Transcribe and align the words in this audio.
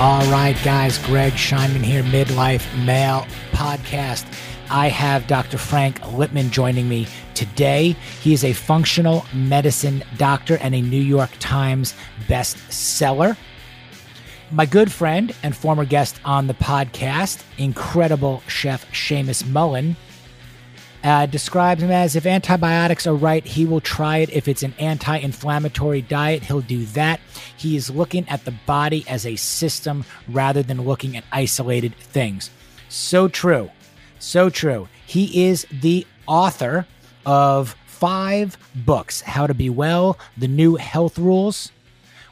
All 0.00 0.24
right, 0.30 0.56
guys, 0.62 0.96
Greg 0.98 1.32
Scheinman 1.32 1.82
here, 1.82 2.04
Midlife 2.04 2.64
Male 2.84 3.26
Podcast. 3.50 4.26
I 4.70 4.86
have 4.86 5.26
Dr. 5.26 5.58
Frank 5.58 6.00
Lipman 6.02 6.52
joining 6.52 6.88
me 6.88 7.08
today. 7.34 7.96
He 8.20 8.32
is 8.32 8.44
a 8.44 8.52
functional 8.52 9.26
medicine 9.34 10.04
doctor 10.16 10.56
and 10.58 10.72
a 10.76 10.80
New 10.80 11.02
York 11.02 11.30
Times 11.40 11.94
bestseller. 12.28 13.36
My 14.52 14.66
good 14.66 14.92
friend 14.92 15.34
and 15.42 15.56
former 15.56 15.84
guest 15.84 16.20
on 16.24 16.46
the 16.46 16.54
podcast, 16.54 17.42
incredible 17.58 18.44
chef 18.46 18.88
Seamus 18.92 19.44
Mullen, 19.48 19.96
uh, 21.04 21.26
describes 21.26 21.82
him 21.82 21.90
as 21.90 22.16
if 22.16 22.26
antibiotics 22.26 23.06
are 23.06 23.14
right, 23.14 23.44
he 23.44 23.64
will 23.64 23.80
try 23.80 24.18
it. 24.18 24.30
If 24.30 24.48
it's 24.48 24.62
an 24.62 24.74
anti 24.78 25.16
inflammatory 25.16 26.02
diet, 26.02 26.44
he'll 26.44 26.60
do 26.60 26.84
that. 26.86 27.20
He 27.56 27.76
is 27.76 27.90
looking 27.90 28.28
at 28.28 28.44
the 28.44 28.54
body 28.66 29.04
as 29.08 29.24
a 29.24 29.36
system 29.36 30.04
rather 30.28 30.62
than 30.62 30.84
looking 30.84 31.16
at 31.16 31.24
isolated 31.32 31.94
things. 31.96 32.50
So 32.88 33.28
true. 33.28 33.70
So 34.18 34.50
true. 34.50 34.88
He 35.06 35.46
is 35.46 35.66
the 35.70 36.06
author 36.26 36.86
of 37.24 37.76
five 37.86 38.56
books 38.74 39.20
How 39.20 39.46
to 39.46 39.54
Be 39.54 39.70
Well, 39.70 40.18
The 40.36 40.48
New 40.48 40.76
Health 40.76 41.18
Rules, 41.18 41.72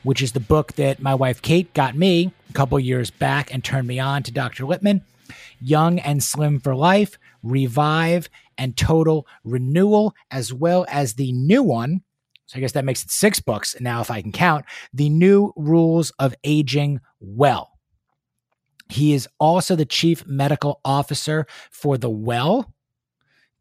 which 0.02 0.22
is 0.22 0.32
the 0.32 0.40
book 0.40 0.72
that 0.74 1.00
my 1.00 1.14
wife 1.14 1.42
Kate 1.42 1.72
got 1.74 1.96
me 1.96 2.32
a 2.48 2.52
couple 2.52 2.78
years 2.78 3.10
back 3.10 3.52
and 3.52 3.62
turned 3.62 3.88
me 3.88 3.98
on 3.98 4.22
to 4.24 4.32
Dr. 4.32 4.64
Lipman. 4.64 5.02
Young 5.60 5.98
and 5.98 6.22
Slim 6.22 6.60
for 6.60 6.74
Life, 6.74 7.18
Revive, 7.42 8.28
and 8.58 8.76
Total 8.76 9.26
Renewal, 9.44 10.14
as 10.30 10.52
well 10.52 10.86
as 10.88 11.14
the 11.14 11.32
new 11.32 11.62
one. 11.62 12.02
So 12.46 12.58
I 12.58 12.60
guess 12.60 12.72
that 12.72 12.84
makes 12.84 13.02
it 13.02 13.10
six 13.10 13.40
books 13.40 13.76
now, 13.80 14.00
if 14.00 14.10
I 14.10 14.22
can 14.22 14.32
count. 14.32 14.64
The 14.92 15.08
New 15.08 15.52
Rules 15.56 16.10
of 16.18 16.34
Aging 16.44 17.00
Well. 17.20 17.72
He 18.88 19.14
is 19.14 19.28
also 19.40 19.74
the 19.74 19.84
chief 19.84 20.24
medical 20.26 20.80
officer 20.84 21.46
for 21.70 21.98
the 21.98 22.10
Well. 22.10 22.72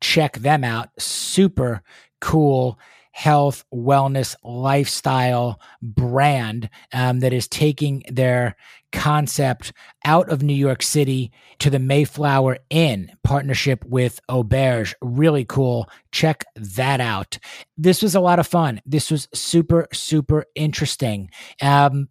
Check 0.02 0.38
them 0.38 0.64
out. 0.64 0.90
Super 1.00 1.82
cool 2.22 2.78
health, 3.16 3.63
wellness, 3.73 4.35
lifestyle 4.44 5.61
brand 5.81 6.69
um, 6.91 7.21
that 7.21 7.31
is 7.31 7.47
taking 7.47 8.03
their 8.09 8.58
concept 8.91 9.71
out 10.03 10.30
of 10.30 10.44
New 10.44 10.53
York 10.53 10.83
City 10.83 11.31
to 11.59 11.69
the 11.69 11.80
Mayflower 11.80 12.58
Inn 12.69 13.09
partnership 13.23 13.86
with 13.86 14.19
Auberge. 14.30 14.93
Really 15.02 15.45
cool. 15.45 15.89
Check 16.11 16.43
that 16.58 16.99
out. 16.99 17.39
This 17.77 18.02
was 18.02 18.16
a 18.16 18.19
lot 18.19 18.39
of 18.39 18.47
fun. 18.47 18.81
This 18.86 19.09
was 19.09 19.30
super, 19.33 19.87
super 19.93 20.43
interesting. 20.54 21.30
Um, 21.61 22.09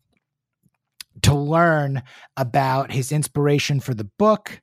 to 1.20 1.34
learn 1.34 2.03
about 2.38 2.91
his 2.91 3.12
inspiration 3.12 3.78
for 3.78 3.93
the 3.93 4.04
book, 4.04 4.62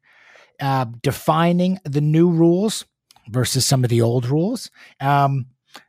uh, 0.59 0.85
defining 1.03 1.77
the 1.85 2.01
new 2.01 2.31
rules 2.31 2.83
versus 3.29 3.63
some 3.63 3.83
of 3.83 3.91
the 3.91 4.01
old 4.01 4.25
rules, 4.25 4.71
um, 4.99 5.45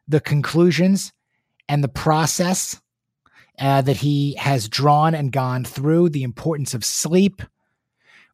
the 0.09 0.21
conclusions 0.21 1.13
and 1.69 1.83
the 1.83 1.89
process 1.89 2.81
uh, 3.59 3.83
that 3.83 3.97
he 3.97 4.35
has 4.35 4.69
drawn 4.69 5.15
and 5.15 5.33
gone 5.33 5.65
through, 5.65 6.09
the 6.09 6.23
importance 6.23 6.75
of 6.75 6.85
sleep, 6.85 7.43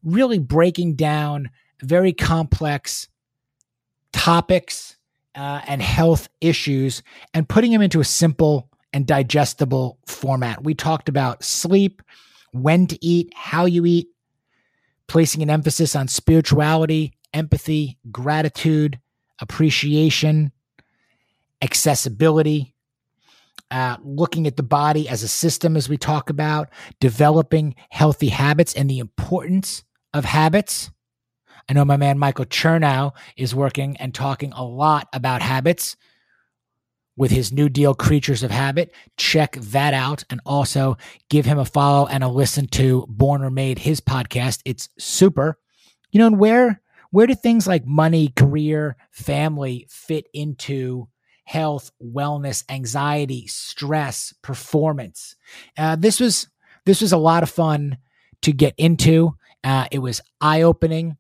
really 0.03 0.39
breaking 0.39 0.95
down 0.95 1.51
very 1.83 2.13
complex 2.13 3.09
topics 4.13 4.97
uh, 5.35 5.61
and 5.67 5.83
health 5.83 6.29
issues 6.41 7.03
and 7.35 7.49
putting 7.49 7.73
them 7.73 7.83
into 7.83 8.01
a 8.01 8.05
simple 8.05 8.69
and 8.93 9.07
digestible 9.07 9.99
format. 10.07 10.65
We 10.65 10.75
talked 10.75 11.09
about 11.09 11.45
sleep, 11.45 12.03
when 12.53 12.87
to 12.87 13.05
eat, 13.05 13.33
how 13.37 13.67
you 13.67 13.85
eat, 13.85 14.09
placing 15.07 15.43
an 15.43 15.51
emphasis 15.51 15.95
on 15.95 16.09
spirituality, 16.09 17.13
empathy, 17.35 17.99
gratitude, 18.11 18.99
appreciation, 19.41 20.53
accessibility, 21.63 22.75
uh, 23.71 23.97
looking 24.03 24.47
at 24.47 24.57
the 24.57 24.63
body 24.63 25.09
as 25.09 25.23
a 25.23 25.29
system, 25.29 25.77
as 25.77 25.89
we 25.89 25.97
talk 25.97 26.31
about, 26.31 26.71
developing 27.01 27.75
healthy 27.91 28.29
habits 28.29 28.75
and 28.75 28.89
the 28.89 28.99
importance 28.99 29.85
of 30.15 30.25
habits. 30.25 30.91
I 31.69 31.75
know 31.75 31.85
my 31.85 31.99
man 31.99 32.19
Michael 32.19 32.47
Chernow 32.47 33.13
is 33.37 33.55
working 33.55 33.97
and 33.99 34.15
talking 34.15 34.53
a 34.53 34.65
lot 34.65 35.09
about 35.13 35.43
habits 35.43 35.97
with 37.19 37.31
his 37.31 37.53
New 37.53 37.69
Deal 37.69 37.95
Kreatures 37.95 38.43
of 38.43 38.51
Habit. 38.51 38.95
Check 39.17 39.57
that 39.57 39.93
out 39.93 40.25
and 40.31 40.41
also 40.47 40.97
give 41.29 41.45
him 41.45 41.59
a 41.59 41.65
follow 41.65 42.07
and 42.07 42.25
a 42.25 42.29
listen 42.29 42.69
to 42.69 43.05
Born 43.09 43.43
or 43.43 43.51
Made, 43.51 43.81
his 43.81 44.01
podcast. 44.01 44.61
It's 44.65 44.89
super. 44.99 45.59
You 46.11 46.21
know, 46.21 46.29
and 46.29 46.39
where 46.39 46.81
where 47.11 47.27
do 47.27 47.35
things 47.35 47.67
like 47.67 47.87
money, 47.87 48.29
career, 48.29 48.97
family 49.11 49.87
fit 49.91 50.27
into 50.33 51.09
health, 51.49 51.91
wellness, 52.03 52.63
anxiety, 52.69 53.47
stress, 53.47 54.35
performance? 54.43 55.35
Uh, 55.77 55.97
this 55.97 56.21
was 56.21 56.49
this 56.85 57.01
was 57.01 57.13
a 57.13 57.19
lot 57.19 57.43
of 57.43 57.51
fun 57.51 57.99
to 58.43 58.53
get 58.53 58.75
into. 58.77 59.35
Uh, 59.65 59.87
it 59.91 59.99
was 59.99 60.21
eye 60.41 60.63
opening 60.63 61.17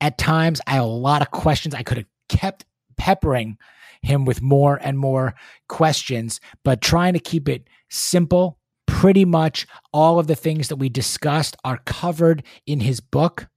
at 0.00 0.18
times. 0.18 0.60
I 0.66 0.72
had 0.72 0.82
a 0.82 0.86
lot 0.86 1.22
of 1.22 1.30
questions. 1.30 1.74
I 1.74 1.82
could 1.82 1.98
have 1.98 2.06
kept 2.28 2.64
peppering 2.96 3.58
him 4.02 4.24
with 4.24 4.40
more 4.42 4.78
and 4.82 4.98
more 4.98 5.34
questions, 5.68 6.40
but 6.64 6.80
trying 6.80 7.12
to 7.12 7.18
keep 7.18 7.48
it 7.48 7.68
simple. 7.90 8.58
Pretty 8.86 9.24
much 9.24 9.66
all 9.92 10.18
of 10.18 10.26
the 10.26 10.36
things 10.36 10.68
that 10.68 10.76
we 10.76 10.88
discussed 10.88 11.56
are 11.64 11.78
covered 11.86 12.44
in 12.66 12.80
his 12.80 13.00
book. 13.00 13.48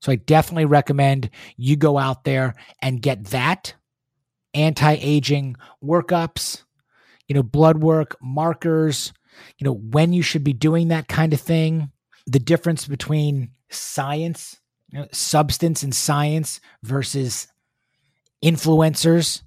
So 0.00 0.12
I 0.12 0.16
definitely 0.16 0.64
recommend 0.64 1.30
you 1.56 1.76
go 1.76 1.98
out 1.98 2.24
there 2.24 2.54
and 2.80 3.02
get 3.02 3.26
that 3.26 3.74
anti 4.54 4.98
aging 5.00 5.56
workups, 5.82 6.62
you 7.26 7.34
know, 7.34 7.42
blood 7.42 7.78
work, 7.78 8.16
markers, 8.20 9.12
you 9.58 9.64
know, 9.64 9.74
when 9.74 10.12
you 10.12 10.22
should 10.22 10.44
be 10.44 10.52
doing 10.52 10.88
that 10.88 11.08
kind 11.08 11.32
of 11.32 11.40
thing, 11.40 11.90
the 12.26 12.38
difference 12.38 12.86
between 12.86 13.50
science, 13.70 14.60
you 14.90 14.98
know, 14.98 15.06
substance 15.12 15.82
and 15.82 15.94
science 15.94 16.60
versus 16.82 17.48
influencers 18.42 19.42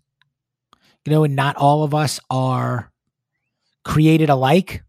you 1.05 1.11
know, 1.11 1.23
and 1.23 1.35
not 1.35 1.55
all 1.55 1.83
of 1.83 1.93
us 1.93 2.19
are 2.29 2.91
created 3.83 4.29
alike. 4.29 4.83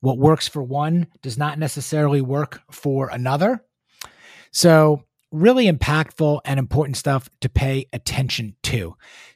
What 0.00 0.18
works 0.18 0.48
for 0.48 0.62
one 0.62 1.08
does 1.22 1.38
not 1.38 1.58
necessarily 1.58 2.20
work 2.20 2.60
for 2.70 3.08
another. 3.08 3.64
So, 4.50 5.04
really 5.30 5.70
impactful 5.70 6.40
and 6.44 6.58
important 6.58 6.96
stuff 6.96 7.28
to 7.40 7.48
pay 7.48 7.86
attention 7.92 8.56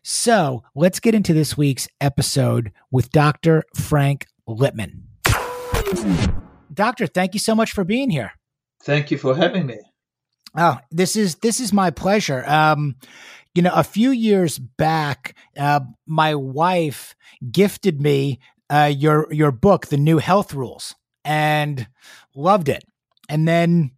So, 0.02 0.62
let's 0.74 1.00
get 1.00 1.14
into 1.14 1.34
this 1.34 1.56
week's 1.56 1.88
episode 2.00 2.72
with 2.90 3.10
Dr. 3.10 3.64
Frank 3.74 4.26
Lipman. 4.48 5.02
Doctor, 6.72 7.06
thank 7.06 7.34
you 7.34 7.40
so 7.40 7.54
much 7.54 7.72
for 7.72 7.84
being 7.84 8.10
here. 8.10 8.32
Thank 8.82 9.10
you 9.10 9.18
for 9.18 9.34
having 9.34 9.66
me. 9.66 9.78
Oh, 10.56 10.78
this 10.90 11.16
is 11.16 11.36
this 11.36 11.60
is 11.60 11.72
my 11.72 11.90
pleasure. 11.90 12.44
Um, 12.46 12.96
you 13.54 13.62
know, 13.62 13.72
a 13.74 13.84
few 13.84 14.10
years 14.10 14.58
back, 14.58 15.36
uh, 15.58 15.80
my 16.06 16.34
wife 16.34 17.14
gifted 17.50 18.00
me 18.00 18.38
uh, 18.70 18.92
your 18.96 19.26
your 19.32 19.52
book, 19.52 19.86
The 19.86 19.96
New 19.96 20.18
Health 20.18 20.54
Rules, 20.54 20.94
and 21.24 21.86
loved 22.34 22.68
it. 22.68 22.84
And 23.28 23.46
then 23.46 23.90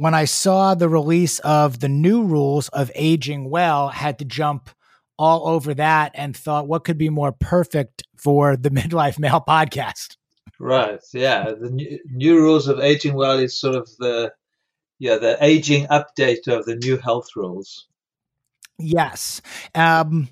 when 0.00 0.14
I 0.14 0.24
saw 0.24 0.74
the 0.74 0.88
release 0.88 1.40
of 1.40 1.80
the 1.80 1.88
new 1.90 2.24
rules 2.24 2.70
of 2.70 2.90
aging 2.94 3.50
well, 3.50 3.88
had 3.88 4.18
to 4.20 4.24
jump 4.24 4.70
all 5.18 5.46
over 5.46 5.74
that 5.74 6.12
and 6.14 6.34
thought, 6.34 6.66
what 6.66 6.84
could 6.84 6.96
be 6.96 7.10
more 7.10 7.32
perfect 7.32 8.02
for 8.16 8.56
the 8.56 8.70
Midlife 8.78 9.18
Male 9.18 9.44
podcast? 9.46 10.16
Right. 10.58 11.00
Yeah. 11.12 11.52
The 11.52 11.68
new, 11.68 11.98
new 12.06 12.36
rules 12.38 12.66
of 12.66 12.80
aging 12.80 13.12
well 13.12 13.38
is 13.38 13.60
sort 13.60 13.74
of 13.74 13.90
the 13.98 14.32
yeah, 14.98 15.16
the 15.16 15.36
aging 15.44 15.86
update 15.88 16.48
of 16.48 16.64
the 16.64 16.76
new 16.76 16.96
health 16.96 17.28
rules. 17.36 17.86
Yes. 18.78 19.42
Um, 19.74 20.30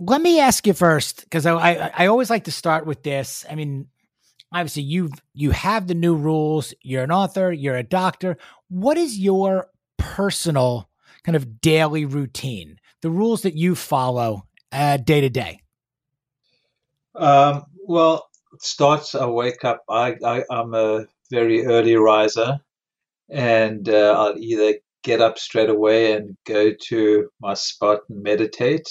let 0.00 0.20
me 0.20 0.40
ask 0.40 0.66
you 0.66 0.72
first, 0.72 1.20
because 1.22 1.46
I, 1.46 1.54
I, 1.54 1.92
I 1.96 2.06
always 2.06 2.28
like 2.28 2.44
to 2.44 2.52
start 2.52 2.86
with 2.86 3.04
this. 3.04 3.46
I 3.48 3.54
mean, 3.54 3.86
obviously 4.52 4.82
you've 4.82 5.22
you 5.34 5.50
have 5.50 5.86
the 5.86 5.94
new 5.94 6.14
rules. 6.14 6.74
You're 6.82 7.04
an 7.04 7.12
author. 7.12 7.52
You're 7.52 7.76
a 7.76 7.82
doctor. 7.82 8.36
What 8.68 8.96
is 8.98 9.18
your 9.18 9.68
personal 9.96 10.88
kind 11.24 11.36
of 11.36 11.60
daily 11.60 12.04
routine? 12.04 12.78
The 13.02 13.10
rules 13.10 13.42
that 13.42 13.54
you 13.54 13.74
follow 13.74 14.46
uh, 14.72 14.96
day 14.98 15.20
to 15.20 15.30
day. 15.30 15.60
Um, 17.14 17.64
well, 17.86 18.28
it 18.52 18.62
starts. 18.62 19.14
I 19.14 19.26
wake 19.26 19.64
up. 19.64 19.82
I, 19.88 20.16
I 20.24 20.44
I'm 20.50 20.74
a 20.74 21.06
very 21.30 21.66
early 21.66 21.96
riser, 21.96 22.58
and 23.28 23.88
uh, 23.88 24.14
I'll 24.16 24.38
either 24.38 24.74
get 25.04 25.20
up 25.20 25.38
straight 25.38 25.70
away 25.70 26.12
and 26.12 26.36
go 26.46 26.72
to 26.88 27.28
my 27.40 27.54
spot 27.54 28.00
and 28.08 28.22
meditate. 28.22 28.88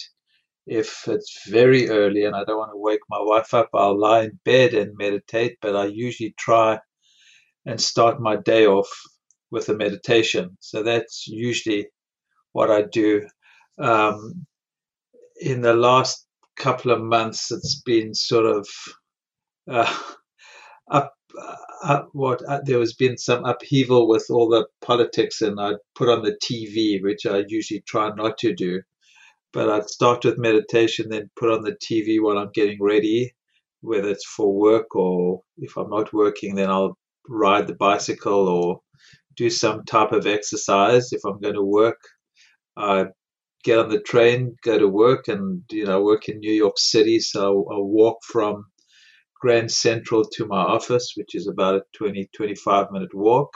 If 0.68 1.08
it's 1.08 1.48
very 1.50 1.90
early 1.90 2.26
and 2.26 2.36
I 2.36 2.44
don't 2.44 2.58
want 2.58 2.72
to 2.74 2.78
wake 2.78 3.00
my 3.10 3.22
wife 3.22 3.54
up, 3.54 3.70
I'll 3.74 3.98
lie 3.98 4.24
in 4.24 4.40
bed 4.46 4.74
and 4.74 4.98
meditate. 4.98 5.58
But 5.62 5.76
I 5.76 5.86
usually 5.86 6.36
try 6.38 6.80
and 7.66 7.80
start 7.80 8.22
my 8.22 8.36
day 8.38 8.68
off 8.68 8.90
with 9.52 9.70
a 9.70 9.76
meditation. 9.76 10.58
So 10.60 10.84
that's 10.84 11.28
usually 11.28 11.88
what 12.54 12.70
I 12.72 12.84
do. 12.84 13.28
Um, 13.80 14.46
in 15.40 15.62
the 15.62 15.74
last 15.74 16.26
couple 16.58 16.92
of 16.92 17.02
months, 17.02 17.52
it's 17.52 17.82
been 17.82 18.14
sort 18.14 18.46
of 18.46 18.68
uh, 19.70 20.00
up, 20.92 21.14
uh, 21.84 22.02
what 22.14 22.42
uh, 22.48 22.62
there 22.66 22.80
has 22.80 22.94
been 22.94 23.18
some 23.18 23.46
upheaval 23.46 24.08
with 24.08 24.26
all 24.30 24.50
the 24.50 24.68
politics, 24.82 25.42
and 25.42 25.60
I 25.60 25.74
put 25.96 26.10
on 26.10 26.24
the 26.24 26.38
TV, 26.44 27.02
which 27.02 27.26
I 27.26 27.44
usually 27.48 27.82
try 27.82 28.12
not 28.16 28.38
to 28.40 28.54
do. 28.54 28.82
But 29.54 29.70
I'd 29.70 29.90
start 29.90 30.26
with 30.26 30.38
meditation, 30.38 31.10
then 31.10 31.30
put 31.38 31.52
on 31.52 31.62
the 31.64 31.78
TV 31.84 32.22
while 32.22 32.38
I'm 32.38 32.52
getting 32.54 32.82
ready, 32.82 33.34
whether 33.82 34.10
it's 34.10 34.26
for 34.26 34.54
work 34.54 34.96
or 34.96 35.42
if 35.58 35.78
I'm 35.78 35.90
not 35.90 36.14
working, 36.14 36.56
then 36.56 36.70
I'll 36.70 36.98
ride 37.30 37.68
the 37.68 37.76
bicycle 37.76 38.48
or 38.48 38.82
do 39.36 39.50
some 39.50 39.84
type 39.86 40.12
of 40.12 40.28
exercise. 40.28 41.14
If 41.14 41.22
I'm 41.26 41.40
going 41.40 41.56
to 41.56 41.64
work, 41.64 42.00
I 42.76 43.06
get 43.64 43.80
on 43.80 43.90
the 43.90 44.02
train, 44.02 44.56
go 44.64 44.78
to 44.78 44.88
work, 44.88 45.28
and 45.28 45.62
you 45.72 45.86
know 45.86 46.02
work 46.02 46.30
in 46.30 46.40
New 46.40 46.54
York 46.54 46.78
City. 46.78 47.20
So 47.20 47.66
I'll 47.72 47.86
walk 47.86 48.18
from 48.24 48.66
Grand 49.42 49.72
Central 49.72 50.24
to 50.26 50.46
my 50.46 50.62
office, 50.62 51.14
which 51.16 51.36
is 51.36 51.48
about 51.48 51.76
a 51.76 51.82
20 51.96 52.30
25 52.36 52.92
minute 52.92 53.14
walk. 53.14 53.50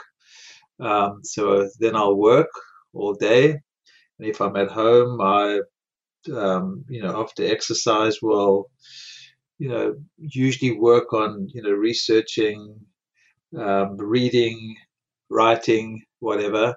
Um, 0.80 1.20
so 1.22 1.68
then 1.80 1.96
I'll 1.96 2.16
work 2.16 2.50
all 2.94 3.14
day. 3.14 3.50
And 4.18 4.28
if 4.28 4.40
I'm 4.40 4.56
at 4.56 4.70
home, 4.70 5.20
I 5.20 5.60
um, 6.34 6.84
you 6.88 7.02
know 7.02 7.20
after 7.20 7.44
exercise 7.44 8.18
will 8.22 8.70
you 9.58 9.68
know 9.68 9.94
usually 10.18 10.72
work 10.72 11.12
on 11.12 11.48
you 11.52 11.62
know 11.62 11.70
researching, 11.70 12.78
um, 13.58 13.96
reading, 13.96 14.76
writing, 15.30 16.02
whatever. 16.20 16.74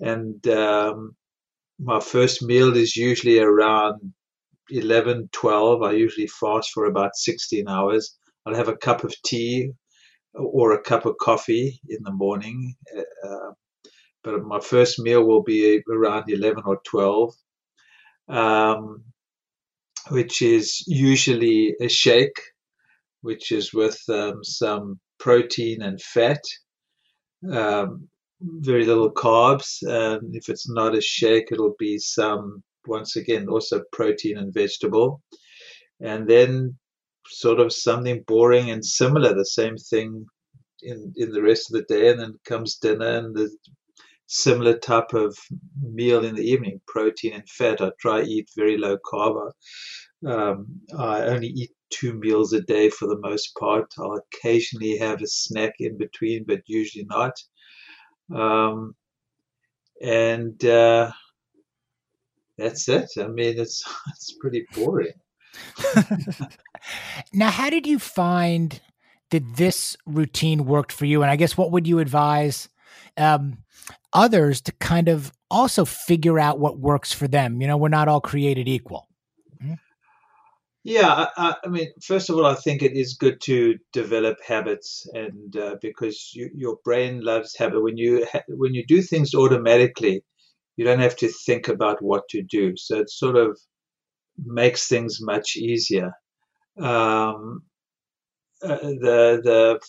And 0.00 0.46
um, 0.48 1.16
my 1.78 2.00
first 2.00 2.42
meal 2.42 2.76
is 2.76 2.96
usually 2.96 3.38
around 3.38 4.12
11, 4.70 5.28
12. 5.32 5.82
I 5.82 5.92
usually 5.92 6.26
fast 6.26 6.70
for 6.72 6.86
about 6.86 7.16
16 7.16 7.68
hours. 7.68 8.16
I'll 8.46 8.54
have 8.54 8.68
a 8.68 8.76
cup 8.76 9.04
of 9.04 9.14
tea 9.24 9.70
or 10.34 10.72
a 10.72 10.82
cup 10.82 11.06
of 11.06 11.16
coffee 11.18 11.80
in 11.88 11.98
the 12.02 12.12
morning. 12.12 12.74
Uh, 12.96 13.52
but 14.24 14.44
my 14.44 14.60
first 14.60 14.98
meal 14.98 15.24
will 15.24 15.42
be 15.42 15.82
around 15.90 16.30
11 16.30 16.62
or 16.66 16.80
12, 16.86 17.34
um, 18.32 19.04
which 20.10 20.42
is 20.42 20.82
usually 20.88 21.76
a 21.80 21.88
shake, 21.88 22.40
which 23.20 23.52
is 23.52 23.72
with 23.72 24.00
um, 24.08 24.42
some 24.42 24.98
protein 25.20 25.82
and 25.82 26.00
fat. 26.00 26.40
Um, 27.50 28.08
very 28.40 28.84
little 28.84 29.12
carbs. 29.12 29.82
And 29.82 30.34
if 30.34 30.48
it's 30.48 30.68
not 30.68 30.96
a 30.96 31.00
shake, 31.00 31.48
it'll 31.52 31.76
be 31.78 31.98
some, 31.98 32.62
once 32.86 33.16
again, 33.16 33.48
also 33.48 33.82
protein 33.92 34.38
and 34.38 34.52
vegetable. 34.52 35.22
And 36.00 36.28
then 36.28 36.76
sort 37.28 37.60
of 37.60 37.72
something 37.72 38.24
boring 38.26 38.70
and 38.70 38.84
similar, 38.84 39.34
the 39.34 39.44
same 39.44 39.76
thing 39.76 40.26
in, 40.82 41.12
in 41.16 41.30
the 41.30 41.42
rest 41.42 41.70
of 41.70 41.74
the 41.74 41.94
day. 41.94 42.10
And 42.10 42.18
then 42.18 42.40
comes 42.44 42.78
dinner 42.78 43.18
and 43.18 43.36
the 43.36 43.54
similar 44.32 44.78
type 44.78 45.12
of 45.12 45.36
meal 45.82 46.24
in 46.24 46.34
the 46.34 46.42
evening, 46.42 46.80
protein 46.86 47.34
and 47.34 47.48
fat. 47.48 47.82
I 47.82 47.90
try 48.00 48.22
eat 48.22 48.48
very 48.56 48.78
low 48.78 48.96
carb. 48.96 49.52
Um, 50.26 50.80
I 50.98 51.22
only 51.24 51.48
eat 51.48 51.70
two 51.90 52.14
meals 52.14 52.54
a 52.54 52.62
day 52.62 52.88
for 52.88 53.06
the 53.06 53.18
most 53.20 53.54
part. 53.60 53.92
I'll 53.98 54.18
occasionally 54.34 54.96
have 54.96 55.20
a 55.20 55.26
snack 55.26 55.74
in 55.80 55.98
between, 55.98 56.44
but 56.48 56.62
usually 56.66 57.04
not. 57.04 57.34
Um, 58.34 58.94
and 60.02 60.64
uh, 60.64 61.12
that's 62.56 62.88
it. 62.88 63.10
I 63.18 63.26
mean, 63.26 63.60
it's 63.60 63.84
it's 64.08 64.34
pretty 64.40 64.64
boring. 64.74 65.12
now, 67.34 67.50
how 67.50 67.68
did 67.68 67.86
you 67.86 67.98
find 67.98 68.80
that 69.30 69.56
this 69.56 69.94
routine 70.06 70.64
worked 70.64 70.92
for 70.92 71.04
you? 71.04 71.20
And 71.20 71.30
I 71.30 71.36
guess 71.36 71.58
what 71.58 71.70
would 71.70 71.86
you 71.86 71.98
advise 71.98 72.70
um, 73.16 73.58
others 74.12 74.60
to 74.62 74.72
kind 74.72 75.08
of 75.08 75.32
also 75.50 75.84
figure 75.84 76.38
out 76.38 76.58
what 76.58 76.78
works 76.78 77.12
for 77.12 77.28
them? 77.28 77.60
You 77.60 77.68
know, 77.68 77.76
we're 77.76 77.88
not 77.88 78.08
all 78.08 78.20
created 78.20 78.68
equal. 78.68 79.08
Yeah, 80.84 81.26
I, 81.36 81.54
I, 81.64 81.68
mean, 81.68 81.92
first 82.02 82.28
of 82.28 82.36
all, 82.36 82.44
I 82.46 82.56
think 82.56 82.82
it 82.82 82.92
is 82.96 83.14
good 83.14 83.40
to 83.42 83.78
develop 83.92 84.38
habits, 84.44 85.08
and 85.14 85.56
uh, 85.56 85.76
because 85.80 86.32
you, 86.34 86.50
your 86.54 86.76
brain 86.84 87.20
loves 87.20 87.56
habit. 87.56 87.82
When 87.82 87.96
you 87.96 88.26
ha- 88.32 88.42
when 88.48 88.74
you 88.74 88.84
do 88.84 89.00
things 89.00 89.32
automatically, 89.32 90.24
you 90.76 90.84
don't 90.84 90.98
have 90.98 91.14
to 91.18 91.28
think 91.28 91.68
about 91.68 92.02
what 92.02 92.24
to 92.30 92.42
do. 92.42 92.76
So 92.76 92.98
it 92.98 93.10
sort 93.10 93.36
of 93.36 93.60
makes 94.44 94.88
things 94.88 95.18
much 95.20 95.56
easier. 95.56 96.14
Um, 96.76 97.62
uh, 98.60 98.78
the 98.78 99.40
the 99.44 99.80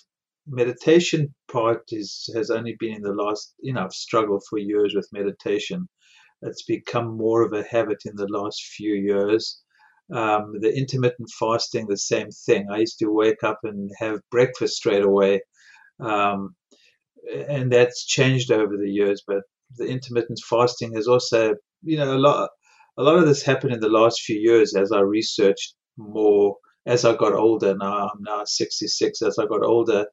meditation 0.48 1.34
part 1.52 1.84
is 1.92 2.30
has 2.36 2.50
only 2.50 2.76
been 2.80 2.96
in 2.96 3.02
the 3.02 3.14
last. 3.14 3.54
You 3.60 3.74
know, 3.74 3.84
I've 3.86 3.94
struggled 3.94 4.44
for 4.50 4.60
years 4.60 4.94
with 4.96 5.08
meditation. 5.12 5.88
It's 6.42 6.64
become 6.64 7.18
more 7.18 7.44
of 7.44 7.54
a 7.54 7.64
habit 7.64 8.04
in 8.06 8.16
the 8.16 8.28
last 8.28 8.62
few 8.76 8.94
years. 8.94 9.62
Um, 10.14 10.56
the 10.60 10.76
intermittent 10.76 11.30
fasting, 11.40 11.88
the 11.88 11.98
same 11.98 12.30
thing. 12.46 12.68
I 12.70 12.80
used 12.80 13.00
to 13.00 13.08
wake 13.08 13.44
up 13.44 13.60
and 13.64 13.90
have 14.00 14.20
breakfast 14.30 14.76
straight 14.76 15.04
away. 15.04 15.42
Um, 16.02 16.56
and 17.48 17.72
that's 17.72 18.06
changed 18.06 18.52
over 18.52 18.76
the 18.76 18.90
years, 18.90 19.24
but 19.26 19.44
the 19.78 19.86
intermittent 19.86 20.40
fasting 20.50 20.94
has 20.96 21.08
also, 21.08 21.56
you 21.82 21.98
know, 21.98 22.18
a 22.18 22.20
lot, 22.20 22.50
a 22.98 23.04
lot 23.04 23.18
of 23.18 23.26
this 23.26 23.44
happened 23.44 23.74
in 23.74 23.80
the 23.80 23.88
last 23.88 24.22
few 24.22 24.38
years 24.38 24.76
as 24.76 24.92
I 24.92 25.00
researched 25.00 25.76
more, 25.98 26.58
as 26.86 27.06
I 27.06 27.16
got 27.16 27.34
older. 27.34 27.74
Now 27.78 28.10
I'm 28.10 28.22
now 28.22 28.44
66. 28.46 29.22
As 29.22 29.40
I 29.40 29.46
got 29.46 29.64
older 29.64 30.06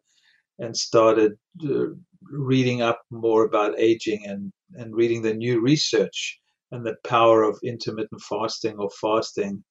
and 0.61 0.77
started 0.77 1.33
uh, 1.65 1.87
reading 2.31 2.83
up 2.83 3.01
more 3.11 3.45
about 3.45 3.79
aging 3.79 4.25
and, 4.27 4.53
and 4.75 4.95
reading 4.95 5.23
the 5.23 5.35
new 5.35 5.61
research 5.61 6.39
and 6.71 6.87
the 6.87 6.95
power 7.05 7.43
of 7.43 7.59
intermittent 7.65 8.21
fasting 8.23 8.77
or 8.79 8.91
fasting 9.01 9.65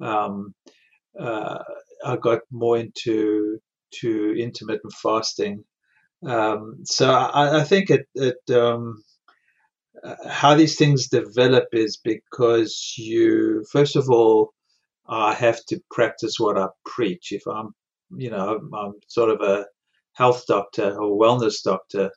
um, 0.00 0.54
uh, 1.18 1.58
I 2.04 2.16
got 2.16 2.40
more 2.50 2.78
into 2.78 3.58
to 4.00 4.34
intermittent 4.36 4.92
fasting. 4.92 5.64
Um, 6.26 6.78
so 6.84 7.10
I, 7.10 7.60
I, 7.60 7.64
think 7.64 7.90
it, 7.90 8.06
it 8.14 8.38
um, 8.50 9.02
uh, 10.02 10.28
how 10.28 10.54
these 10.54 10.76
things 10.76 11.08
develop 11.08 11.66
is 11.72 11.98
because 12.02 12.94
you 12.96 13.64
first 13.70 13.94
of 13.94 14.08
all 14.10 14.52
I 15.06 15.34
have 15.34 15.64
to 15.66 15.80
practice 15.90 16.36
what 16.38 16.58
I 16.58 16.68
preach. 16.86 17.32
If 17.32 17.42
I'm, 17.46 17.74
you 18.16 18.30
know, 18.30 18.56
I'm, 18.56 18.74
I'm 18.74 18.92
sort 19.06 19.30
of 19.30 19.40
a 19.42 19.66
health 20.14 20.44
doctor 20.46 20.96
or 21.00 21.18
wellness 21.18 21.62
doctor, 21.62 22.10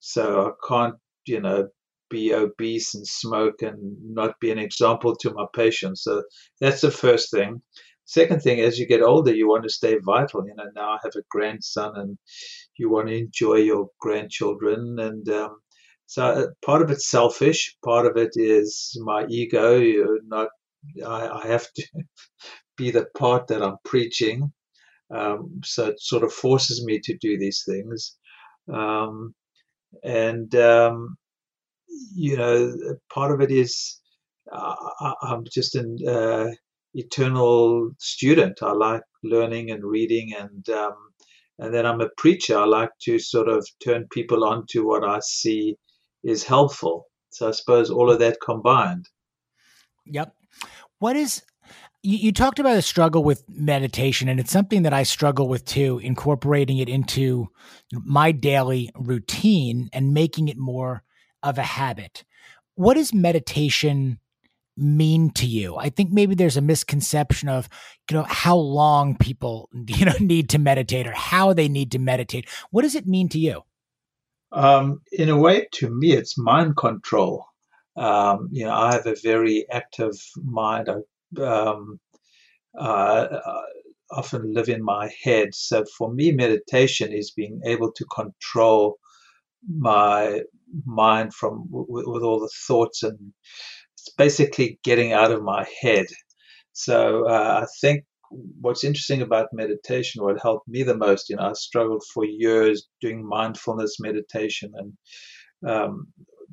so 0.00 0.48
I 0.48 0.68
can't, 0.68 0.96
you 1.26 1.40
know, 1.40 1.68
be 2.10 2.34
obese 2.34 2.94
and 2.94 3.06
smoke 3.06 3.62
and 3.62 3.96
not 4.02 4.38
be 4.40 4.50
an 4.50 4.58
example 4.58 5.16
to 5.16 5.32
my 5.32 5.46
patients. 5.54 6.02
So 6.04 6.22
that's 6.60 6.82
the 6.82 6.90
first 6.90 7.30
thing. 7.30 7.62
Second 8.06 8.42
thing, 8.42 8.60
as 8.60 8.78
you 8.78 8.86
get 8.86 9.02
older, 9.02 9.34
you 9.34 9.48
want 9.48 9.62
to 9.64 9.70
stay 9.70 9.96
vital. 9.98 10.46
You 10.46 10.54
know, 10.56 10.70
now 10.74 10.90
I 10.90 10.98
have 11.02 11.14
a 11.16 11.22
grandson, 11.30 11.92
and 11.96 12.18
you 12.76 12.90
want 12.90 13.08
to 13.08 13.16
enjoy 13.16 13.56
your 13.56 13.88
grandchildren, 14.00 14.98
and 14.98 15.26
um, 15.30 15.56
so 16.06 16.24
uh, 16.24 16.46
part 16.64 16.82
of 16.82 16.90
it's 16.90 17.08
selfish. 17.08 17.76
Part 17.82 18.06
of 18.06 18.16
it 18.18 18.32
is 18.34 18.96
my 19.02 19.24
ego. 19.28 19.78
You're 19.78 20.22
not. 20.26 20.48
I, 21.04 21.28
I 21.28 21.46
have 21.46 21.66
to 21.72 21.86
be 22.76 22.90
the 22.90 23.06
part 23.16 23.46
that 23.46 23.62
I'm 23.62 23.78
preaching. 23.84 24.52
Um, 25.14 25.60
so 25.64 25.88
it 25.88 26.00
sort 26.00 26.24
of 26.24 26.32
forces 26.32 26.84
me 26.84 27.00
to 27.04 27.16
do 27.16 27.38
these 27.38 27.62
things. 27.66 28.16
Um, 28.72 29.34
and 30.02 30.54
um, 30.54 31.16
you 32.14 32.36
know, 32.36 32.74
part 33.12 33.32
of 33.32 33.40
it 33.40 33.50
is 33.50 34.00
uh, 34.52 34.74
I'm 35.22 35.44
just 35.52 35.74
an 35.74 35.98
uh, 36.06 36.48
eternal 36.94 37.90
student. 37.98 38.58
I 38.62 38.72
like 38.72 39.02
learning 39.22 39.70
and 39.70 39.84
reading, 39.84 40.32
and 40.38 40.68
um, 40.70 40.94
and 41.58 41.72
then 41.72 41.86
I'm 41.86 42.00
a 42.00 42.10
preacher. 42.16 42.58
I 42.58 42.64
like 42.64 42.90
to 43.02 43.18
sort 43.18 43.48
of 43.48 43.66
turn 43.82 44.06
people 44.10 44.44
on 44.44 44.66
to 44.70 44.86
what 44.86 45.04
I 45.04 45.20
see 45.20 45.76
is 46.22 46.44
helpful. 46.44 47.06
So 47.30 47.48
I 47.48 47.52
suppose 47.52 47.90
all 47.90 48.10
of 48.10 48.18
that 48.20 48.38
combined. 48.44 49.08
Yep. 50.06 50.34
What 50.98 51.16
is 51.16 51.42
you, 52.04 52.18
you 52.18 52.32
talked 52.32 52.58
about 52.58 52.76
a 52.76 52.82
struggle 52.82 53.24
with 53.24 53.42
meditation, 53.48 54.28
and 54.28 54.38
it's 54.38 54.52
something 54.52 54.82
that 54.82 54.92
I 54.92 55.02
struggle 55.02 55.48
with 55.48 55.64
too, 55.64 55.98
incorporating 56.02 56.78
it 56.78 56.88
into 56.88 57.48
my 57.92 58.30
daily 58.30 58.90
routine 58.94 59.88
and 59.92 60.14
making 60.14 60.48
it 60.48 60.58
more 60.58 61.02
of 61.42 61.58
a 61.58 61.62
habit. 61.62 62.24
What 62.74 62.94
does 62.94 63.14
meditation 63.14 64.18
mean 64.76 65.30
to 65.30 65.46
you? 65.46 65.76
I 65.76 65.88
think 65.88 66.12
maybe 66.12 66.34
there's 66.34 66.58
a 66.58 66.62
misconception 66.62 67.48
of, 67.48 67.68
you 68.10 68.16
know, 68.16 68.24
how 68.24 68.56
long 68.56 69.16
people, 69.16 69.70
you 69.86 70.04
know, 70.04 70.14
need 70.20 70.50
to 70.50 70.58
meditate 70.58 71.06
or 71.06 71.12
how 71.12 71.54
they 71.54 71.68
need 71.68 71.90
to 71.92 71.98
meditate. 71.98 72.48
What 72.70 72.82
does 72.82 72.94
it 72.94 73.06
mean 73.06 73.28
to 73.30 73.38
you? 73.38 73.62
Um, 74.52 75.00
in 75.10 75.30
a 75.30 75.38
way, 75.38 75.66
to 75.72 75.90
me, 75.90 76.12
it's 76.12 76.38
mind 76.38 76.76
control. 76.76 77.46
Um, 77.96 78.48
you 78.52 78.64
know, 78.64 78.72
I 78.72 78.92
have 78.92 79.06
a 79.06 79.16
very 79.22 79.66
active 79.70 80.12
mind. 80.44 80.88
I 80.88 80.96
um, 81.40 81.98
uh, 82.78 83.26
often 84.10 84.52
live 84.52 84.68
in 84.68 84.82
my 84.82 85.10
head. 85.22 85.54
So 85.54 85.84
for 85.96 86.12
me, 86.12 86.32
meditation 86.32 87.12
is 87.12 87.30
being 87.30 87.60
able 87.64 87.92
to 87.92 88.04
control 88.14 88.98
my 89.68 90.42
mind 90.84 91.34
from 91.34 91.66
with, 91.70 92.04
with 92.06 92.22
all 92.22 92.40
the 92.40 92.50
thoughts 92.66 93.02
and 93.02 93.18
it's 93.92 94.14
basically 94.16 94.78
getting 94.84 95.12
out 95.12 95.32
of 95.32 95.42
my 95.42 95.66
head. 95.80 96.06
So 96.72 97.26
uh, 97.26 97.60
I 97.62 97.66
think 97.80 98.04
what's 98.60 98.84
interesting 98.84 99.22
about 99.22 99.48
meditation, 99.52 100.22
what 100.22 100.40
helped 100.40 100.68
me 100.68 100.82
the 100.82 100.96
most, 100.96 101.28
you 101.30 101.36
know, 101.36 101.50
I 101.50 101.52
struggled 101.54 102.02
for 102.12 102.24
years 102.24 102.88
doing 103.00 103.26
mindfulness 103.26 103.96
meditation 104.00 104.72
and 104.74 105.70
um, 105.70 106.08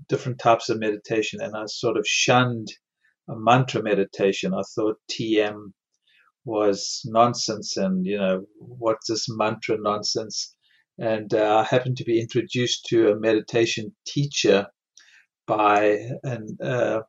different 0.07 0.39
types 0.39 0.69
of 0.69 0.79
meditation, 0.79 1.41
and 1.41 1.55
I 1.55 1.65
sort 1.65 1.97
of 1.97 2.05
shunned 2.07 2.69
a 3.31 3.35
mantra 3.37 3.83
meditation. 3.83 4.53
I 4.53 4.63
thought 4.75 4.97
TM 5.11 5.71
was 6.45 7.01
nonsense, 7.05 7.77
and 7.77 8.05
you 8.05 8.17
know, 8.17 8.45
what's 8.59 9.07
this 9.07 9.27
mantra 9.29 9.77
nonsense? 9.79 10.55
And 10.99 11.33
uh, 11.33 11.57
I 11.59 11.63
happened 11.63 11.97
to 11.97 12.03
be 12.03 12.19
introduced 12.21 12.85
to 12.87 13.11
a 13.11 13.19
meditation 13.19 13.95
teacher 14.05 14.67
by 15.47 16.09
an, 16.23 16.57
uh, 16.63 17.01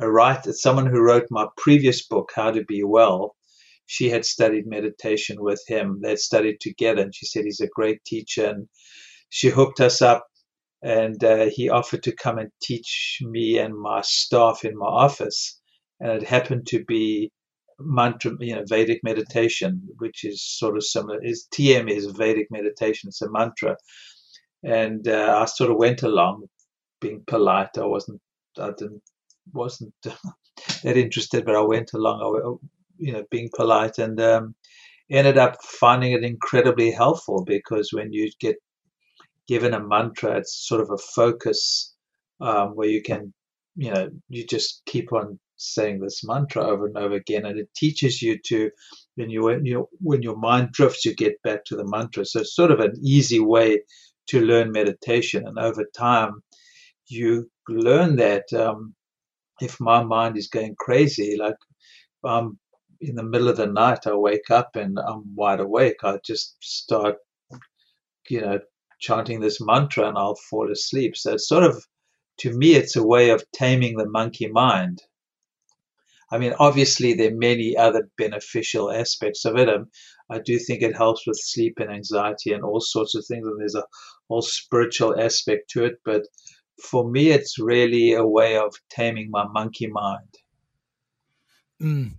a 0.00 0.10
writer, 0.10 0.52
someone 0.52 0.86
who 0.86 1.00
wrote 1.00 1.26
my 1.30 1.46
previous 1.56 2.06
book, 2.06 2.30
How 2.34 2.50
to 2.50 2.64
Be 2.64 2.84
Well. 2.84 3.36
She 3.86 4.10
had 4.10 4.24
studied 4.24 4.66
meditation 4.66 5.36
with 5.40 5.62
him. 5.68 6.00
They'd 6.02 6.18
studied 6.18 6.60
together, 6.60 7.02
and 7.02 7.14
she 7.14 7.26
said 7.26 7.44
he's 7.44 7.60
a 7.60 7.68
great 7.68 8.04
teacher. 8.04 8.46
And 8.46 8.68
she 9.30 9.48
hooked 9.48 9.80
us 9.80 10.02
up, 10.02 10.26
and 10.84 11.24
uh, 11.24 11.46
he 11.46 11.70
offered 11.70 12.02
to 12.02 12.14
come 12.14 12.38
and 12.38 12.50
teach 12.62 13.18
me 13.22 13.58
and 13.58 13.74
my 13.76 14.02
staff 14.02 14.66
in 14.66 14.76
my 14.76 14.86
office. 14.86 15.58
And 15.98 16.10
it 16.12 16.28
happened 16.28 16.66
to 16.68 16.84
be 16.84 17.32
mantra, 17.80 18.32
you 18.38 18.54
know, 18.54 18.64
Vedic 18.68 19.00
meditation, 19.02 19.80
which 19.96 20.24
is 20.24 20.42
sort 20.42 20.76
of 20.76 20.84
similar. 20.84 21.24
Is 21.24 21.48
TM 21.54 21.90
is 21.90 22.04
Vedic 22.06 22.48
meditation. 22.50 23.08
It's 23.08 23.22
a 23.22 23.30
mantra, 23.30 23.76
and 24.62 25.08
uh, 25.08 25.38
I 25.40 25.46
sort 25.46 25.70
of 25.70 25.78
went 25.78 26.02
along, 26.02 26.48
being 27.00 27.24
polite. 27.26 27.78
I 27.78 27.86
wasn't, 27.86 28.20
I 28.58 28.70
didn't, 28.76 29.02
wasn't 29.54 29.94
that 30.02 30.96
interested, 30.98 31.46
but 31.46 31.56
I 31.56 31.62
went 31.62 31.94
along. 31.94 32.20
I, 32.20 32.66
you 32.98 33.12
know, 33.12 33.24
being 33.30 33.48
polite, 33.56 33.96
and 33.96 34.20
um, 34.20 34.54
ended 35.10 35.38
up 35.38 35.56
finding 35.62 36.12
it 36.12 36.24
incredibly 36.24 36.90
helpful 36.90 37.42
because 37.46 37.90
when 37.92 38.12
you 38.12 38.30
get 38.38 38.56
given 39.48 39.74
a 39.74 39.80
mantra, 39.80 40.38
it's 40.38 40.66
sort 40.66 40.80
of 40.80 40.90
a 40.90 40.98
focus 40.98 41.94
um, 42.40 42.70
where 42.70 42.88
you 42.88 43.02
can, 43.02 43.32
you 43.76 43.92
know, 43.92 44.08
you 44.28 44.46
just 44.46 44.82
keep 44.86 45.12
on 45.12 45.38
saying 45.56 46.00
this 46.00 46.22
mantra 46.24 46.62
over 46.64 46.86
and 46.86 46.96
over 46.96 47.14
again, 47.14 47.46
and 47.46 47.58
it 47.58 47.68
teaches 47.76 48.20
you 48.22 48.38
to 48.46 48.70
when 49.16 49.30
you 49.30 49.42
when 49.42 49.64
you 49.64 49.88
when 50.00 50.22
your 50.22 50.36
mind 50.36 50.72
drifts, 50.72 51.04
you 51.04 51.14
get 51.14 51.40
back 51.42 51.64
to 51.66 51.76
the 51.76 51.86
mantra. 51.86 52.24
So 52.24 52.40
it's 52.40 52.54
sort 52.56 52.70
of 52.70 52.80
an 52.80 52.94
easy 53.04 53.40
way 53.40 53.82
to 54.28 54.40
learn 54.40 54.72
meditation, 54.72 55.46
and 55.46 55.58
over 55.58 55.84
time, 55.96 56.42
you 57.08 57.50
learn 57.68 58.16
that 58.16 58.44
um, 58.52 58.94
if 59.60 59.80
my 59.80 60.02
mind 60.02 60.36
is 60.36 60.48
going 60.48 60.74
crazy, 60.78 61.36
like 61.38 61.56
I'm 62.24 62.58
in 63.00 63.16
the 63.16 63.22
middle 63.22 63.48
of 63.48 63.56
the 63.56 63.66
night, 63.66 64.06
I 64.06 64.14
wake 64.14 64.50
up 64.50 64.76
and 64.76 64.98
I'm 64.98 65.34
wide 65.34 65.60
awake. 65.60 65.96
I 66.02 66.18
just 66.24 66.56
start, 66.60 67.16
you 68.28 68.40
know, 68.40 68.58
chanting 69.04 69.40
this 69.40 69.60
mantra, 69.60 70.08
and 70.08 70.18
I'll 70.18 70.36
fall 70.50 70.70
asleep. 70.70 71.16
So 71.16 71.34
it's 71.34 71.48
sort 71.48 71.64
of 71.64 71.84
to 72.38 72.52
me, 72.52 72.74
it's 72.74 72.96
a 72.96 73.06
way 73.06 73.30
of 73.30 73.44
taming 73.52 73.96
the 73.96 74.08
monkey 74.08 74.48
mind. 74.48 75.02
I 76.30 76.38
mean, 76.38 76.54
obviously, 76.58 77.14
there 77.14 77.30
are 77.30 77.36
many 77.36 77.76
other 77.76 78.08
beneficial 78.18 78.90
aspects 78.90 79.44
of 79.44 79.56
it. 79.56 79.68
Um, 79.68 79.86
I 80.30 80.40
do 80.40 80.58
think 80.58 80.82
it 80.82 80.96
helps 80.96 81.26
with 81.26 81.38
sleep 81.38 81.78
and 81.78 81.90
anxiety 81.90 82.52
and 82.52 82.64
all 82.64 82.80
sorts 82.80 83.14
of 83.14 83.24
things, 83.26 83.46
and 83.46 83.60
there's 83.60 83.76
a 83.76 83.84
whole 84.28 84.42
spiritual 84.42 85.20
aspect 85.20 85.70
to 85.70 85.84
it. 85.84 85.94
But 86.04 86.22
for 86.82 87.08
me, 87.08 87.30
it's 87.30 87.58
really 87.58 88.14
a 88.14 88.26
way 88.26 88.56
of 88.56 88.74
taming 88.90 89.28
my 89.30 89.46
monkey 89.46 89.86
mind. 89.86 90.34
Mm. 91.80 92.14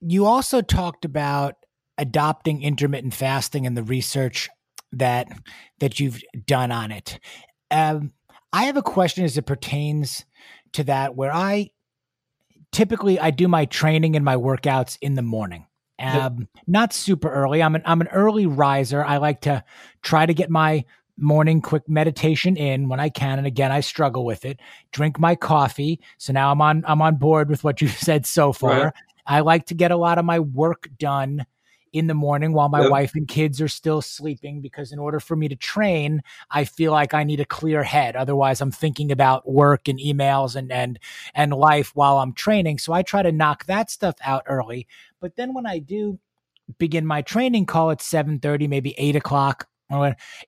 You 0.00 0.26
also 0.26 0.60
talked 0.60 1.04
about 1.04 1.54
adopting 1.96 2.62
intermittent 2.62 3.14
fasting 3.14 3.66
and 3.66 3.76
the 3.76 3.82
research 3.82 4.50
that 4.92 5.28
that 5.80 6.00
you've 6.00 6.22
done 6.46 6.70
on 6.70 6.90
it. 6.90 7.18
Um, 7.70 8.12
I 8.52 8.64
have 8.64 8.76
a 8.76 8.82
question 8.82 9.24
as 9.24 9.38
it 9.38 9.46
pertains 9.46 10.24
to 10.72 10.84
that, 10.84 11.16
where 11.16 11.34
I 11.34 11.70
typically 12.70 13.18
I 13.18 13.30
do 13.30 13.48
my 13.48 13.64
training 13.66 14.16
and 14.16 14.24
my 14.24 14.36
workouts 14.36 14.98
in 15.00 15.14
the 15.14 15.22
morning. 15.22 15.66
Um, 15.98 16.48
not 16.66 16.92
super 16.92 17.30
early. 17.30 17.62
I'm 17.62 17.74
an 17.74 17.82
I'm 17.84 18.00
an 18.00 18.08
early 18.08 18.46
riser. 18.46 19.04
I 19.04 19.18
like 19.18 19.42
to 19.42 19.62
try 20.02 20.26
to 20.26 20.34
get 20.34 20.50
my 20.50 20.84
morning 21.16 21.60
quick 21.60 21.88
meditation 21.88 22.56
in 22.56 22.88
when 22.88 22.98
I 22.98 23.08
can. 23.08 23.38
And 23.38 23.46
again, 23.46 23.70
I 23.70 23.80
struggle 23.80 24.24
with 24.24 24.44
it. 24.44 24.58
Drink 24.90 25.20
my 25.20 25.36
coffee. 25.36 26.00
So 26.18 26.32
now 26.32 26.50
I'm 26.50 26.60
on 26.60 26.84
I'm 26.86 27.02
on 27.02 27.16
board 27.16 27.48
with 27.48 27.62
what 27.62 27.80
you've 27.80 27.92
said 27.96 28.26
so 28.26 28.52
far. 28.52 28.84
Right. 28.84 28.92
I 29.26 29.40
like 29.40 29.66
to 29.66 29.74
get 29.74 29.92
a 29.92 29.96
lot 29.96 30.18
of 30.18 30.24
my 30.24 30.40
work 30.40 30.88
done 30.98 31.46
in 31.92 32.06
the 32.06 32.14
morning 32.14 32.52
while 32.52 32.68
my 32.68 32.82
yep. 32.82 32.90
wife 32.90 33.14
and 33.14 33.28
kids 33.28 33.60
are 33.60 33.68
still 33.68 34.00
sleeping 34.00 34.60
because 34.60 34.92
in 34.92 34.98
order 34.98 35.20
for 35.20 35.36
me 35.36 35.48
to 35.48 35.56
train 35.56 36.22
i 36.50 36.64
feel 36.64 36.92
like 36.92 37.14
i 37.14 37.22
need 37.22 37.40
a 37.40 37.44
clear 37.44 37.82
head. 37.82 38.16
Otherwise 38.16 38.60
i'm 38.60 38.70
thinking 38.70 39.12
about 39.12 39.48
work 39.48 39.88
and 39.88 39.98
emails 39.98 40.56
and 40.56 40.72
and 40.72 40.98
and 41.34 41.52
life 41.52 41.92
while 41.94 42.18
i'm 42.18 42.32
training. 42.32 42.78
So 42.78 42.92
i 42.92 43.02
try 43.02 43.22
to 43.22 43.32
knock 43.32 43.66
that 43.66 43.90
stuff 43.90 44.16
out 44.24 44.42
early. 44.46 44.86
But 45.20 45.36
then 45.36 45.54
when 45.54 45.66
i 45.66 45.78
do 45.78 46.18
begin 46.78 47.06
my 47.06 47.22
training 47.22 47.66
call 47.66 47.90
at 47.90 47.98
7.30 47.98 48.68
maybe 48.68 48.94
8 48.96 49.16
o'clock 49.16 49.68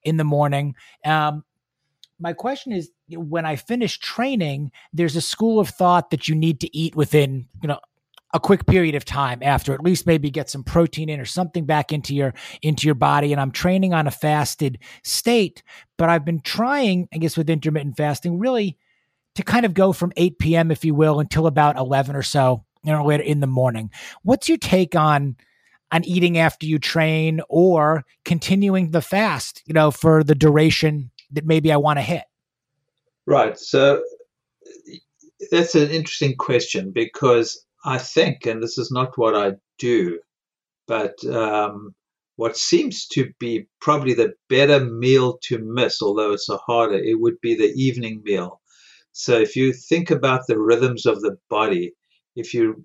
in 0.02 0.16
the 0.16 0.24
morning 0.24 0.74
um, 1.04 1.44
my 2.18 2.32
question 2.32 2.72
is 2.72 2.90
when 3.10 3.44
i 3.44 3.56
finish 3.56 3.98
training 3.98 4.70
there's 4.92 5.16
a 5.16 5.20
school 5.20 5.60
of 5.60 5.68
thought 5.68 6.10
that 6.10 6.28
you 6.28 6.34
need 6.34 6.60
to 6.60 6.74
eat 6.74 6.94
within 6.96 7.46
you 7.62 7.68
know 7.68 7.80
a 8.34 8.40
quick 8.40 8.66
period 8.66 8.94
of 8.94 9.04
time 9.04 9.38
after 9.42 9.72
at 9.72 9.82
least 9.82 10.06
maybe 10.06 10.28
get 10.28 10.50
some 10.50 10.62
protein 10.62 11.08
in 11.08 11.20
or 11.20 11.24
something 11.24 11.64
back 11.64 11.92
into 11.92 12.14
your 12.14 12.34
into 12.60 12.86
your 12.86 12.94
body. 12.94 13.32
And 13.32 13.40
i'm 13.40 13.52
training 13.52 13.94
on 13.94 14.06
a 14.06 14.10
fasted 14.10 14.78
state 15.02 15.62
but 15.96 16.10
i've 16.10 16.24
been 16.24 16.40
trying 16.40 17.08
i 17.14 17.18
guess 17.18 17.36
with 17.36 17.48
intermittent 17.48 17.96
fasting 17.96 18.38
really 18.38 18.76
to 19.36 19.42
kind 19.42 19.64
of 19.64 19.72
go 19.72 19.92
from 19.92 20.12
8 20.16 20.38
p.m 20.38 20.70
if 20.70 20.84
you 20.84 20.94
will 20.94 21.20
until 21.20 21.46
about 21.46 21.76
11 21.78 22.16
or 22.16 22.22
so 22.22 22.64
you 22.84 22.92
know 22.92 23.04
later 23.04 23.22
in 23.22 23.40
the 23.40 23.46
morning. 23.46 23.90
What's 24.22 24.48
your 24.48 24.58
take 24.58 24.94
on 24.94 25.36
on 25.90 26.04
eating 26.04 26.38
after 26.38 26.66
you 26.66 26.78
train 26.78 27.40
or 27.48 28.04
continuing 28.24 28.90
the 28.90 29.02
fast 29.02 29.62
you 29.66 29.74
know 29.74 29.90
for 29.90 30.22
the 30.22 30.34
duration 30.34 31.10
that 31.32 31.44
maybe 31.44 31.72
i 31.72 31.76
want 31.76 31.98
to 31.98 32.02
hit? 32.02 32.24
Right. 33.26 33.58
So 33.58 34.02
that's 35.50 35.74
an 35.74 35.90
interesting 35.90 36.36
question 36.36 36.92
because 36.94 37.64
I 37.84 37.98
think, 37.98 38.46
and 38.46 38.62
this 38.62 38.78
is 38.78 38.90
not 38.90 39.18
what 39.18 39.36
I 39.36 39.52
do, 39.78 40.20
but 40.86 41.22
um, 41.26 41.94
what 42.36 42.56
seems 42.56 43.06
to 43.08 43.32
be 43.38 43.66
probably 43.80 44.14
the 44.14 44.34
better 44.48 44.84
meal 44.84 45.38
to 45.44 45.58
miss, 45.58 46.02
although 46.02 46.32
it's 46.32 46.48
a 46.48 46.56
harder, 46.56 46.96
it 46.96 47.20
would 47.20 47.40
be 47.40 47.54
the 47.54 47.72
evening 47.76 48.22
meal. 48.24 48.60
So 49.12 49.38
if 49.38 49.54
you 49.54 49.72
think 49.72 50.10
about 50.10 50.42
the 50.48 50.58
rhythms 50.58 51.06
of 51.06 51.20
the 51.20 51.36
body, 51.48 51.92
if 52.36 52.52
you 52.52 52.84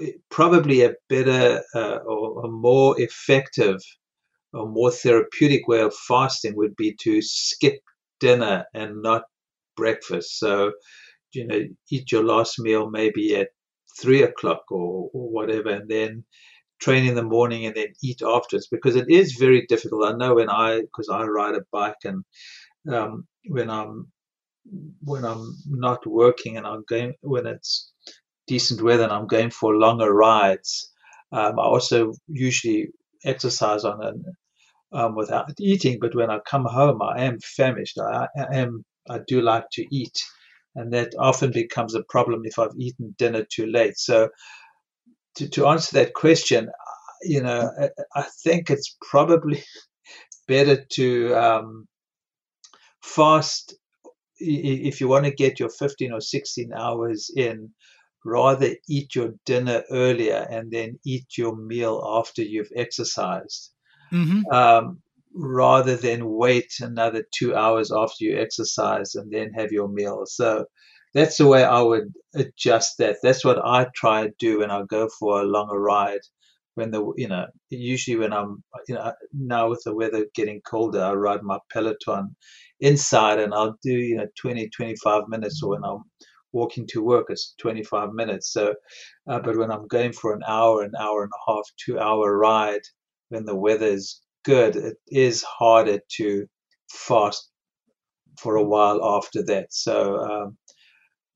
eh, 0.00 0.12
probably 0.30 0.82
a 0.84 0.94
better 1.08 1.62
uh, 1.74 1.96
or 2.06 2.46
a 2.46 2.48
more 2.48 3.00
effective 3.00 3.80
or 4.52 4.68
more 4.68 4.90
therapeutic 4.92 5.66
way 5.66 5.80
of 5.80 5.94
fasting 5.94 6.54
would 6.56 6.76
be 6.76 6.94
to 7.02 7.20
skip 7.22 7.80
dinner 8.20 8.64
and 8.74 9.02
not 9.02 9.24
breakfast. 9.76 10.38
So, 10.38 10.72
you 11.32 11.46
know, 11.46 11.60
eat 11.90 12.12
your 12.12 12.24
last 12.24 12.60
meal 12.60 12.88
maybe 12.88 13.36
at 13.36 13.48
three 14.00 14.22
o'clock 14.22 14.64
or, 14.70 15.10
or 15.12 15.30
whatever, 15.30 15.70
and 15.70 15.88
then 15.88 16.24
train 16.80 17.06
in 17.06 17.14
the 17.14 17.22
morning 17.22 17.66
and 17.66 17.74
then 17.74 17.88
eat 18.02 18.22
afterwards 18.22 18.68
because 18.68 18.96
it 18.96 19.08
is 19.08 19.34
very 19.34 19.66
difficult. 19.66 20.06
I 20.06 20.16
know 20.16 20.34
when 20.34 20.50
I, 20.50 20.80
because 20.80 21.08
I 21.08 21.24
ride 21.24 21.54
a 21.54 21.62
bike 21.72 22.04
and 22.04 22.24
um, 22.92 23.26
when 23.48 23.70
I'm 23.70 24.08
when 25.02 25.24
I'm 25.24 25.56
not 25.68 26.06
working 26.06 26.56
and 26.56 26.66
I'm 26.66 26.84
going 26.88 27.14
when 27.20 27.46
it's 27.46 27.92
decent 28.46 28.82
weather 28.82 29.04
and 29.04 29.12
I'm 29.12 29.26
going 29.26 29.50
for 29.50 29.76
longer 29.76 30.12
rides, 30.12 30.90
um, 31.32 31.58
I 31.58 31.62
also 31.62 32.14
usually 32.28 32.88
exercise 33.24 33.84
on 33.84 34.02
it 34.04 34.14
um, 34.92 35.14
without 35.14 35.50
eating. 35.58 35.98
But 36.00 36.14
when 36.14 36.30
I 36.30 36.38
come 36.40 36.64
home, 36.64 37.02
I 37.02 37.24
am 37.24 37.38
famished. 37.40 37.98
I, 37.98 38.28
I 38.36 38.56
am 38.56 38.84
I 39.08 39.20
do 39.26 39.42
like 39.42 39.66
to 39.72 39.86
eat, 39.94 40.18
and 40.74 40.92
that 40.92 41.12
often 41.18 41.50
becomes 41.50 41.94
a 41.94 42.04
problem 42.04 42.42
if 42.44 42.58
I've 42.58 42.76
eaten 42.78 43.14
dinner 43.18 43.44
too 43.44 43.66
late. 43.66 43.98
So 43.98 44.28
to, 45.36 45.48
to 45.48 45.66
answer 45.66 45.96
that 45.98 46.14
question, 46.14 46.70
you 47.22 47.42
know, 47.42 47.70
I, 47.80 47.90
I 48.14 48.22
think 48.44 48.70
it's 48.70 48.96
probably 49.10 49.62
better 50.48 50.84
to 50.92 51.34
um, 51.34 51.86
fast 53.02 53.74
if 54.38 55.00
you 55.00 55.08
want 55.08 55.24
to 55.24 55.30
get 55.30 55.60
your 55.60 55.70
15 55.70 56.12
or 56.12 56.20
16 56.20 56.72
hours 56.74 57.30
in 57.36 57.70
rather 58.24 58.74
eat 58.88 59.14
your 59.14 59.34
dinner 59.44 59.84
earlier 59.90 60.46
and 60.50 60.70
then 60.70 60.98
eat 61.04 61.26
your 61.36 61.54
meal 61.56 62.02
after 62.18 62.42
you've 62.42 62.70
exercised 62.74 63.70
mm-hmm. 64.12 64.40
um, 64.50 65.00
rather 65.34 65.96
than 65.96 66.26
wait 66.28 66.72
another 66.80 67.24
two 67.34 67.54
hours 67.56 67.90
after 67.92 68.24
you 68.24 68.38
exercise 68.38 69.14
and 69.14 69.32
then 69.32 69.52
have 69.52 69.72
your 69.72 69.88
meal. 69.88 70.24
So 70.26 70.66
that's 71.14 71.38
the 71.38 71.46
way 71.46 71.64
i 71.64 71.80
would 71.80 72.12
adjust 72.34 72.98
that. 72.98 73.16
That's 73.22 73.44
what 73.44 73.58
i 73.64 73.86
try 73.94 74.26
to 74.26 74.32
do 74.38 74.60
when 74.60 74.70
i 74.70 74.82
go 74.88 75.08
for 75.18 75.40
a 75.40 75.44
longer 75.44 75.78
ride. 75.80 76.20
When 76.74 76.90
the 76.90 77.12
you 77.16 77.28
know 77.28 77.46
usually 77.70 78.16
when 78.16 78.32
i'm 78.32 78.62
you 78.88 78.96
know 78.96 79.12
now 79.32 79.68
with 79.70 79.82
the 79.84 79.94
weather 79.94 80.26
getting 80.34 80.60
colder 80.62 81.02
i 81.02 81.12
ride 81.12 81.42
my 81.44 81.58
peloton 81.72 82.34
inside 82.80 83.38
and 83.38 83.54
i'll 83.54 83.76
do 83.82 83.92
you 83.92 84.16
know 84.16 84.26
20 84.40 84.68
25 84.70 85.28
minutes 85.28 85.62
or 85.62 85.70
when 85.70 85.84
i'm 85.84 86.02
walking 86.52 86.86
to 86.88 87.02
work 87.02 87.26
it's 87.30 87.54
25 87.60 88.12
minutes. 88.12 88.52
So 88.52 88.74
uh, 89.28 89.38
but 89.40 89.56
when 89.56 89.70
i'm 89.70 89.86
going 89.88 90.12
for 90.12 90.34
an 90.34 90.42
hour 90.48 90.82
an 90.82 90.92
hour 90.98 91.22
and 91.22 91.32
a 91.32 91.52
half 91.52 91.64
two 91.84 91.98
hour 91.98 92.36
ride 92.36 92.82
when 93.28 93.44
the 93.44 93.54
weather 93.56 93.86
is 93.86 94.20
good 94.44 94.76
it 94.76 94.96
is 95.08 95.42
harder 95.42 95.98
to 96.08 96.46
fast 96.90 97.50
for 98.38 98.56
a 98.56 98.64
while 98.64 99.04
after 99.16 99.42
that 99.44 99.66
so 99.72 100.18
um, 100.18 100.56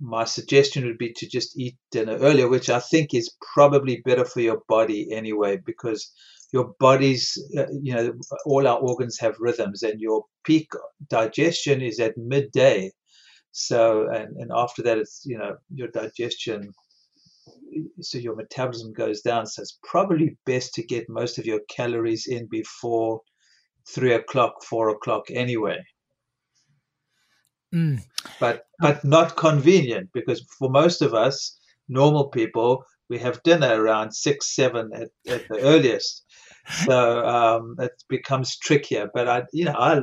my 0.00 0.24
suggestion 0.24 0.84
would 0.86 0.98
be 0.98 1.12
to 1.14 1.28
just 1.28 1.58
eat 1.58 1.76
dinner 1.90 2.16
earlier, 2.18 2.48
which 2.48 2.70
I 2.70 2.80
think 2.80 3.14
is 3.14 3.34
probably 3.54 4.00
better 4.04 4.24
for 4.24 4.40
your 4.40 4.62
body 4.68 5.12
anyway, 5.12 5.58
because 5.64 6.12
your 6.52 6.72
body's, 6.78 7.36
uh, 7.58 7.66
you 7.82 7.94
know, 7.94 8.12
all 8.46 8.66
our 8.66 8.78
organs 8.78 9.18
have 9.18 9.36
rhythms, 9.40 9.82
and 9.82 10.00
your 10.00 10.24
peak 10.44 10.70
digestion 11.08 11.82
is 11.82 11.98
at 12.00 12.16
midday. 12.16 12.92
So, 13.52 14.08
and, 14.08 14.36
and 14.36 14.50
after 14.54 14.82
that, 14.82 14.98
it's, 14.98 15.22
you 15.24 15.36
know, 15.36 15.56
your 15.74 15.88
digestion, 15.88 16.72
so 18.00 18.18
your 18.18 18.36
metabolism 18.36 18.92
goes 18.92 19.20
down. 19.20 19.46
So, 19.46 19.62
it's 19.62 19.78
probably 19.82 20.36
best 20.46 20.74
to 20.74 20.82
get 20.82 21.08
most 21.08 21.38
of 21.38 21.46
your 21.46 21.60
calories 21.68 22.26
in 22.26 22.46
before 22.50 23.20
three 23.88 24.12
o'clock, 24.12 24.62
four 24.64 24.90
o'clock 24.90 25.24
anyway. 25.30 25.78
Mm. 27.74 28.02
But 28.40 28.64
but 28.80 29.04
not 29.04 29.36
convenient 29.36 30.10
because 30.14 30.44
for 30.58 30.70
most 30.70 31.02
of 31.02 31.12
us 31.14 31.58
normal 31.88 32.28
people 32.28 32.84
we 33.10 33.18
have 33.18 33.42
dinner 33.42 33.82
around 33.82 34.12
six 34.12 34.54
seven 34.54 34.90
at, 34.94 35.08
at 35.26 35.48
the 35.48 35.60
earliest, 35.60 36.24
so 36.84 37.26
um, 37.26 37.76
it 37.78 37.92
becomes 38.08 38.58
trickier. 38.58 39.08
But 39.12 39.28
I 39.28 39.42
you 39.52 39.66
know 39.66 39.74
I 39.78 39.96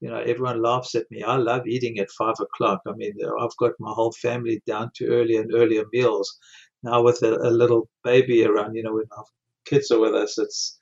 you 0.00 0.10
know 0.10 0.18
everyone 0.18 0.62
laughs 0.62 0.94
at 0.94 1.10
me. 1.10 1.22
I 1.22 1.36
love 1.36 1.66
eating 1.66 1.98
at 1.98 2.10
five 2.10 2.36
o'clock. 2.40 2.80
I 2.86 2.92
mean 2.92 3.14
I've 3.40 3.56
got 3.58 3.72
my 3.80 3.92
whole 3.92 4.12
family 4.12 4.62
down 4.66 4.90
to 4.96 5.06
earlier 5.08 5.40
and 5.40 5.54
earlier 5.54 5.84
meals 5.92 6.38
now 6.82 7.02
with 7.02 7.22
a, 7.22 7.34
a 7.36 7.50
little 7.50 7.88
baby 8.04 8.44
around. 8.44 8.74
You 8.74 8.82
know 8.82 8.94
when 8.94 9.06
our 9.16 9.24
kids 9.64 9.90
are 9.90 10.00
with 10.00 10.14
us, 10.14 10.38
it's 10.38 10.78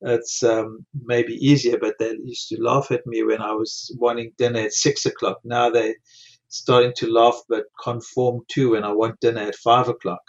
it's 0.00 0.42
um, 0.42 0.84
maybe 1.04 1.34
easier, 1.34 1.78
but 1.78 1.94
they 1.98 2.16
used 2.22 2.48
to 2.48 2.60
laugh 2.60 2.90
at 2.90 3.06
me 3.06 3.22
when 3.22 3.40
I 3.40 3.52
was 3.52 3.94
wanting 3.98 4.32
dinner 4.36 4.60
at 4.60 4.72
six 4.72 5.06
o'clock. 5.06 5.38
Now 5.44 5.70
they're 5.70 5.94
starting 6.48 6.92
to 6.96 7.10
laugh, 7.10 7.40
but 7.48 7.64
conform 7.82 8.42
to 8.52 8.72
when 8.72 8.84
I 8.84 8.92
want 8.92 9.20
dinner 9.20 9.42
at 9.42 9.56
five 9.56 9.88
o'clock. 9.88 10.22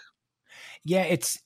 Yeah, 0.83 1.03
it's 1.03 1.41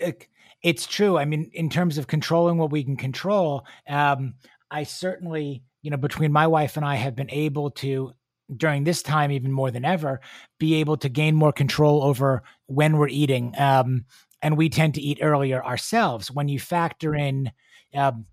it's 0.61 0.85
true. 0.85 1.17
I 1.17 1.25
mean, 1.25 1.49
in 1.53 1.69
terms 1.69 1.97
of 1.97 2.07
controlling 2.07 2.57
what 2.57 2.71
we 2.71 2.83
can 2.83 2.97
control, 2.97 3.65
um, 3.87 4.35
I 4.69 4.83
certainly, 4.83 5.63
you 5.81 5.89
know, 5.89 5.97
between 5.97 6.31
my 6.31 6.47
wife 6.47 6.77
and 6.77 6.85
I 6.85 6.95
have 6.95 7.15
been 7.15 7.31
able 7.31 7.71
to 7.71 8.13
during 8.55 8.83
this 8.83 9.01
time 9.01 9.31
even 9.31 9.51
more 9.51 9.71
than 9.71 9.85
ever 9.85 10.19
be 10.57 10.75
able 10.75 10.97
to 10.97 11.09
gain 11.09 11.35
more 11.35 11.53
control 11.53 12.03
over 12.03 12.41
when 12.65 12.97
we're 12.97 13.07
eating 13.07 13.53
um, 13.57 14.05
and 14.41 14.57
we 14.57 14.69
tend 14.69 14.95
to 14.95 15.01
eat 15.01 15.19
earlier 15.21 15.63
ourselves 15.63 16.31
when 16.31 16.47
you 16.47 16.59
factor 16.59 17.13
in 17.13 17.51
um, 17.95 18.25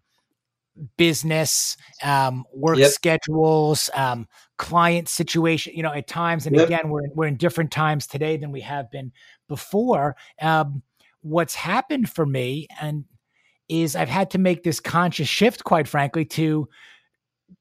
business, 0.96 1.76
um, 2.02 2.44
work 2.52 2.78
yep. 2.78 2.90
schedules, 2.90 3.90
um, 3.94 4.26
client 4.58 5.08
situation. 5.08 5.72
You 5.74 5.82
know, 5.82 5.92
at 5.92 6.06
times, 6.06 6.46
and 6.46 6.56
yep. 6.56 6.66
again, 6.66 6.90
we're 6.90 7.08
we're 7.14 7.26
in 7.26 7.36
different 7.36 7.70
times 7.70 8.06
today 8.06 8.36
than 8.36 8.52
we 8.52 8.60
have 8.60 8.90
been 8.90 9.12
before. 9.48 10.16
Um, 10.40 10.82
what's 11.22 11.54
happened 11.54 12.08
for 12.08 12.24
me 12.24 12.68
and 12.80 13.04
is 13.68 13.96
I've 13.96 14.08
had 14.08 14.30
to 14.30 14.38
make 14.38 14.62
this 14.62 14.78
conscious 14.78 15.28
shift, 15.28 15.64
quite 15.64 15.88
frankly, 15.88 16.24
to 16.26 16.68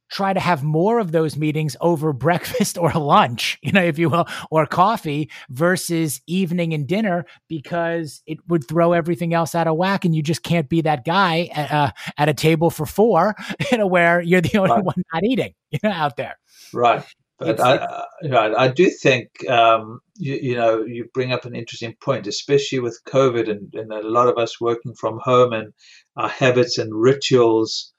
try 0.09 0.33
to 0.33 0.39
have 0.39 0.63
more 0.63 0.99
of 0.99 1.11
those 1.11 1.37
meetings 1.37 1.75
over 1.81 2.13
breakfast 2.25 2.77
or 2.77 2.91
lunch, 2.91 3.57
you 3.61 3.71
know, 3.71 3.83
if 3.83 3.97
you 3.97 4.09
will, 4.09 4.27
or 4.49 4.65
coffee 4.65 5.29
versus 5.49 6.21
evening 6.27 6.73
and 6.73 6.87
dinner 6.87 7.25
because 7.47 8.21
it 8.25 8.37
would 8.47 8.67
throw 8.67 8.93
everything 8.93 9.33
else 9.33 9.55
out 9.55 9.67
of 9.67 9.77
whack. 9.77 10.05
And 10.05 10.15
you 10.15 10.21
just 10.21 10.43
can't 10.43 10.69
be 10.69 10.81
that 10.81 11.05
guy 11.05 11.49
at, 11.53 11.71
uh, 11.71 11.91
at 12.17 12.29
a 12.29 12.33
table 12.33 12.69
for 12.69 12.85
four, 12.85 13.35
you 13.71 13.77
know, 13.77 13.87
where 13.87 14.21
you're 14.21 14.41
the 14.41 14.57
only 14.57 14.71
right. 14.71 14.83
one 14.83 15.03
not 15.13 15.23
eating, 15.23 15.53
you 15.71 15.79
know, 15.83 15.91
out 15.91 16.17
there. 16.17 16.37
Right. 16.73 17.03
But 17.37 17.59
I, 17.59 18.05
I, 18.31 18.63
I, 18.63 18.67
do 18.69 18.89
think, 18.89 19.27
um, 19.49 19.99
you, 20.15 20.35
you, 20.35 20.55
know, 20.55 20.85
you 20.85 21.09
bring 21.13 21.33
up 21.33 21.43
an 21.43 21.53
interesting 21.53 21.93
point, 21.99 22.27
especially 22.27 22.79
with 22.79 23.01
COVID 23.09 23.49
and, 23.49 23.73
and 23.73 23.91
a 23.91 24.07
lot 24.07 24.29
of 24.29 24.37
us 24.37 24.61
working 24.61 24.93
from 24.95 25.19
home 25.21 25.51
and 25.51 25.73
our 26.15 26.29
habits 26.29 26.77
and 26.77 26.95
rituals 26.95 27.93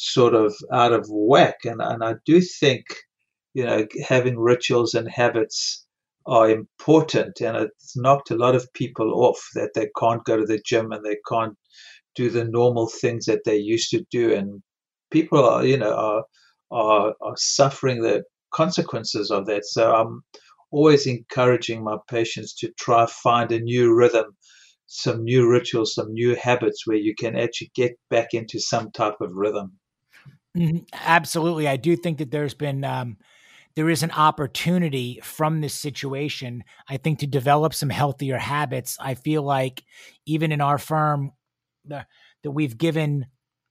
sort 0.00 0.34
of 0.34 0.54
out 0.72 0.92
of 0.92 1.06
whack. 1.10 1.56
And, 1.64 1.80
and 1.82 2.02
I 2.02 2.14
do 2.24 2.40
think, 2.40 2.84
you 3.52 3.64
know, 3.64 3.86
having 4.08 4.38
rituals 4.38 4.94
and 4.94 5.08
habits 5.10 5.86
are 6.26 6.50
important. 6.50 7.40
And 7.40 7.56
it's 7.56 7.96
knocked 7.96 8.30
a 8.30 8.36
lot 8.36 8.54
of 8.54 8.72
people 8.72 9.24
off 9.24 9.40
that 9.54 9.70
they 9.74 9.88
can't 9.98 10.24
go 10.24 10.38
to 10.38 10.46
the 10.46 10.60
gym 10.64 10.92
and 10.92 11.04
they 11.04 11.18
can't 11.28 11.54
do 12.14 12.30
the 12.30 12.44
normal 12.44 12.88
things 12.88 13.26
that 13.26 13.44
they 13.44 13.56
used 13.56 13.90
to 13.90 14.04
do. 14.10 14.32
And 14.34 14.62
people 15.10 15.44
are, 15.44 15.64
you 15.64 15.76
know, 15.76 15.94
are, 15.94 16.24
are, 16.70 17.14
are 17.20 17.36
suffering 17.36 18.00
the 18.00 18.22
consequences 18.52 19.30
of 19.30 19.46
that. 19.46 19.66
So 19.66 19.94
I'm 19.94 20.22
always 20.70 21.06
encouraging 21.06 21.84
my 21.84 21.96
patients 22.08 22.54
to 22.54 22.72
try 22.78 23.06
find 23.06 23.52
a 23.52 23.60
new 23.60 23.94
rhythm 23.94 24.36
some 24.92 25.22
new 25.22 25.48
rituals, 25.48 25.94
some 25.94 26.12
new 26.12 26.34
habits 26.34 26.84
where 26.84 26.96
you 26.96 27.14
can 27.14 27.36
actually 27.36 27.70
get 27.76 27.92
back 28.10 28.34
into 28.34 28.58
some 28.58 28.90
type 28.90 29.14
of 29.20 29.30
rhythm. 29.32 29.79
Mm-hmm. 30.56 30.78
Absolutely. 30.92 31.68
I 31.68 31.76
do 31.76 31.96
think 31.96 32.18
that 32.18 32.30
there's 32.30 32.54
been, 32.54 32.84
um, 32.84 33.16
there 33.76 33.90
is 33.90 34.02
an 34.02 34.10
opportunity 34.12 35.20
from 35.22 35.60
this 35.60 35.74
situation, 35.74 36.64
I 36.88 36.96
think, 36.98 37.20
to 37.20 37.26
develop 37.26 37.74
some 37.74 37.90
healthier 37.90 38.38
habits. 38.38 38.96
I 39.00 39.14
feel 39.14 39.42
like 39.42 39.84
even 40.26 40.52
in 40.52 40.60
our 40.60 40.78
firm, 40.78 41.32
the, 41.84 42.06
that 42.42 42.50
we've 42.50 42.78
given, 42.78 43.26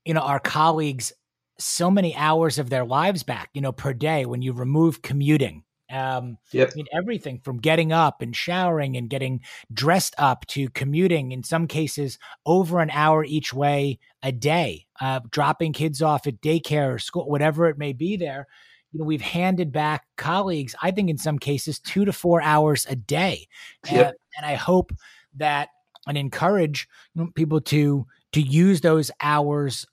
you 0.05 0.13
know, 0.13 0.21
our 0.21 0.39
colleagues 0.39 1.13
so 1.59 1.91
many 1.91 2.15
hours 2.15 2.59
of 2.59 2.69
their 2.69 2.85
lives 2.85 3.23
back, 3.23 3.49
you 3.53 3.61
know, 3.61 3.73
per 3.73 3.93
day 3.93 4.25
when 4.25 4.41
you 4.41 4.53
remove 4.53 5.01
commuting 5.01 5.63
um, 5.91 6.37
yep. 6.51 6.69
I 6.71 6.75
mean, 6.75 6.87
everything 6.93 7.39
from 7.39 7.57
getting 7.57 7.91
up 7.91 8.21
and 8.21 8.35
showering 8.35 8.95
and 8.95 9.09
getting 9.09 9.41
dressed 9.73 10.13
up 10.17 10.45
to 10.47 10.69
commuting, 10.69 11.31
in 11.31 11.43
some 11.43 11.67
cases, 11.67 12.19
over 12.45 12.79
an 12.79 12.91
hour 12.91 13.23
each 13.23 13.53
way 13.53 13.99
a 14.21 14.31
day, 14.31 14.85
uh, 15.01 15.21
dropping 15.31 15.73
kids 15.73 16.01
off 16.01 16.27
at 16.27 16.41
daycare 16.41 16.93
or 16.95 16.99
school, 16.99 17.29
whatever 17.29 17.67
it 17.67 17.77
may 17.77 17.93
be 17.93 18.17
there. 18.17 18.47
You 18.91 18.99
know, 18.99 19.05
we've 19.05 19.21
handed 19.21 19.71
back 19.71 20.05
colleagues, 20.17 20.75
I 20.81 20.91
think 20.91 21.09
in 21.09 21.17
some 21.17 21.39
cases, 21.39 21.79
two 21.79 22.05
to 22.05 22.13
four 22.13 22.41
hours 22.41 22.85
a 22.89 22.95
day. 22.95 23.47
Yep. 23.91 24.15
And 24.37 24.45
I 24.45 24.55
hope 24.55 24.91
that 25.37 25.69
and 26.07 26.17
encourage 26.17 26.87
people 27.35 27.61
to 27.61 28.05
to 28.31 28.41
use 28.41 28.81
those 28.81 29.11
hours 29.21 29.85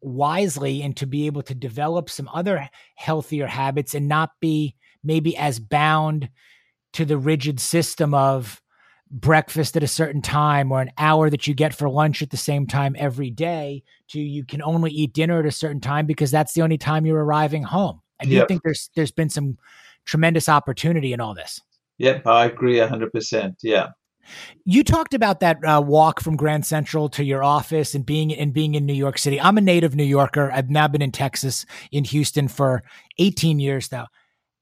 wisely 0.00 0.82
and 0.82 0.96
to 0.96 1.06
be 1.06 1.26
able 1.26 1.42
to 1.42 1.54
develop 1.54 2.10
some 2.10 2.28
other 2.32 2.68
healthier 2.96 3.46
habits 3.46 3.94
and 3.94 4.08
not 4.08 4.30
be 4.40 4.74
maybe 5.04 5.36
as 5.36 5.58
bound 5.58 6.28
to 6.94 7.04
the 7.04 7.18
rigid 7.18 7.60
system 7.60 8.14
of 8.14 8.60
breakfast 9.10 9.76
at 9.76 9.82
a 9.82 9.88
certain 9.88 10.22
time 10.22 10.72
or 10.72 10.80
an 10.80 10.90
hour 10.98 11.30
that 11.30 11.46
you 11.46 11.54
get 11.54 11.74
for 11.74 11.88
lunch 11.88 12.22
at 12.22 12.30
the 12.30 12.36
same 12.36 12.66
time 12.66 12.96
every 12.98 13.30
day 13.30 13.82
to 14.08 14.20
you 14.20 14.44
can 14.44 14.62
only 14.62 14.90
eat 14.90 15.12
dinner 15.12 15.38
at 15.38 15.46
a 15.46 15.52
certain 15.52 15.80
time 15.80 16.06
because 16.06 16.30
that's 16.30 16.54
the 16.54 16.62
only 16.62 16.78
time 16.78 17.06
you're 17.06 17.22
arriving 17.24 17.62
home. 17.62 18.00
And 18.18 18.30
yep. 18.30 18.42
you 18.42 18.46
think 18.48 18.62
there's 18.64 18.90
there's 18.96 19.12
been 19.12 19.28
some 19.28 19.58
tremendous 20.04 20.48
opportunity 20.48 21.12
in 21.12 21.20
all 21.20 21.34
this. 21.34 21.60
Yep, 21.98 22.26
I 22.26 22.46
agree 22.46 22.76
100%. 22.76 23.54
Yeah. 23.62 23.90
You 24.64 24.82
talked 24.82 25.14
about 25.14 25.40
that 25.40 25.58
uh, 25.64 25.82
walk 25.84 26.20
from 26.20 26.36
Grand 26.36 26.64
Central 26.64 27.08
to 27.10 27.22
your 27.22 27.44
office 27.44 27.94
and 27.94 28.06
being 28.06 28.34
and 28.34 28.52
being 28.52 28.74
in 28.74 28.86
New 28.86 28.94
York 28.94 29.18
City. 29.18 29.40
I'm 29.40 29.58
a 29.58 29.60
native 29.60 29.94
New 29.94 30.04
Yorker. 30.04 30.50
I've 30.50 30.70
now 30.70 30.88
been 30.88 31.02
in 31.02 31.12
Texas, 31.12 31.66
in 31.92 32.04
Houston 32.04 32.48
for 32.48 32.82
18 33.18 33.60
years 33.60 33.92
now. 33.92 34.06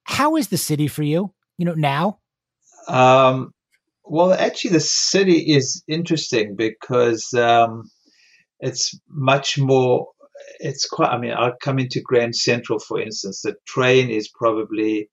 How 0.04 0.36
is 0.36 0.48
the 0.48 0.58
city 0.58 0.88
for 0.88 1.02
you? 1.02 1.32
You 1.58 1.66
know 1.66 1.74
now. 1.74 2.18
Um, 2.88 3.52
well, 4.04 4.32
actually, 4.32 4.72
the 4.72 4.80
city 4.80 5.38
is 5.54 5.82
interesting 5.86 6.56
because 6.56 7.32
um, 7.34 7.90
it's 8.60 8.98
much 9.08 9.58
more. 9.58 10.08
It's 10.58 10.86
quite. 10.86 11.10
I 11.10 11.18
mean, 11.18 11.32
I 11.32 11.52
come 11.62 11.78
into 11.78 12.00
Grand 12.00 12.34
Central, 12.34 12.78
for 12.78 13.00
instance. 13.00 13.42
The 13.42 13.54
train 13.66 14.10
is 14.10 14.28
probably 14.28 15.08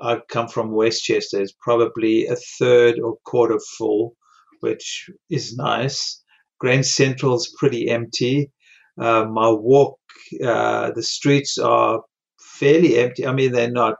I 0.00 0.20
come 0.28 0.48
from 0.48 0.72
Westchester 0.72 1.40
is 1.40 1.52
probably 1.52 2.26
a 2.26 2.36
third 2.58 2.98
or 2.98 3.16
quarter 3.24 3.58
full, 3.76 4.16
which 4.60 5.10
is 5.28 5.56
nice. 5.56 6.22
Grand 6.58 6.86
Central's 6.86 7.52
pretty 7.58 7.88
empty. 7.88 8.50
Uh, 8.98 9.26
my 9.26 9.50
walk, 9.50 9.98
uh, 10.44 10.90
the 10.92 11.02
streets 11.02 11.58
are 11.58 12.00
fairly 12.40 12.98
empty. 12.98 13.26
I 13.26 13.32
mean, 13.32 13.52
they're 13.52 13.70
not 13.70 13.96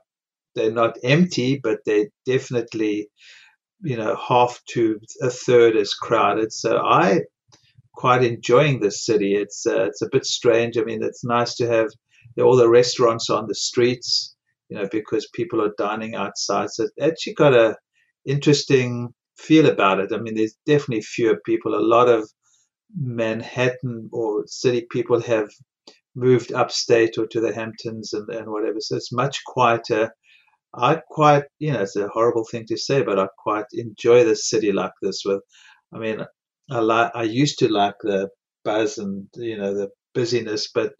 they're 0.55 0.73
not 0.73 0.99
empty, 1.05 1.61
but 1.63 1.81
they're 1.85 2.09
definitely 2.27 3.09
you 3.83 3.97
know 3.97 4.17
half 4.17 4.61
to 4.71 5.01
a 5.23 5.31
third 5.31 5.77
as 5.77 5.95
crowded. 5.95 6.53
So 6.53 6.79
I 6.79 7.21
quite 7.95 8.23
enjoying 8.25 8.81
this 8.81 9.05
city. 9.05 9.35
It's 9.35 9.67
uh, 9.67 9.85
it's 9.85 10.03
a 10.03 10.09
bit 10.11 10.25
strange. 10.27 10.79
I 10.79 10.83
mean, 10.83 11.03
it's 11.03 11.25
nice 11.25 11.55
to 11.57 11.69
have 11.69 11.89
all 12.41 12.57
the 12.57 12.69
restaurants 12.69 13.29
on 13.31 13.47
the 13.47 13.55
streets 13.55 14.35
you 14.71 14.79
know, 14.79 14.89
because 14.91 15.29
people 15.35 15.61
are 15.61 15.75
dining 15.77 16.15
outside. 16.15 16.71
So 16.71 16.85
it 16.85 16.93
actually 17.03 17.35
got 17.35 17.53
a 17.53 17.77
interesting 18.25 19.13
feel 19.37 19.67
about 19.69 19.99
it. 19.99 20.13
I 20.13 20.19
mean, 20.19 20.37
there's 20.37 20.57
definitely 20.65 21.03
fewer 21.03 21.39
people. 21.45 21.75
A 21.75 21.81
lot 21.81 22.09
of 22.09 22.31
Manhattan 22.97 24.09
or 24.13 24.45
city 24.47 24.87
people 24.91 25.21
have 25.23 25.51
moved 26.15 26.53
upstate 26.53 27.19
or 27.19 27.27
to 27.27 27.41
the 27.41 27.53
Hamptons 27.53 28.13
and, 28.13 28.29
and 28.31 28.49
whatever. 28.51 28.81
So 28.81 28.97
it's 28.97 29.13
much 29.13 29.43
quieter. 29.45 30.15
I 30.73 31.01
quite, 31.09 31.45
you 31.59 31.73
know, 31.73 31.83
it's 31.83 31.97
a 31.97 32.09
horrible 32.09 32.45
thing 32.45 32.65
to 32.69 32.77
say, 32.77 33.03
but 33.03 33.19
I 33.19 33.27
quite 33.39 33.67
enjoy 33.73 34.25
the 34.25 34.37
city 34.37 34.73
like 34.73 34.93
this. 35.03 35.23
With, 35.25 35.41
I 35.93 35.99
mean, 35.99 36.21
I 36.71 36.79
like, 36.79 37.11
I 37.15 37.25
used 37.25 37.59
to 37.61 37.69
like 37.69 37.97
the 38.03 38.29
buzz 38.65 38.99
and 38.99 39.27
you 39.35 39.57
know 39.57 39.75
the 39.75 39.89
busyness, 40.15 40.69
but 40.73 40.93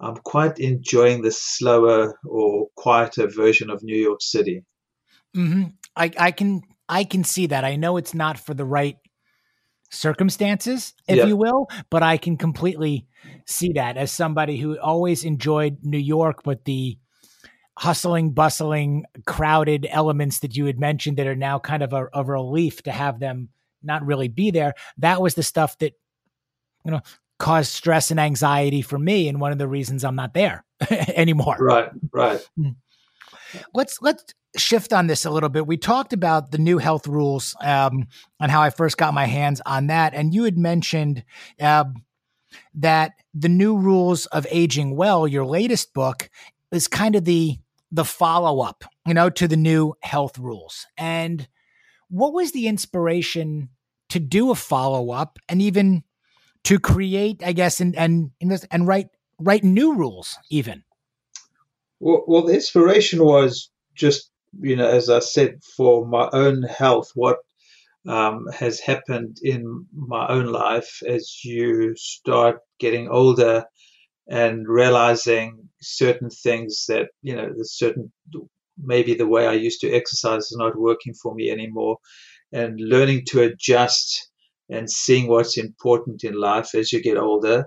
I'm 0.00 0.16
quite 0.16 0.58
enjoying 0.58 1.22
the 1.22 1.30
slower 1.30 2.14
or 2.26 2.66
quieter 2.76 3.28
version 3.28 3.70
of 3.70 3.82
New 3.82 3.96
York 3.96 4.20
City. 4.20 4.64
Mm-hmm. 5.36 5.64
I, 5.96 6.10
I 6.18 6.30
can 6.30 6.62
I 6.88 7.04
can 7.04 7.24
see 7.24 7.46
that. 7.46 7.64
I 7.64 7.76
know 7.76 7.96
it's 7.96 8.14
not 8.14 8.38
for 8.38 8.54
the 8.54 8.64
right 8.64 8.96
circumstances, 9.90 10.94
if 11.06 11.18
yeah. 11.18 11.26
you 11.26 11.36
will, 11.36 11.68
but 11.90 12.02
I 12.02 12.16
can 12.16 12.36
completely 12.36 13.06
see 13.46 13.72
that 13.74 13.96
as 13.96 14.10
somebody 14.10 14.58
who 14.58 14.78
always 14.78 15.24
enjoyed 15.24 15.78
New 15.82 15.98
York, 15.98 16.42
but 16.44 16.64
the 16.64 16.98
hustling, 17.82 18.30
bustling, 18.30 19.04
crowded 19.26 19.88
elements 19.90 20.38
that 20.38 20.56
you 20.56 20.66
had 20.66 20.78
mentioned 20.78 21.16
that 21.16 21.26
are 21.26 21.34
now 21.34 21.58
kind 21.58 21.82
of 21.82 21.92
a, 21.92 22.06
a 22.14 22.22
relief 22.22 22.80
to 22.80 22.92
have 22.92 23.18
them 23.18 23.48
not 23.82 24.06
really 24.06 24.28
be 24.28 24.52
there. 24.52 24.72
That 24.98 25.20
was 25.20 25.34
the 25.34 25.42
stuff 25.42 25.76
that 25.78 25.94
you 26.84 26.92
know 26.92 27.00
caused 27.40 27.72
stress 27.72 28.12
and 28.12 28.20
anxiety 28.20 28.82
for 28.82 29.00
me 29.00 29.26
and 29.26 29.40
one 29.40 29.50
of 29.50 29.58
the 29.58 29.66
reasons 29.66 30.04
I'm 30.04 30.14
not 30.14 30.32
there 30.32 30.64
anymore. 30.90 31.56
Right, 31.58 31.90
right. 32.12 32.48
Hmm. 32.56 32.68
Let's 33.74 34.00
let's 34.00 34.32
shift 34.56 34.92
on 34.92 35.08
this 35.08 35.24
a 35.24 35.30
little 35.30 35.48
bit. 35.48 35.66
We 35.66 35.76
talked 35.76 36.12
about 36.12 36.52
the 36.52 36.58
new 36.58 36.78
health 36.78 37.08
rules 37.08 37.56
um, 37.60 38.06
and 38.38 38.52
how 38.52 38.62
I 38.62 38.70
first 38.70 38.96
got 38.96 39.12
my 39.12 39.26
hands 39.26 39.60
on 39.66 39.88
that, 39.88 40.14
and 40.14 40.32
you 40.32 40.44
had 40.44 40.56
mentioned 40.56 41.24
uh, 41.60 41.86
that 42.74 43.14
the 43.34 43.48
new 43.48 43.76
rules 43.76 44.26
of 44.26 44.46
aging 44.52 44.94
well, 44.94 45.26
your 45.26 45.44
latest 45.44 45.92
book, 45.94 46.30
is 46.70 46.86
kind 46.86 47.16
of 47.16 47.24
the 47.24 47.58
the 47.92 48.04
follow 48.04 48.60
up, 48.60 48.84
you 49.06 49.14
know, 49.14 49.30
to 49.30 49.46
the 49.46 49.56
new 49.56 49.94
health 50.02 50.38
rules. 50.38 50.86
And 50.96 51.46
what 52.08 52.32
was 52.32 52.52
the 52.52 52.66
inspiration 52.66 53.68
to 54.08 54.18
do 54.18 54.50
a 54.50 54.54
follow 54.54 55.10
up 55.10 55.38
and 55.48 55.62
even 55.62 56.02
to 56.64 56.78
create, 56.78 57.42
I 57.44 57.52
guess, 57.52 57.80
and 57.80 57.96
and 57.96 58.30
and 58.70 58.86
write 58.86 59.08
write 59.38 59.64
new 59.64 59.94
rules 59.94 60.36
even. 60.50 60.84
Well, 62.00 62.24
well, 62.26 62.42
the 62.42 62.54
inspiration 62.54 63.24
was 63.24 63.70
just 63.94 64.30
you 64.60 64.76
know, 64.76 64.88
as 64.88 65.08
I 65.08 65.20
said, 65.20 65.62
for 65.76 66.06
my 66.06 66.28
own 66.32 66.62
health, 66.62 67.12
what 67.14 67.38
um, 68.06 68.48
has 68.52 68.80
happened 68.80 69.38
in 69.42 69.86
my 69.94 70.28
own 70.28 70.46
life 70.46 71.02
as 71.06 71.44
you 71.44 71.94
start 71.96 72.58
getting 72.78 73.08
older 73.08 73.64
and 74.28 74.68
realizing 74.68 75.68
certain 75.80 76.30
things 76.30 76.84
that 76.88 77.08
you 77.22 77.34
know, 77.34 77.52
the 77.56 77.64
certain 77.64 78.12
maybe 78.78 79.14
the 79.14 79.26
way 79.26 79.46
I 79.46 79.52
used 79.52 79.80
to 79.82 79.92
exercise 79.92 80.44
is 80.44 80.56
not 80.56 80.78
working 80.78 81.14
for 81.14 81.34
me 81.34 81.50
anymore, 81.50 81.98
and 82.52 82.80
learning 82.80 83.24
to 83.28 83.42
adjust 83.42 84.30
and 84.70 84.90
seeing 84.90 85.28
what's 85.28 85.58
important 85.58 86.24
in 86.24 86.34
life 86.34 86.74
as 86.74 86.92
you 86.92 87.02
get 87.02 87.18
older. 87.18 87.66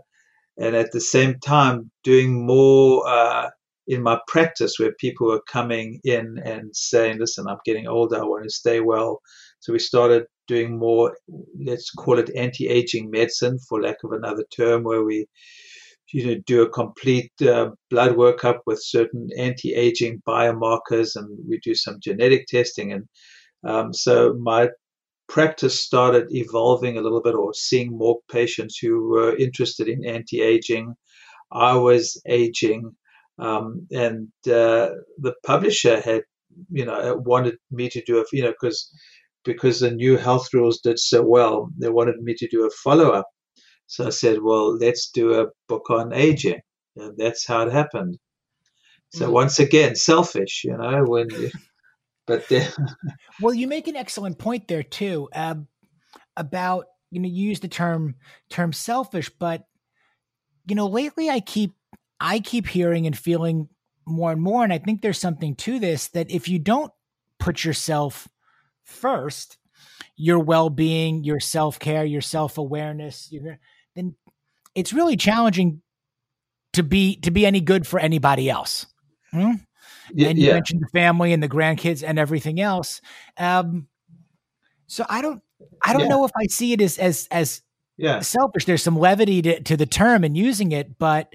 And 0.58 0.76
at 0.76 0.92
the 0.92 1.02
same 1.02 1.40
time, 1.40 1.92
doing 2.04 2.46
more 2.46 3.08
uh, 3.08 3.50
in 3.88 4.02
my 4.02 4.20
practice 4.28 4.80
where 4.80 4.94
people 5.00 5.32
are 5.32 5.42
coming 5.48 6.00
in 6.04 6.40
and 6.44 6.76
saying, 6.76 7.20
listen, 7.20 7.46
I'm 7.48 7.58
getting 7.66 7.88
older, 7.88 8.18
I 8.18 8.24
want 8.26 8.44
to 8.44 8.50
stay 8.50 8.80
well. 8.80 9.22
So 9.60 9.74
we 9.74 9.80
started 9.80 10.26
doing 10.48 10.78
more, 10.78 11.18
let's 11.64 11.92
call 11.92 12.20
it 12.20 12.36
anti 12.36 12.68
aging 12.68 13.12
medicine, 13.12 13.60
for 13.68 13.82
lack 13.82 13.98
of 14.04 14.12
another 14.12 14.46
term, 14.56 14.84
where 14.84 15.04
we 15.04 15.28
you 16.12 16.26
know, 16.26 16.42
do 16.46 16.62
a 16.62 16.70
complete 16.70 17.32
uh, 17.42 17.70
blood 17.90 18.12
workup 18.16 18.60
with 18.66 18.82
certain 18.82 19.30
anti-aging 19.38 20.22
biomarkers, 20.28 21.16
and 21.16 21.28
we 21.48 21.60
do 21.60 21.76
some 21.76 22.00
genetic 22.02 22.48
testing. 22.48 22.94
And 22.94 23.06
um, 23.64 23.94
so 23.94 24.34
my 24.34 24.70
practice 25.28 25.80
started 25.80 26.28
evolving 26.30 26.98
a 26.98 27.02
little 27.02 27.22
bit 27.22 27.36
or 27.36 27.54
seeing 27.54 27.98
more 27.98 28.20
patients 28.32 28.78
who 28.78 29.10
were 29.10 29.36
interested 29.38 29.88
in 29.88 30.06
anti 30.06 30.42
aging. 30.42 30.94
I 31.52 31.76
was 31.76 32.22
aging, 32.28 32.96
um, 33.40 33.88
and 33.92 34.28
uh, 34.48 34.90
the 35.18 35.34
publisher 35.46 36.00
had, 36.02 36.24
you 36.72 36.86
know, 36.86 37.22
wanted 37.26 37.58
me 37.72 37.90
to 37.90 38.02
do 38.04 38.20
a, 38.20 38.26
you 38.32 38.44
know, 38.44 38.52
because 38.52 38.92
because 39.44 39.80
the 39.80 39.92
new 39.92 40.18
health 40.18 40.54
rules 40.54 40.80
did 40.82 41.00
so 41.00 41.24
well, 41.24 41.70
they 41.78 41.90
wanted 41.90 42.22
me 42.22 42.34
to 42.36 42.48
do 42.48 42.66
a 42.66 42.70
follow 42.84 43.12
up. 43.12 43.28
So 43.88 44.08
I 44.08 44.10
said, 44.10 44.42
well, 44.42 44.76
let's 44.76 45.10
do 45.10 45.34
a 45.34 45.48
book 45.68 45.90
on 45.90 46.14
aging, 46.14 46.62
and 46.96 47.18
that's 47.18 47.46
how 47.46 47.68
it 47.68 47.72
happened. 47.72 48.18
So 49.14 49.26
mm-hmm. 49.26 49.34
once 49.34 49.60
again, 49.60 49.96
selfish, 49.96 50.64
you 50.64 50.76
know, 50.76 51.04
when 51.06 51.30
you, 51.30 51.52
but 52.28 52.46
well, 53.42 53.54
you 53.54 53.68
make 53.68 53.88
an 53.88 53.96
excellent 53.96 54.38
point 54.38 54.68
there 54.68 54.84
too 54.84 55.30
uh, 55.34 55.56
about 56.36 56.86
you 57.12 57.22
know 57.22 57.28
you 57.28 57.50
use 57.50 57.60
the 57.60 57.68
term 57.68 58.16
term 58.50 58.74
selfish, 58.74 59.30
but 59.30 59.66
you 60.68 60.76
know 60.76 60.88
lately 60.88 61.30
I 61.30 61.40
keep 61.40 61.76
I 62.20 62.40
keep 62.40 62.68
hearing 62.68 63.06
and 63.06 63.18
feeling 63.18 63.70
more 64.08 64.32
and 64.32 64.42
more, 64.42 64.64
and 64.64 64.74
I 64.74 64.80
think 64.80 65.02
there's 65.02 65.20
something 65.20 65.56
to 65.58 65.80
this 65.80 66.08
that 66.10 66.32
if 66.32 66.50
you 66.50 66.60
don't 66.60 66.92
put 67.40 67.64
yourself 67.64 68.28
first, 68.84 69.58
your 70.16 70.40
well 70.40 70.70
being, 70.70 71.24
your 71.24 71.40
self 71.40 71.80
care, 71.80 72.06
your 72.06 72.22
self 72.22 72.58
awareness, 72.58 73.30
then 73.32 73.60
it's 74.76 74.94
really 74.94 75.18
challenging 75.18 75.82
to 76.74 76.84
be 76.84 77.16
to 77.22 77.32
be 77.32 77.46
any 77.46 77.62
good 77.62 77.88
for 77.88 78.00
anybody 78.00 78.50
else. 78.50 78.86
Hmm? 79.32 79.54
Yeah, 80.14 80.30
and 80.30 80.38
you 80.38 80.48
yeah. 80.48 80.54
mentioned 80.54 80.82
the 80.82 80.90
family 80.90 81.34
and 81.34 81.42
the 81.42 81.50
grandkids 81.50 82.04
and 82.08 82.20
everything 82.20 82.60
else. 82.60 83.02
Um, 83.38 83.88
so 84.88 85.06
I 85.10 85.22
don't, 85.22 85.42
I 85.84 85.94
don't 85.94 86.04
yeah. 86.04 86.08
know 86.10 86.26
if 86.26 86.32
I 86.38 86.46
see 86.48 86.74
it 86.74 86.82
as 86.82 86.98
as 86.98 87.28
as 87.32 87.62
yeah. 87.98 88.20
selfish. 88.20 88.66
There's 88.66 88.84
some 88.84 88.98
levity 88.98 89.42
to, 89.42 89.62
to 89.62 89.78
the 89.78 89.86
term 89.86 90.24
and 90.24 90.38
using 90.38 90.72
it, 90.74 91.00
but 91.00 91.34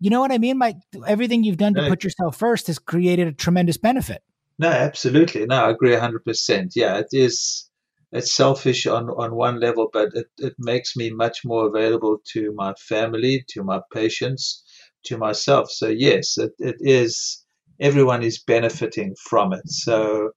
you 0.00 0.10
know 0.10 0.20
what 0.20 0.32
I 0.32 0.38
mean. 0.38 0.58
My 0.58 0.74
everything 1.06 1.44
you've 1.44 1.56
done 1.56 1.74
to 1.74 1.88
put 1.88 2.04
yourself 2.04 2.36
first 2.36 2.66
has 2.66 2.78
created 2.78 3.28
a 3.28 3.32
tremendous 3.32 3.76
benefit. 3.76 4.22
No, 4.58 4.68
absolutely. 4.68 5.46
No, 5.46 5.64
I 5.64 5.70
agree 5.70 5.94
hundred 5.94 6.24
percent. 6.24 6.72
Yeah, 6.76 6.98
it 6.98 7.08
is. 7.12 7.69
It's 8.12 8.34
selfish 8.34 8.86
on, 8.86 9.08
on 9.10 9.34
one 9.34 9.60
level, 9.60 9.88
but 9.92 10.10
it, 10.14 10.26
it 10.38 10.54
makes 10.58 10.96
me 10.96 11.10
much 11.10 11.40
more 11.44 11.66
available 11.68 12.18
to 12.32 12.52
my 12.54 12.74
family, 12.88 13.44
to 13.50 13.62
my 13.62 13.80
patients, 13.92 14.64
to 15.04 15.18
myself. 15.18 15.70
So 15.70 15.88
yes, 15.88 16.38
it, 16.38 16.52
it 16.58 16.76
is. 16.80 17.44
Everyone 17.80 18.22
is 18.22 18.42
benefiting 18.42 19.14
from 19.28 19.52
it. 19.52 19.68
So 19.68 20.30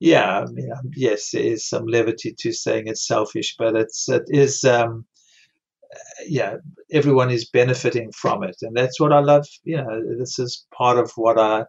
yeah, 0.00 0.40
I 0.40 0.46
mean, 0.46 0.70
um, 0.72 0.90
yes, 0.96 1.30
there 1.32 1.42
is 1.42 1.68
some 1.68 1.86
levity 1.86 2.34
to 2.40 2.52
saying 2.52 2.84
it's 2.86 3.06
selfish, 3.06 3.56
but 3.58 3.76
it's 3.76 4.08
it 4.08 4.24
is. 4.28 4.64
Um, 4.64 5.06
yeah, 6.26 6.54
everyone 6.92 7.30
is 7.30 7.48
benefiting 7.50 8.12
from 8.12 8.44
it, 8.44 8.56
and 8.62 8.76
that's 8.76 9.00
what 9.00 9.12
I 9.12 9.20
love. 9.20 9.46
You 9.64 9.78
know, 9.78 10.16
this 10.18 10.38
is 10.38 10.66
part 10.76 10.98
of 10.98 11.10
what 11.16 11.38
I 11.38 11.64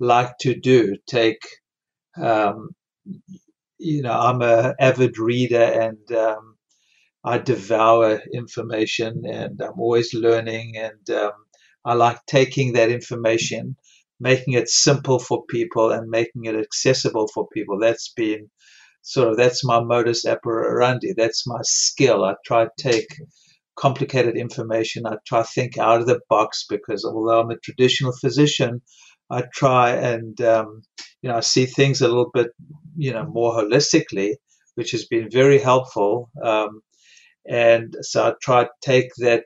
like 0.00 0.36
to 0.42 0.54
do. 0.54 0.96
Take, 1.06 1.40
um, 2.20 2.70
you 3.82 4.02
know, 4.02 4.12
I'm 4.12 4.42
a 4.42 4.74
avid 4.80 5.18
reader, 5.18 5.62
and 5.62 6.12
um, 6.12 6.56
I 7.24 7.38
devour 7.38 8.22
information, 8.34 9.24
and 9.26 9.60
I'm 9.62 9.78
always 9.80 10.14
learning, 10.14 10.76
and 10.78 11.10
um, 11.16 11.32
I 11.84 11.94
like 11.94 12.18
taking 12.26 12.74
that 12.74 12.90
information, 12.90 13.76
making 14.20 14.54
it 14.54 14.68
simple 14.70 15.18
for 15.20 15.44
people, 15.46 15.92
and 15.92 16.10
making 16.10 16.46
it 16.46 16.56
accessible 16.56 17.28
for 17.34 17.48
people. 17.54 17.78
That's 17.80 18.12
been 18.14 18.50
sort 19.02 19.28
of 19.30 19.36
that's 19.36 19.64
my 19.64 19.80
modus 19.82 20.26
operandi. 20.26 21.14
That's 21.16 21.46
my 21.46 21.60
skill. 21.62 22.24
I 22.24 22.34
try 22.46 22.64
to 22.64 22.70
take 22.78 23.08
complicated 23.76 24.36
information. 24.36 25.06
I 25.06 25.16
try 25.26 25.42
to 25.42 25.48
think 25.48 25.78
out 25.78 26.00
of 26.00 26.06
the 26.06 26.20
box 26.28 26.66
because 26.68 27.04
although 27.04 27.40
I'm 27.40 27.50
a 27.50 27.58
traditional 27.58 28.12
physician, 28.20 28.82
I 29.30 29.44
try 29.54 29.90
and 29.92 30.40
um, 30.42 30.82
you 31.22 31.30
know 31.30 31.36
I 31.36 31.40
see 31.40 31.66
things 31.66 32.00
a 32.00 32.08
little 32.08 32.30
bit 32.34 32.48
you 32.96 33.12
know 33.12 33.24
more 33.26 33.52
holistically, 33.52 34.34
which 34.74 34.90
has 34.92 35.06
been 35.06 35.30
very 35.30 35.58
helpful. 35.58 36.30
Um, 36.42 36.80
and 37.48 37.96
so 38.02 38.28
I 38.28 38.34
try 38.40 38.64
to 38.64 38.70
take 38.82 39.10
that 39.18 39.44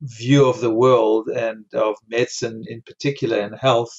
view 0.00 0.46
of 0.48 0.60
the 0.60 0.74
world 0.74 1.28
and 1.28 1.64
of 1.74 1.94
medicine 2.08 2.64
in 2.66 2.82
particular 2.82 3.38
and 3.38 3.54
health, 3.58 3.92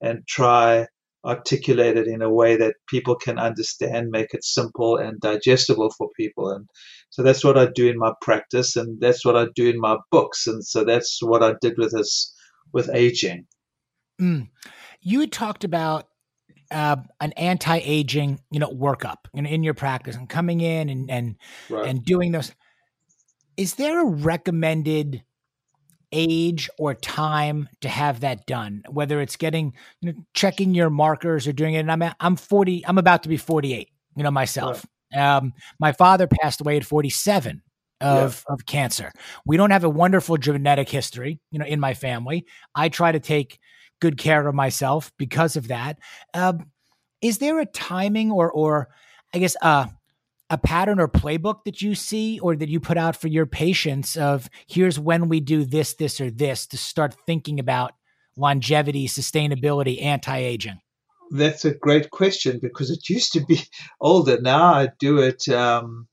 and 0.00 0.26
try 0.26 0.86
articulate 1.24 1.98
it 1.98 2.06
in 2.06 2.22
a 2.22 2.32
way 2.32 2.56
that 2.56 2.74
people 2.88 3.14
can 3.14 3.38
understand, 3.38 4.08
make 4.10 4.32
it 4.32 4.42
simple 4.42 4.96
and 4.96 5.20
digestible 5.20 5.90
for 5.90 6.08
people. 6.16 6.50
And 6.50 6.66
so 7.10 7.22
that's 7.22 7.44
what 7.44 7.58
I 7.58 7.66
do 7.66 7.88
in 7.88 7.98
my 7.98 8.12
practice, 8.22 8.76
and 8.76 9.00
that's 9.00 9.24
what 9.24 9.36
I 9.36 9.46
do 9.54 9.68
in 9.68 9.78
my 9.78 9.98
books. 10.10 10.46
And 10.46 10.64
so 10.64 10.84
that's 10.84 11.18
what 11.22 11.42
I 11.42 11.54
did 11.60 11.74
with 11.76 11.92
this 11.92 12.34
with 12.72 12.88
aging. 12.94 13.46
Mm. 14.20 14.48
You 15.00 15.20
had 15.20 15.32
talked 15.32 15.64
about 15.64 16.06
uh, 16.70 16.96
an 17.20 17.32
anti-aging, 17.32 18.40
you 18.50 18.60
know, 18.60 18.70
workup 18.70 19.16
in, 19.34 19.46
in 19.46 19.62
your 19.62 19.74
practice 19.74 20.16
and 20.16 20.28
coming 20.28 20.60
in 20.60 20.88
and 20.88 21.10
and 21.10 21.36
right. 21.68 21.88
and 21.88 22.04
doing 22.04 22.32
those. 22.32 22.52
Is 23.56 23.74
there 23.74 24.00
a 24.00 24.04
recommended 24.04 25.22
age 26.12 26.70
or 26.78 26.94
time 26.94 27.68
to 27.80 27.88
have 27.88 28.20
that 28.20 28.46
done? 28.46 28.82
Whether 28.88 29.20
it's 29.20 29.36
getting, 29.36 29.74
you 30.00 30.12
know, 30.12 30.18
checking 30.34 30.74
your 30.74 30.90
markers 30.90 31.46
or 31.46 31.52
doing 31.52 31.74
it. 31.74 31.80
And 31.80 31.92
I'm 31.92 32.14
I'm 32.20 32.36
40. 32.36 32.86
I'm 32.86 32.98
about 32.98 33.22
to 33.24 33.28
be 33.28 33.36
48. 33.36 33.88
You 34.16 34.22
know 34.22 34.30
myself. 34.30 34.86
Right. 35.14 35.36
Um, 35.36 35.52
my 35.78 35.92
father 35.92 36.26
passed 36.26 36.60
away 36.60 36.76
at 36.76 36.84
47 36.84 37.62
of 38.00 38.44
yeah. 38.48 38.54
of 38.54 38.66
cancer. 38.66 39.12
We 39.44 39.56
don't 39.56 39.70
have 39.70 39.84
a 39.84 39.90
wonderful 39.90 40.36
genetic 40.36 40.88
history, 40.88 41.40
you 41.50 41.58
know, 41.58 41.66
in 41.66 41.80
my 41.80 41.94
family. 41.94 42.46
I 42.74 42.88
try 42.88 43.12
to 43.12 43.20
take 43.20 43.58
good 44.00 44.18
care 44.18 44.46
of 44.46 44.54
myself 44.54 45.12
because 45.18 45.56
of 45.56 45.68
that. 45.68 45.98
Um, 46.34 46.70
is 47.20 47.38
there 47.38 47.60
a 47.60 47.66
timing 47.66 48.30
or 48.30 48.50
or 48.50 48.88
I 49.34 49.38
guess 49.38 49.56
uh 49.62 49.86
a 50.50 50.58
pattern 50.58 50.98
or 50.98 51.08
playbook 51.08 51.64
that 51.64 51.80
you 51.80 51.94
see 51.94 52.40
or 52.40 52.56
that 52.56 52.68
you 52.68 52.80
put 52.80 52.98
out 52.98 53.14
for 53.14 53.28
your 53.28 53.46
patients 53.46 54.16
of 54.16 54.50
here's 54.66 54.98
when 54.98 55.28
we 55.28 55.38
do 55.38 55.64
this, 55.64 55.94
this, 55.94 56.20
or 56.20 56.28
this 56.28 56.66
to 56.66 56.76
start 56.76 57.14
thinking 57.24 57.60
about 57.60 57.92
longevity, 58.36 59.06
sustainability, 59.06 60.02
anti 60.02 60.36
aging? 60.36 60.80
That's 61.30 61.64
a 61.64 61.72
great 61.72 62.10
question 62.10 62.58
because 62.60 62.90
it 62.90 63.08
used 63.08 63.32
to 63.34 63.44
be 63.44 63.60
older. 64.00 64.40
Now 64.40 64.74
I 64.74 64.88
do 64.98 65.18
it. 65.18 65.48
Um, 65.48 66.08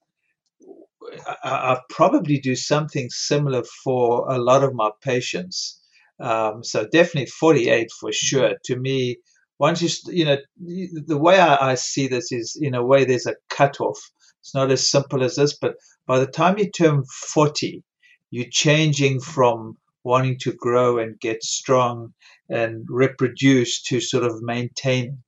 I, 1.26 1.36
I, 1.43 1.80
probably 1.89 2.38
do 2.38 2.56
something 2.56 3.10
similar 3.10 3.63
for 3.84 4.30
a 4.30 4.38
lot 4.38 4.63
of 4.63 4.76
my 4.76 4.91
patients. 5.02 5.82
Um, 6.20 6.64
so 6.64 6.86
definitely 6.86 7.28
48 7.28 7.90
for 8.00 8.12
sure. 8.12 8.54
To 8.66 8.76
me, 8.76 9.18
once 9.60 9.82
you, 9.82 9.90
you 10.14 10.26
know, 10.26 10.38
the 10.58 11.18
way 11.18 11.40
I, 11.40 11.72
I 11.72 11.76
see 11.76 12.08
this 12.08 12.32
is 12.32 12.58
in 12.60 12.76
a 12.76 12.86
way 12.86 13.06
there's 13.06 13.28
a 13.28 13.36
cutoff 13.50 14.00
it's 14.48 14.56
not 14.56 14.72
as 14.72 14.90
simple 14.90 15.24
as 15.24 15.36
this, 15.36 15.58
but 15.58 15.76
by 16.06 16.20
the 16.20 16.26
time 16.26 16.58
you 16.58 16.72
turn 16.72 17.04
40, 17.04 17.84
you're 18.32 18.46
changing 18.50 19.20
from 19.20 19.78
wanting 20.06 20.38
to 20.40 20.54
grow 20.54 21.00
and 21.00 21.20
get 21.20 21.44
strong 21.44 22.14
and 22.50 22.86
reproduce 22.88 23.84
to 23.84 24.00
sort 24.00 24.24
of 24.24 24.42
maintain 24.42 25.22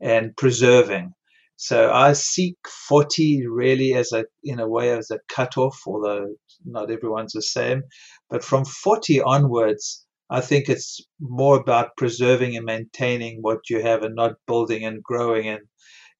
and 0.00 0.34
preserving. 0.34 1.12
So 1.56 1.92
I 1.92 2.14
seek 2.14 2.56
40 2.88 3.46
really 3.48 3.92
as 3.92 4.12
a, 4.12 4.24
in 4.42 4.60
a 4.60 4.66
way, 4.66 4.96
as 4.96 5.10
a 5.10 5.20
cutoff, 5.28 5.78
although 5.86 6.34
not 6.64 6.90
everyone's 6.90 7.34
the 7.34 7.42
same. 7.42 7.82
But 8.30 8.42
from 8.42 8.64
40 8.64 9.20
onwards, 9.20 10.03
I 10.30 10.40
think 10.40 10.68
it's 10.68 11.00
more 11.20 11.58
about 11.58 11.96
preserving 11.96 12.56
and 12.56 12.64
maintaining 12.64 13.38
what 13.42 13.68
you 13.68 13.82
have 13.82 14.02
and 14.02 14.14
not 14.14 14.36
building 14.46 14.84
and 14.84 15.02
growing 15.02 15.48
and 15.48 15.60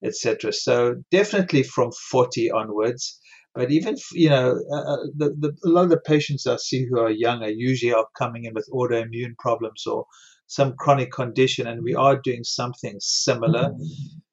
etc. 0.05 0.53
So 0.53 0.97
definitely 1.11 1.63
from 1.63 1.91
40 2.11 2.51
onwards. 2.51 3.19
But 3.55 3.71
even 3.71 3.97
you 4.13 4.29
know, 4.29 4.61
uh, 4.71 4.93
uh, 4.93 4.97
the, 5.17 5.35
the, 5.39 5.57
a 5.65 5.69
lot 5.69 5.85
of 5.85 5.91
the 5.91 6.01
patients 6.01 6.47
I 6.47 6.57
see 6.57 6.87
who 6.87 6.99
are 6.99 7.11
younger 7.11 7.49
usually 7.49 7.95
are 7.95 8.07
coming 8.19 8.45
in 8.45 8.55
with 8.55 8.69
autoimmune 8.73 9.39
problems 9.39 9.87
or 9.87 10.07
some 10.49 10.75
chronic 10.77 11.13
condition, 11.13 11.67
and 11.67 11.83
we 11.83 11.95
are 11.95 12.21
doing 12.21 12.45
something 12.45 12.97
similar. 13.01 13.73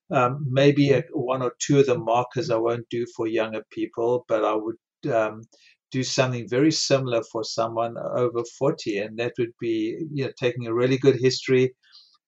Um, 0.10 0.46
maybe 0.50 0.92
a, 0.92 1.04
one 1.14 1.42
or 1.42 1.54
two 1.60 1.80
of 1.80 1.86
the 1.86 1.98
markers 1.98 2.50
I 2.50 2.58
won't 2.58 2.90
do 2.90 3.06
for 3.16 3.28
younger 3.28 3.64
people, 3.72 4.26
but 4.28 4.44
I 4.44 4.56
would 4.56 5.14
um, 5.14 5.44
do 5.92 6.04
something 6.04 6.48
very 6.50 6.72
similar 6.72 7.22
for 7.32 7.44
someone 7.44 7.96
over 7.98 8.44
40, 8.58 9.00
and 9.00 9.18
that 9.20 9.34
would 9.40 9.54
be 9.60 9.98
you 10.14 10.26
know 10.26 10.32
taking 10.40 10.68
a 10.68 10.74
really 10.74 10.98
good 10.98 11.18
history, 11.20 11.74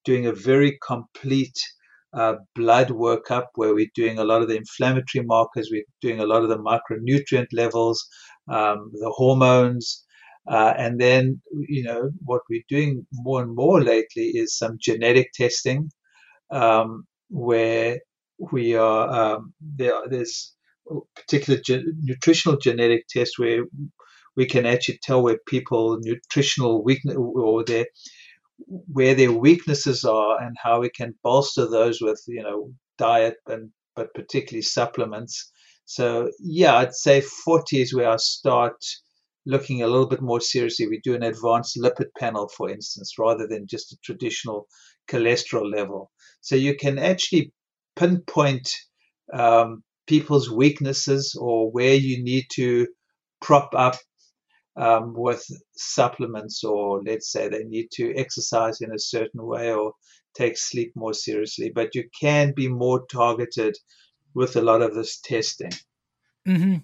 doing 0.05 0.25
a 0.27 0.33
very 0.33 0.77
complete 0.85 1.57
uh, 2.13 2.35
blood 2.55 2.89
workup 2.89 3.45
where 3.55 3.73
we're 3.73 3.87
doing 3.95 4.19
a 4.19 4.23
lot 4.23 4.41
of 4.41 4.47
the 4.47 4.55
inflammatory 4.55 5.25
markers, 5.25 5.69
we're 5.71 5.83
doing 6.01 6.19
a 6.19 6.25
lot 6.25 6.43
of 6.43 6.49
the 6.49 6.57
micronutrient 6.57 7.47
levels, 7.53 8.05
um, 8.49 8.91
the 8.93 9.11
hormones. 9.15 10.05
Uh, 10.47 10.73
and 10.77 10.99
then, 10.99 11.41
you 11.69 11.83
know, 11.83 12.09
what 12.25 12.41
we're 12.49 12.63
doing 12.67 13.05
more 13.13 13.41
and 13.41 13.55
more 13.55 13.81
lately 13.81 14.25
is 14.35 14.57
some 14.57 14.77
genetic 14.79 15.31
testing 15.33 15.89
um, 16.51 17.05
where 17.29 17.99
we 18.51 18.75
are, 18.75 19.09
um, 19.09 19.53
there, 19.61 20.01
there's 20.09 20.53
particular 21.15 21.59
nutritional 22.01 22.57
genetic 22.57 23.07
tests 23.07 23.39
where 23.39 23.63
we 24.35 24.45
can 24.45 24.65
actually 24.65 24.99
tell 25.03 25.21
where 25.21 25.39
people 25.47 25.97
nutritional 26.01 26.83
weakness 26.83 27.15
or 27.15 27.63
their 27.63 27.85
where 28.67 29.15
their 29.15 29.31
weaknesses 29.31 30.03
are 30.03 30.41
and 30.41 30.55
how 30.61 30.79
we 30.79 30.89
can 30.89 31.13
bolster 31.23 31.67
those 31.69 31.99
with 32.01 32.21
you 32.27 32.41
know 32.41 32.71
diet 32.97 33.35
and 33.47 33.71
but 33.95 34.13
particularly 34.13 34.61
supplements. 34.61 35.51
So 35.85 36.31
yeah, 36.39 36.75
I'd 36.77 36.93
say 36.93 37.21
40 37.21 37.81
is 37.81 37.93
where 37.93 38.09
I 38.09 38.15
start 38.17 38.75
looking 39.45 39.81
a 39.83 39.87
little 39.87 40.07
bit 40.07 40.21
more 40.21 40.39
seriously. 40.39 40.87
We 40.87 41.01
do 41.03 41.15
an 41.15 41.23
advanced 41.23 41.77
lipid 41.77 42.07
panel, 42.17 42.47
for 42.47 42.69
instance, 42.69 43.13
rather 43.19 43.45
than 43.47 43.67
just 43.67 43.91
a 43.91 43.97
traditional 44.03 44.67
cholesterol 45.09 45.69
level. 45.69 46.11
So 46.41 46.55
you 46.55 46.75
can 46.75 46.97
actually 46.97 47.51
pinpoint 47.95 48.69
um, 49.33 49.83
people's 50.07 50.49
weaknesses 50.49 51.35
or 51.39 51.71
where 51.71 51.95
you 51.95 52.23
need 52.23 52.45
to 52.53 52.87
prop 53.41 53.73
up 53.75 53.95
um, 54.75 55.13
with 55.15 55.45
supplements, 55.75 56.63
or 56.63 57.01
let's 57.03 57.31
say 57.31 57.47
they 57.47 57.63
need 57.63 57.89
to 57.93 58.13
exercise 58.15 58.81
in 58.81 58.91
a 58.91 58.99
certain 58.99 59.45
way 59.45 59.71
or 59.71 59.93
take 60.35 60.57
sleep 60.57 60.93
more 60.95 61.13
seriously. 61.13 61.71
But 61.73 61.93
you 61.93 62.05
can 62.19 62.53
be 62.55 62.67
more 62.67 63.05
targeted 63.11 63.75
with 64.33 64.55
a 64.55 64.61
lot 64.61 64.81
of 64.81 64.95
this 64.95 65.19
testing. 65.19 65.71
Mm-hmm. 66.47 66.77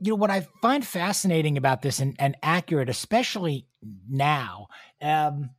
You 0.00 0.12
know 0.12 0.16
what 0.16 0.30
I 0.30 0.46
find 0.62 0.84
fascinating 0.84 1.56
about 1.56 1.82
this 1.82 1.98
and, 1.98 2.14
and 2.18 2.36
accurate, 2.42 2.88
especially 2.88 3.66
now, 4.08 4.68
um, 5.02 5.50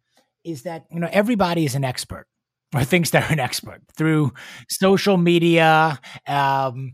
is 0.44 0.64
that 0.64 0.86
you 0.92 1.00
know 1.00 1.10
everybody 1.12 1.66
is 1.66 1.76
an 1.76 1.84
expert 1.84 2.28
or 2.74 2.84
thinks 2.84 3.10
they're 3.10 3.26
an 3.30 3.40
expert 3.40 3.82
through 3.96 4.34
social 4.70 5.18
media 5.18 6.00
um, 6.28 6.94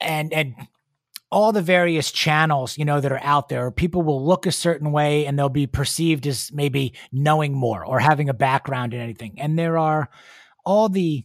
and 0.00 0.32
and 0.32 0.54
all 1.32 1.50
the 1.50 1.62
various 1.62 2.12
channels, 2.12 2.76
you 2.76 2.84
know, 2.84 3.00
that 3.00 3.10
are 3.10 3.22
out 3.22 3.48
there, 3.48 3.70
people 3.70 4.02
will 4.02 4.24
look 4.24 4.44
a 4.44 4.52
certain 4.52 4.92
way 4.92 5.24
and 5.24 5.38
they'll 5.38 5.48
be 5.48 5.66
perceived 5.66 6.26
as 6.26 6.52
maybe 6.52 6.92
knowing 7.10 7.54
more 7.54 7.84
or 7.84 7.98
having 7.98 8.28
a 8.28 8.34
background 8.34 8.92
in 8.92 9.00
anything. 9.00 9.40
And 9.40 9.58
there 9.58 9.78
are 9.78 10.10
all 10.64 10.90
the 10.90 11.24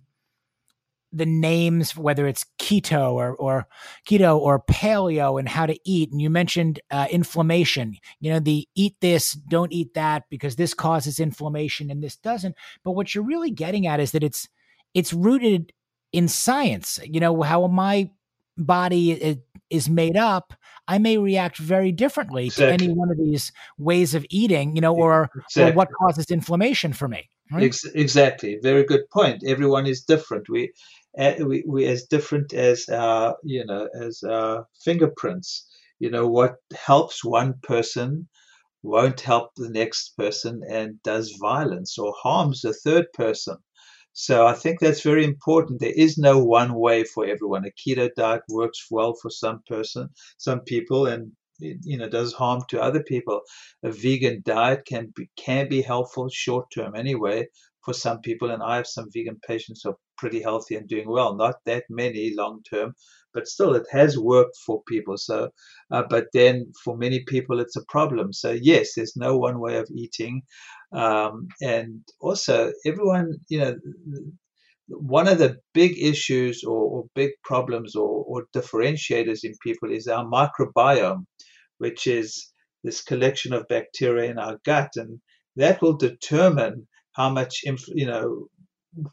the 1.12 1.26
names, 1.26 1.96
whether 1.96 2.28
it's 2.28 2.46
keto 2.60 3.14
or, 3.14 3.36
or 3.36 3.68
keto 4.08 4.38
or 4.38 4.64
paleo 4.70 5.40
and 5.40 5.48
how 5.48 5.66
to 5.66 5.78
eat. 5.86 6.12
And 6.12 6.22
you 6.22 6.30
mentioned 6.30 6.80
uh, 6.92 7.08
inflammation, 7.10 7.96
you 8.20 8.32
know, 8.32 8.40
the 8.40 8.68
eat 8.76 8.96
this, 9.00 9.32
don't 9.32 9.72
eat 9.72 9.94
that 9.94 10.24
because 10.30 10.56
this 10.58 10.74
causes 10.74 11.20
inflammation 11.20 11.90
and 11.90 12.04
this 12.04 12.18
doesn't. 12.18 12.56
But 12.84 12.92
what 12.92 13.16
you're 13.16 13.24
really 13.24 13.52
getting 13.52 13.88
at 13.88 14.00
is 14.00 14.12
that 14.12 14.24
it's, 14.24 14.48
it's 14.94 15.14
rooted 15.14 15.72
in 16.12 16.28
science. 16.28 17.00
You 17.04 17.20
know, 17.20 17.42
how 17.42 17.68
my 17.68 18.10
body 18.58 19.40
is 19.70 19.90
made 19.90 20.18
up, 20.18 20.54
I 20.88 20.98
may 20.98 21.18
react 21.18 21.58
very 21.58 21.92
differently 21.92 22.46
exactly. 22.48 22.78
to 22.78 22.84
any 22.84 22.94
one 22.94 23.12
of 23.12 23.18
these 23.18 23.52
ways 23.78 24.16
of 24.16 24.26
eating, 24.30 24.76
you 24.76 24.82
know, 24.82 24.96
or, 24.96 25.30
exactly. 25.36 25.72
or 25.72 25.76
what 25.76 25.90
causes 26.02 26.26
inflammation 26.32 26.94
for 26.94 27.08
me. 27.08 27.30
Right? 27.52 27.64
Ex- 27.64 27.86
exactly. 27.96 28.60
Very 28.62 28.84
good 28.86 29.10
point. 29.10 29.44
Everyone 29.46 29.86
is 29.86 30.04
different. 30.04 30.50
We, 30.50 30.72
uh, 31.18 31.34
we, 31.46 31.64
we 31.68 31.86
as 31.88 32.04
different 32.06 32.54
as 32.54 32.88
our, 32.90 33.38
you 33.44 33.66
know, 33.66 33.90
as 34.00 34.24
our 34.24 34.68
fingerprints. 34.84 35.68
You 36.00 36.12
know, 36.12 36.28
what 36.28 36.56
helps 36.74 37.24
one 37.26 37.56
person 37.64 38.28
won't 38.84 39.22
help 39.22 39.52
the 39.56 39.70
next 39.70 40.18
person 40.18 40.62
and 40.70 41.02
does 41.04 41.38
violence 41.42 41.98
or 42.00 42.14
harms 42.22 42.62
the 42.62 42.74
third 42.74 43.08
person. 43.14 43.58
So 44.14 44.48
I 44.48 44.54
think 44.54 44.80
that's 44.80 45.02
very 45.04 45.24
important. 45.26 45.80
There 45.80 45.94
is 45.96 46.18
no 46.18 46.44
one 46.44 46.74
way 46.74 47.04
for 47.06 47.26
everyone. 47.26 47.66
A 47.66 47.72
keto 47.72 48.10
diet 48.18 48.44
works 48.50 48.88
well 48.92 49.14
for 49.22 49.30
some 49.30 49.62
person, 49.70 50.10
some 50.38 50.62
people, 50.62 51.08
and 51.08 51.34
you 51.60 51.98
know 51.98 52.10
does 52.10 52.34
harm 52.34 52.64
to 52.70 52.82
other 52.82 53.04
people. 53.04 53.42
A 53.84 53.92
vegan 53.92 54.42
diet 54.46 54.86
can 54.86 55.14
be 55.16 55.30
can 55.36 55.70
be 55.70 55.82
helpful 55.82 56.30
short 56.30 56.68
term 56.74 56.96
anyway 56.96 57.48
for 57.84 57.94
some 57.94 58.20
people, 58.22 58.52
and 58.52 58.62
I 58.62 58.76
have 58.76 58.88
some 58.88 59.10
vegan 59.14 59.40
patients 59.48 59.82
who 59.84 59.92
are 59.92 59.98
pretty 60.18 60.42
healthy 60.42 60.76
and 60.76 60.88
doing 60.88 61.10
well. 61.10 61.36
Not 61.36 61.56
that 61.66 61.86
many 61.90 62.34
long 62.36 62.62
term, 62.70 62.94
but 63.34 63.48
still 63.48 63.76
it 63.76 63.88
has 63.92 64.18
worked 64.18 64.58
for 64.66 64.82
people. 64.88 65.18
So, 65.18 65.50
uh, 65.92 66.04
but 66.10 66.26
then 66.34 66.74
for 66.84 66.98
many 66.98 67.24
people 67.24 67.60
it's 67.60 67.78
a 67.78 67.86
problem. 67.86 68.34
So 68.34 68.52
yes, 68.52 68.94
there's 68.96 69.16
no 69.16 69.38
one 69.38 69.60
way 69.60 69.78
of 69.78 69.90
eating. 69.94 70.42
Um, 70.92 71.48
and 71.62 72.02
also, 72.22 72.72
everyone, 72.86 73.38
you 73.50 73.60
know, 73.60 73.76
one 74.88 75.28
of 75.28 75.38
the 75.38 75.58
big 75.74 75.98
issues 75.98 76.64
or, 76.64 76.78
or 76.78 77.06
big 77.14 77.32
problems 77.44 77.96
or, 77.96 78.24
or, 78.26 78.48
differentiators 78.56 79.44
in 79.44 79.54
people 79.62 79.92
is 79.92 80.08
our 80.08 80.26
microbiome, 80.26 81.26
which 81.78 82.08
is 82.08 82.52
this 82.84 83.02
collection 83.02 83.54
of 83.54 83.68
bacteria 83.68 84.30
in 84.32 84.38
our 84.38 84.58
gut, 84.66 84.92
and 84.96 85.20
that 85.56 85.82
will 85.82 85.98
determine 85.98 86.88
how 87.14 87.30
much, 87.30 87.62
you 87.64 88.06
know, 88.06 88.48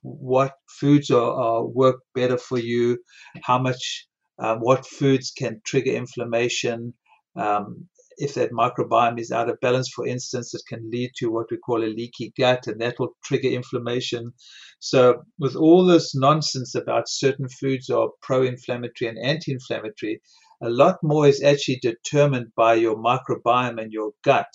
what 0.03 0.55
foods 0.69 1.11
are, 1.11 1.33
are 1.33 1.65
work 1.65 2.01
better 2.15 2.39
for 2.39 2.59
you, 2.59 2.99
how 3.43 3.59
much, 3.59 4.07
um, 4.39 4.59
what 4.61 4.87
foods 4.87 5.31
can 5.31 5.61
trigger 5.65 5.93
inflammation, 5.93 6.95
um, 7.37 7.89
if 8.17 8.35
that 8.35 8.53
microbiome 8.53 9.19
is 9.19 9.33
out 9.33 9.49
of 9.49 9.59
balance, 9.61 9.89
for 9.89 10.07
instance, 10.07 10.55
it 10.55 10.63
can 10.69 10.89
lead 10.91 11.11
to 11.17 11.31
what 11.31 11.47
we 11.51 11.57
call 11.57 11.83
a 11.83 11.87
leaky 11.87 12.33
gut, 12.39 12.67
and 12.67 12.81
that 12.81 12.99
will 12.99 13.17
trigger 13.25 13.49
inflammation. 13.49 14.33
So, 14.79 15.25
with 15.39 15.57
all 15.57 15.85
this 15.85 16.15
nonsense 16.15 16.75
about 16.75 17.09
certain 17.09 17.49
foods 17.49 17.91
are 17.91 18.11
pro 18.23 18.43
inflammatory 18.43 19.09
and 19.09 19.19
anti 19.19 19.53
inflammatory, 19.53 20.21
a 20.63 20.71
lot 20.71 20.99
more 21.03 21.27
is 21.27 21.43
actually 21.43 21.81
determined 21.83 22.53
by 22.57 22.75
your 22.75 22.97
microbiome 22.97 23.81
and 23.81 23.93
your 23.93 24.13
gut, 24.23 24.53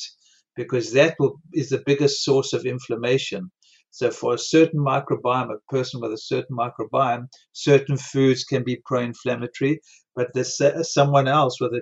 because 0.55 0.93
that 0.93 1.15
will, 1.19 1.41
is 1.53 1.69
the 1.69 1.83
biggest 1.85 2.23
source 2.23 2.53
of 2.53 2.65
inflammation. 2.65 3.51
So, 3.91 4.11
for 4.11 4.35
a 4.35 4.39
certain 4.39 4.79
microbiome, 4.79 5.51
a 5.51 5.71
person 5.71 5.99
with 6.01 6.13
a 6.13 6.17
certain 6.17 6.55
microbiome, 6.55 7.27
certain 7.53 7.97
foods 7.97 8.43
can 8.43 8.63
be 8.63 8.81
pro 8.85 9.01
inflammatory, 9.01 9.81
but 10.15 10.29
there's 10.33 10.61
someone 10.93 11.27
else 11.27 11.59
with 11.59 11.73
a 11.73 11.81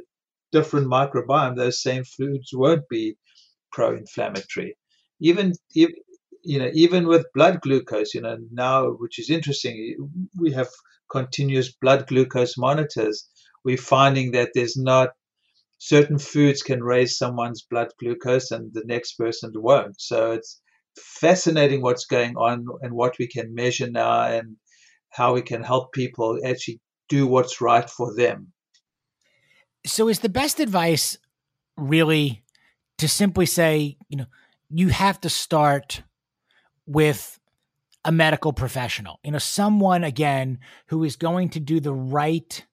different 0.51 0.87
microbiome, 0.87 1.55
those 1.55 1.81
same 1.81 2.03
foods 2.03 2.51
won't 2.53 2.87
be 2.89 3.17
pro-inflammatory. 3.71 4.77
Even 5.19 5.53
if, 5.75 5.89
you 6.43 6.59
know, 6.59 6.69
even 6.73 7.07
with 7.07 7.25
blood 7.33 7.59
glucose, 7.61 8.13
you 8.13 8.21
know, 8.21 8.37
now 8.51 8.89
which 8.91 9.19
is 9.19 9.29
interesting, 9.29 9.75
we 10.39 10.51
have 10.51 10.69
continuous 11.11 11.71
blood 11.81 12.07
glucose 12.07 12.57
monitors. 12.57 13.27
We're 13.67 13.75
finding 13.75 14.31
that 14.31 14.51
there's 14.53 14.77
not 14.77 15.09
certain 15.77 16.19
foods 16.19 16.63
can 16.63 16.81
raise 16.81 17.17
someone's 17.17 17.63
blood 17.63 17.89
glucose 17.99 18.49
and 18.49 18.73
the 18.73 18.83
next 18.85 19.17
person 19.17 19.51
won't. 19.55 19.99
So 19.99 20.31
it's 20.31 20.61
fascinating 20.95 21.81
what's 21.81 22.05
going 22.05 22.37
on 22.37 22.65
and 22.81 22.93
what 22.93 23.17
we 23.19 23.27
can 23.27 23.53
measure 23.53 23.91
now 23.91 24.21
and 24.21 24.55
how 25.09 25.33
we 25.33 25.41
can 25.41 25.63
help 25.63 25.91
people 25.91 26.39
actually 26.45 26.79
do 27.09 27.27
what's 27.27 27.59
right 27.59 27.89
for 27.89 28.15
them. 28.15 28.53
So 29.85 30.07
is 30.07 30.19
the 30.19 30.29
best 30.29 30.61
advice 30.61 31.17
really 31.75 32.45
to 32.99 33.09
simply 33.09 33.45
say, 33.45 33.97
you 34.07 34.17
know, 34.17 34.27
you 34.69 34.87
have 34.87 35.19
to 35.19 35.29
start 35.29 36.03
with 36.85 37.37
a 38.05 38.13
medical 38.13 38.53
professional, 38.53 39.19
you 39.25 39.31
know, 39.31 39.39
someone 39.39 40.05
again 40.05 40.59
who 40.85 41.03
is 41.03 41.17
going 41.17 41.49
to 41.49 41.59
do 41.59 41.81
the 41.81 41.93
right 41.93 42.65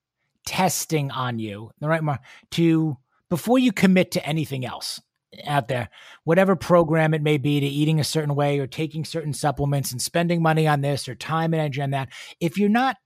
testing 0.47 1.11
on 1.11 1.39
you, 1.39 1.71
the 1.81 1.89
right 1.89 2.03
mar- 2.03 2.21
to 2.53 2.97
before 3.31 3.59
you 3.59 3.73
commit 3.73 4.13
to 4.13 4.27
anything 4.27 4.65
else 4.65 5.01
out 5.47 5.69
there, 5.69 5.89
whatever 6.25 6.55
program 6.57 7.15
it 7.15 7.23
may 7.23 7.39
be 7.39 7.61
to 7.61 7.67
eating 7.67 7.99
a 7.99 8.05
certain 8.05 8.35
way 8.35 8.59
or 8.59 8.67
taking 8.67 9.05
certain 9.05 9.33
supplements 9.33 9.93
and 9.93 10.01
spending 10.01 10.43
money 10.43 10.67
on 10.67 10.81
this 10.81 11.09
or 11.09 11.15
time 11.15 11.53
and 11.53 11.61
energy 11.61 11.83
on 11.83 11.91
that. 11.91 12.09
If 12.41 12.59
you're 12.59 12.69
not 12.69 12.97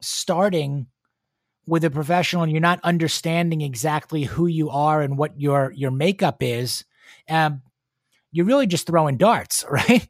starting 0.00 0.86
with 1.66 1.84
a 1.84 1.90
professional 1.90 2.42
and 2.42 2.52
you're 2.52 2.60
not 2.60 2.80
understanding 2.84 3.60
exactly 3.60 4.22
who 4.22 4.46
you 4.46 4.70
are 4.70 5.02
and 5.02 5.18
what 5.18 5.38
your 5.40 5.72
your 5.72 5.90
makeup 5.90 6.42
is, 6.42 6.84
um, 7.28 7.62
you're 8.32 8.46
really 8.46 8.66
just 8.66 8.86
throwing 8.86 9.16
darts, 9.16 9.64
right? 9.70 10.08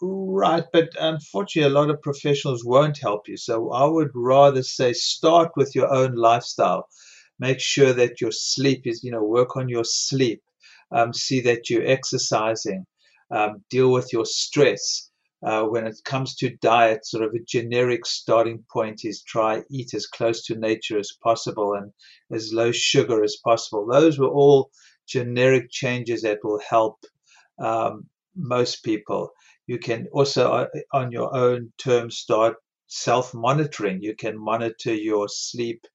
Right, 0.00 0.64
but 0.72 0.90
unfortunately, 0.98 1.70
a 1.70 1.74
lot 1.74 1.90
of 1.90 2.00
professionals 2.02 2.64
won't 2.64 2.98
help 2.98 3.28
you. 3.28 3.36
So 3.36 3.70
I 3.72 3.84
would 3.86 4.10
rather 4.14 4.62
say 4.62 4.92
start 4.94 5.52
with 5.56 5.74
your 5.74 5.92
own 5.92 6.14
lifestyle. 6.14 6.88
Make 7.38 7.60
sure 7.60 7.92
that 7.92 8.20
your 8.20 8.32
sleep 8.32 8.86
is, 8.86 9.02
you 9.04 9.10
know, 9.10 9.22
work 9.22 9.56
on 9.56 9.68
your 9.68 9.84
sleep. 9.84 10.42
Um, 10.92 11.12
see 11.12 11.40
that 11.42 11.68
you're 11.70 11.86
exercising. 11.86 12.86
Um, 13.30 13.64
deal 13.70 13.90
with 13.92 14.12
your 14.12 14.24
stress 14.24 15.10
uh, 15.44 15.64
when 15.64 15.86
it 15.86 15.96
comes 16.04 16.34
to 16.36 16.56
diet, 16.56 17.06
sort 17.06 17.24
of 17.24 17.34
a 17.34 17.40
generic 17.46 18.06
starting 18.06 18.64
point 18.72 19.00
is 19.04 19.22
try 19.22 19.62
eat 19.70 19.92
as 19.94 20.06
close 20.06 20.44
to 20.46 20.56
nature 20.56 20.98
as 20.98 21.12
possible 21.22 21.74
and 21.74 21.92
as 22.30 22.52
low 22.52 22.70
sugar 22.72 23.22
as 23.24 23.36
possible. 23.44 23.86
Those 23.90 24.18
were 24.18 24.28
all 24.30 24.70
generic 25.08 25.70
changes 25.70 26.22
that 26.22 26.38
will 26.44 26.60
help 26.60 26.98
um, 27.58 28.08
most 28.34 28.82
people. 28.84 29.30
You 29.66 29.78
can 29.78 30.06
also, 30.12 30.52
uh, 30.52 30.66
on 30.92 31.12
your 31.12 31.34
own 31.34 31.72
terms, 31.78 32.18
start 32.18 32.56
self 32.86 33.34
monitoring. 33.34 34.02
You 34.02 34.14
can 34.14 34.38
monitor 34.38 34.94
your 34.94 35.28
sleep 35.28 35.86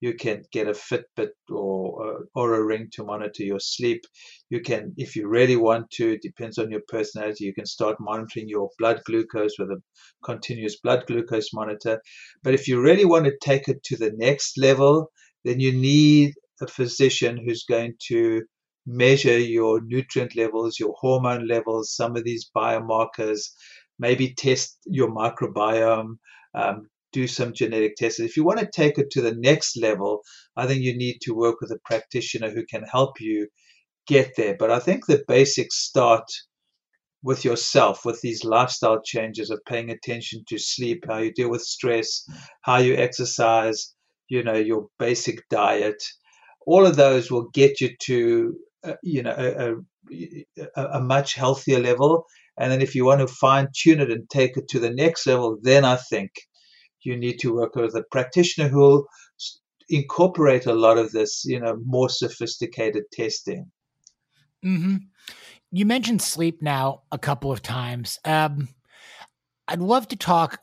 you 0.00 0.14
can 0.14 0.44
get 0.52 0.68
a 0.68 0.72
Fitbit 0.72 1.30
or 1.50 2.26
or 2.34 2.54
a 2.54 2.64
ring 2.64 2.88
to 2.92 3.04
monitor 3.04 3.42
your 3.42 3.58
sleep. 3.58 4.02
You 4.48 4.60
can, 4.60 4.94
if 4.96 5.16
you 5.16 5.28
really 5.28 5.56
want 5.56 5.90
to, 5.92 6.18
depends 6.18 6.58
on 6.58 6.70
your 6.70 6.82
personality. 6.88 7.44
You 7.44 7.54
can 7.54 7.66
start 7.66 7.96
monitoring 7.98 8.48
your 8.48 8.70
blood 8.78 9.00
glucose 9.06 9.58
with 9.58 9.70
a 9.70 9.82
continuous 10.24 10.78
blood 10.80 11.04
glucose 11.06 11.52
monitor. 11.52 12.00
But 12.42 12.54
if 12.54 12.68
you 12.68 12.80
really 12.80 13.04
want 13.04 13.24
to 13.24 13.36
take 13.42 13.68
it 13.68 13.82
to 13.84 13.96
the 13.96 14.12
next 14.16 14.56
level, 14.56 15.10
then 15.44 15.58
you 15.58 15.72
need 15.72 16.34
a 16.60 16.66
physician 16.66 17.36
who's 17.36 17.64
going 17.64 17.94
to 18.08 18.42
measure 18.88 19.38
your 19.38 19.80
nutrient 19.82 20.34
levels, 20.34 20.78
your 20.80 20.94
hormone 20.98 21.46
levels, 21.46 21.94
some 21.94 22.16
of 22.16 22.24
these 22.24 22.50
biomarkers, 22.56 23.50
maybe 23.98 24.34
test 24.34 24.78
your 24.86 25.10
microbiome, 25.10 26.16
um, 26.54 26.88
do 27.12 27.26
some 27.26 27.52
genetic 27.52 27.96
tests. 27.96 28.20
If 28.20 28.36
you 28.36 28.44
want 28.44 28.60
to 28.60 28.68
take 28.72 28.98
it 28.98 29.10
to 29.10 29.20
the 29.20 29.34
next 29.34 29.76
level, 29.76 30.22
I 30.56 30.66
think 30.66 30.82
you 30.82 30.96
need 30.96 31.18
to 31.22 31.34
work 31.34 31.56
with 31.60 31.70
a 31.70 31.78
practitioner 31.84 32.50
who 32.50 32.64
can 32.66 32.82
help 32.82 33.20
you 33.20 33.48
get 34.06 34.32
there. 34.36 34.56
But 34.58 34.70
I 34.70 34.78
think 34.78 35.06
the 35.06 35.22
basics 35.28 35.76
start 35.76 36.24
with 37.22 37.44
yourself, 37.44 38.04
with 38.04 38.20
these 38.20 38.44
lifestyle 38.44 39.00
changes 39.02 39.50
of 39.50 39.60
paying 39.66 39.90
attention 39.90 40.44
to 40.48 40.58
sleep, 40.58 41.04
how 41.08 41.18
you 41.18 41.32
deal 41.32 41.50
with 41.50 41.62
stress, 41.62 42.24
how 42.62 42.78
you 42.78 42.94
exercise, 42.94 43.94
you 44.28 44.42
know, 44.42 44.54
your 44.54 44.86
basic 44.98 45.46
diet. 45.48 46.02
All 46.66 46.86
of 46.86 46.96
those 46.96 47.30
will 47.30 47.48
get 47.54 47.80
you 47.80 47.90
to, 48.02 48.54
uh, 48.88 48.96
you 49.02 49.22
know, 49.22 49.34
a, 49.36 49.74
a, 50.76 50.86
a 50.98 51.00
much 51.00 51.34
healthier 51.34 51.78
level. 51.78 52.24
And 52.58 52.72
then 52.72 52.80
if 52.80 52.94
you 52.94 53.04
want 53.04 53.20
to 53.20 53.28
fine 53.28 53.68
tune 53.74 54.00
it 54.00 54.10
and 54.10 54.28
take 54.28 54.56
it 54.56 54.68
to 54.68 54.80
the 54.80 54.90
next 54.90 55.26
level, 55.26 55.58
then 55.62 55.84
I 55.84 55.96
think 55.96 56.30
you 57.02 57.16
need 57.16 57.38
to 57.40 57.54
work 57.54 57.76
with 57.76 57.94
a 57.94 58.02
practitioner 58.10 58.68
who 58.68 58.78
will 58.78 59.06
incorporate 59.88 60.66
a 60.66 60.74
lot 60.74 60.98
of 60.98 61.12
this, 61.12 61.44
you 61.44 61.60
know, 61.60 61.78
more 61.84 62.08
sophisticated 62.08 63.04
testing. 63.12 63.70
Mm-hmm. 64.64 64.96
You 65.70 65.86
mentioned 65.86 66.22
sleep 66.22 66.62
now 66.62 67.02
a 67.12 67.18
couple 67.18 67.52
of 67.52 67.62
times. 67.62 68.18
Um, 68.24 68.68
I'd 69.68 69.80
love 69.80 70.08
to 70.08 70.16
talk 70.16 70.60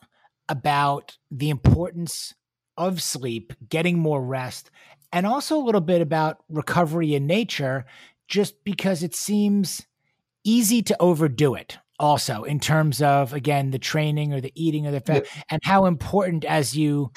about 0.50 1.18
the 1.32 1.50
importance 1.50 2.34
of 2.78 3.02
sleep, 3.02 3.54
getting 3.70 3.98
more 4.00 4.22
rest, 4.22 4.70
and 5.14 5.26
also 5.26 5.58
a 5.58 5.64
little 5.64 5.82
bit 5.82 6.02
about 6.02 6.44
recovery 6.50 7.16
in 7.16 7.26
nature, 7.26 7.86
just 8.28 8.64
because 8.64 9.04
it 9.04 9.16
seems 9.16 9.86
easy 10.44 10.82
to 10.84 10.96
overdo 11.00 11.56
it. 11.56 11.78
Also, 11.98 12.44
in 12.44 12.60
terms 12.60 13.02
of 13.02 13.32
again 13.32 13.72
the 13.72 13.80
training 13.80 14.34
or 14.34 14.42
the 14.42 14.52
eating 14.54 14.86
or 14.86 14.92
the 14.92 15.00
fat, 15.00 15.26
yeah. 15.26 15.44
and 15.50 15.62
how 15.64 15.86
important 15.86 16.44
as 16.44 16.76
you 16.76 17.12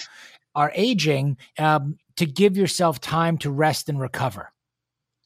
are 0.54 0.70
aging 0.74 1.36
um, 1.58 1.96
to 2.16 2.26
give 2.26 2.56
yourself 2.56 3.00
time 3.00 3.38
to 3.38 3.50
rest 3.50 3.88
and 3.88 4.00
recover. 4.00 4.52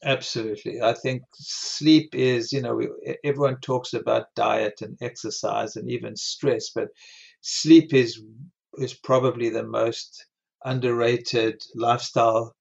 Absolutely. 0.03 0.81
I 0.81 0.93
think 0.93 1.23
sleep 1.33 2.13
is, 2.13 2.51
you 2.51 2.61
know, 2.61 2.81
everyone 3.23 3.57
talks 3.61 3.93
about 3.93 4.33
diet 4.35 4.81
and 4.81 4.97
exercise 5.01 5.75
and 5.75 5.89
even 5.89 6.15
stress, 6.15 6.69
but 6.69 6.89
sleep 7.41 7.93
is 7.93 8.21
is 8.79 8.93
probably 8.93 9.49
the 9.49 9.63
most 9.63 10.25
underrated 10.65 11.61
lifestyle 11.75 12.55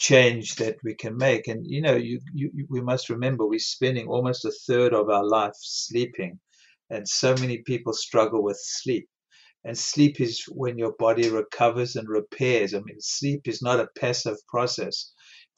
change 0.00 0.56
that 0.56 0.76
we 0.84 0.96
can 0.96 1.16
make. 1.18 1.48
And 1.48 1.66
you 1.66 1.82
know, 1.82 1.96
you, 1.96 2.20
you 2.34 2.66
we 2.70 2.82
must 2.82 3.10
remember 3.10 3.46
we're 3.46 3.60
spending 3.60 4.08
almost 4.08 4.46
a 4.46 4.52
third 4.68 4.94
of 4.94 5.10
our 5.10 5.24
life 5.26 5.54
sleeping, 5.60 6.40
and 6.90 7.08
so 7.08 7.34
many 7.36 7.60
people 7.60 7.94
struggle 7.94 8.44
with 8.44 8.58
sleep. 8.62 9.08
And 9.64 9.78
sleep 9.78 10.20
is 10.20 10.44
when 10.48 10.78
your 10.78 10.92
body 10.98 11.30
recovers 11.30 11.96
and 11.96 12.08
repairs. 12.08 12.74
I 12.74 12.78
mean, 12.80 13.00
sleep 13.00 13.48
is 13.48 13.62
not 13.62 13.80
a 13.80 13.88
passive 13.98 14.36
process 14.48 15.12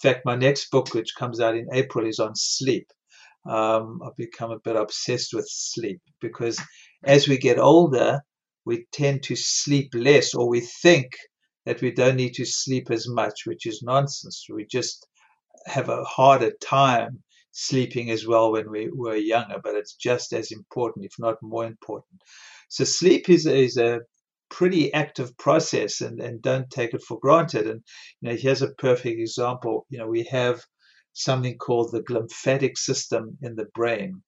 In 0.04 0.10
fact, 0.10 0.24
my 0.26 0.36
next 0.36 0.70
book, 0.70 0.94
which 0.94 1.14
comes 1.18 1.40
out 1.40 1.56
in 1.56 1.68
April, 1.72 2.06
is 2.06 2.20
on 2.20 2.34
sleep. 2.36 2.88
Um, 3.48 4.00
I've 4.04 4.16
become 4.16 4.52
a 4.52 4.60
bit 4.60 4.76
obsessed 4.76 5.34
with 5.34 5.48
sleep 5.48 6.00
because 6.20 6.60
as 7.04 7.28
we 7.28 7.38
get 7.38 7.58
older, 7.58 8.20
we 8.66 8.86
tend 8.92 9.24
to 9.24 9.36
sleep 9.36 9.90
less, 9.94 10.34
or 10.34 10.48
we 10.48 10.60
think 10.60 11.12
that 11.66 11.80
we 11.80 11.90
don't 11.90 12.16
need 12.16 12.34
to 12.34 12.44
sleep 12.44 12.90
as 12.90 13.08
much, 13.08 13.42
which 13.46 13.66
is 13.66 13.82
nonsense. 13.82 14.46
We 14.48 14.66
just 14.66 15.06
have 15.66 15.88
a 15.88 16.04
harder 16.04 16.52
time 16.60 17.22
sleeping 17.52 18.10
as 18.10 18.26
well 18.26 18.52
when 18.52 18.70
we 18.70 18.90
were 18.92 19.16
younger, 19.16 19.60
but 19.62 19.74
it's 19.76 19.94
just 19.94 20.32
as 20.32 20.50
important, 20.50 21.04
if 21.04 21.12
not 21.18 21.36
more 21.42 21.66
important. 21.66 22.20
So 22.68 22.84
sleep 22.84 23.28
is, 23.28 23.46
is 23.46 23.76
a 23.76 24.00
pretty 24.50 24.92
active 24.92 25.36
process 25.38 26.00
and, 26.00 26.20
and 26.20 26.42
don't 26.42 26.68
take 26.70 26.94
it 26.94 27.02
for 27.02 27.18
granted. 27.20 27.66
And 27.66 27.82
you 28.20 28.30
know, 28.30 28.36
here's 28.36 28.62
a 28.62 28.74
perfect 28.74 29.18
example. 29.18 29.86
You 29.88 29.98
know, 29.98 30.08
we 30.08 30.24
have 30.24 30.62
something 31.12 31.58
called 31.58 31.92
the 31.92 32.02
glymphatic 32.02 32.76
system 32.76 33.36
in 33.42 33.54
the 33.54 33.66
brain, 33.74 34.22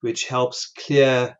which 0.00 0.26
helps 0.26 0.72
clear 0.72 1.36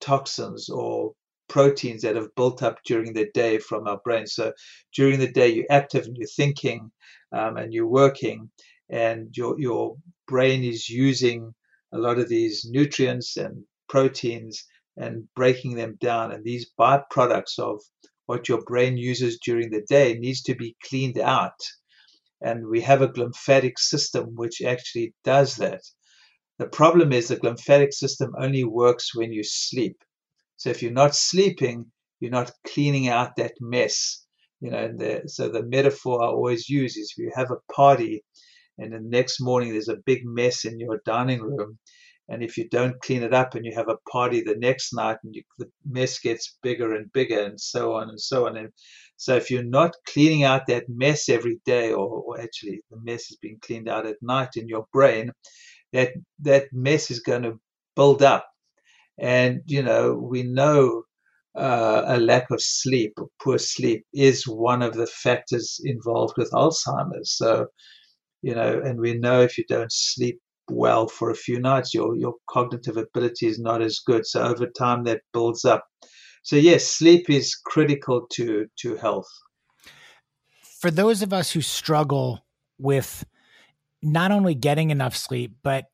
toxins 0.00 0.68
or 0.68 1.12
proteins 1.50 2.02
that 2.02 2.16
have 2.16 2.34
built 2.36 2.62
up 2.62 2.78
during 2.86 3.12
the 3.12 3.28
day 3.34 3.58
from 3.58 3.86
our 3.86 3.98
brain. 4.04 4.26
So 4.26 4.52
during 4.94 5.18
the 5.18 5.30
day, 5.30 5.48
you're 5.48 5.66
active 5.70 6.06
and 6.06 6.16
you're 6.16 6.36
thinking 6.36 6.90
um, 7.32 7.56
and 7.58 7.74
you're 7.74 7.86
working, 8.02 8.50
and 8.88 9.36
your 9.36 9.60
your 9.60 9.96
brain 10.26 10.64
is 10.64 10.88
using 10.88 11.52
a 11.92 11.98
lot 11.98 12.18
of 12.18 12.28
these 12.28 12.64
nutrients 12.70 13.36
and 13.36 13.64
proteins 13.88 14.64
and 14.96 15.28
breaking 15.34 15.74
them 15.74 15.96
down. 16.00 16.32
And 16.32 16.44
these 16.44 16.72
byproducts 16.78 17.58
of 17.58 17.82
what 18.26 18.48
your 18.48 18.62
brain 18.62 18.96
uses 18.96 19.40
during 19.44 19.70
the 19.70 19.84
day 19.88 20.14
needs 20.14 20.42
to 20.42 20.54
be 20.54 20.76
cleaned 20.88 21.18
out. 21.18 21.60
And 22.40 22.66
we 22.66 22.80
have 22.82 23.02
a 23.02 23.08
glymphatic 23.08 23.78
system 23.78 24.36
which 24.36 24.62
actually 24.62 25.14
does 25.24 25.56
that. 25.56 25.82
The 26.58 26.68
problem 26.68 27.12
is 27.12 27.28
the 27.28 27.36
glymphatic 27.36 27.92
system 27.92 28.34
only 28.38 28.64
works 28.64 29.14
when 29.14 29.32
you 29.32 29.42
sleep. 29.42 29.96
So 30.60 30.68
if 30.68 30.82
you're 30.82 30.92
not 30.92 31.14
sleeping, 31.14 31.86
you're 32.20 32.30
not 32.30 32.52
cleaning 32.66 33.08
out 33.08 33.36
that 33.36 33.54
mess. 33.62 34.26
You 34.60 34.70
know, 34.70 34.92
the, 34.94 35.22
so 35.26 35.48
the 35.48 35.62
metaphor 35.62 36.22
I 36.22 36.26
always 36.26 36.68
use 36.68 36.98
is 36.98 37.14
if 37.16 37.24
you 37.24 37.32
have 37.34 37.50
a 37.50 37.72
party 37.72 38.22
and 38.76 38.92
the 38.92 39.00
next 39.00 39.40
morning 39.40 39.70
there's 39.70 39.88
a 39.88 40.04
big 40.04 40.20
mess 40.26 40.66
in 40.66 40.78
your 40.78 41.00
dining 41.06 41.40
room, 41.40 41.78
and 42.28 42.42
if 42.42 42.58
you 42.58 42.68
don't 42.68 43.00
clean 43.00 43.22
it 43.22 43.32
up 43.32 43.54
and 43.54 43.64
you 43.64 43.72
have 43.74 43.88
a 43.88 43.96
party 44.12 44.42
the 44.42 44.54
next 44.56 44.92
night 44.92 45.16
and 45.24 45.34
you, 45.34 45.42
the 45.56 45.70
mess 45.88 46.18
gets 46.18 46.58
bigger 46.62 46.94
and 46.94 47.10
bigger 47.14 47.42
and 47.42 47.58
so 47.58 47.94
on 47.94 48.10
and 48.10 48.20
so 48.20 48.46
on. 48.46 48.58
And 48.58 48.68
so 49.16 49.36
if 49.36 49.50
you're 49.50 49.62
not 49.64 49.96
cleaning 50.12 50.44
out 50.44 50.66
that 50.66 50.84
mess 50.90 51.30
every 51.30 51.58
day, 51.64 51.94
or, 51.94 52.06
or 52.06 52.38
actually 52.38 52.82
the 52.90 52.98
mess 53.02 53.30
is 53.30 53.38
being 53.40 53.58
cleaned 53.62 53.88
out 53.88 54.04
at 54.04 54.16
night 54.20 54.50
in 54.56 54.68
your 54.68 54.84
brain, 54.92 55.32
that 55.94 56.10
that 56.40 56.66
mess 56.70 57.10
is 57.10 57.20
going 57.20 57.44
to 57.44 57.58
build 57.96 58.22
up. 58.22 58.49
And 59.20 59.60
you 59.66 59.82
know 59.82 60.14
we 60.14 60.42
know 60.42 61.02
uh, 61.56 62.02
a 62.06 62.18
lack 62.18 62.50
of 62.50 62.62
sleep, 62.62 63.12
or 63.18 63.28
poor 63.42 63.58
sleep, 63.58 64.04
is 64.14 64.44
one 64.44 64.82
of 64.82 64.94
the 64.94 65.06
factors 65.06 65.80
involved 65.84 66.34
with 66.36 66.50
Alzheimer's. 66.52 67.36
So 67.36 67.66
you 68.42 68.54
know, 68.54 68.80
and 68.84 68.98
we 68.98 69.14
know 69.14 69.42
if 69.42 69.58
you 69.58 69.64
don't 69.68 69.92
sleep 69.92 70.40
well 70.70 71.08
for 71.08 71.30
a 71.30 71.34
few 71.36 71.60
nights, 71.60 71.92
your 71.92 72.16
your 72.16 72.34
cognitive 72.48 72.96
ability 72.96 73.46
is 73.46 73.58
not 73.58 73.82
as 73.82 73.98
good. 73.98 74.26
So 74.26 74.42
over 74.42 74.66
time, 74.66 75.04
that 75.04 75.22
builds 75.32 75.64
up. 75.64 75.84
So 76.42 76.56
yes, 76.56 76.86
sleep 76.86 77.28
is 77.28 77.54
critical 77.54 78.26
to 78.32 78.66
to 78.80 78.96
health. 78.96 79.28
For 80.80 80.90
those 80.90 81.20
of 81.20 81.32
us 81.32 81.52
who 81.52 81.60
struggle 81.60 82.40
with 82.78 83.24
not 84.02 84.30
only 84.30 84.54
getting 84.54 84.90
enough 84.90 85.14
sleep, 85.14 85.56
but 85.62 85.84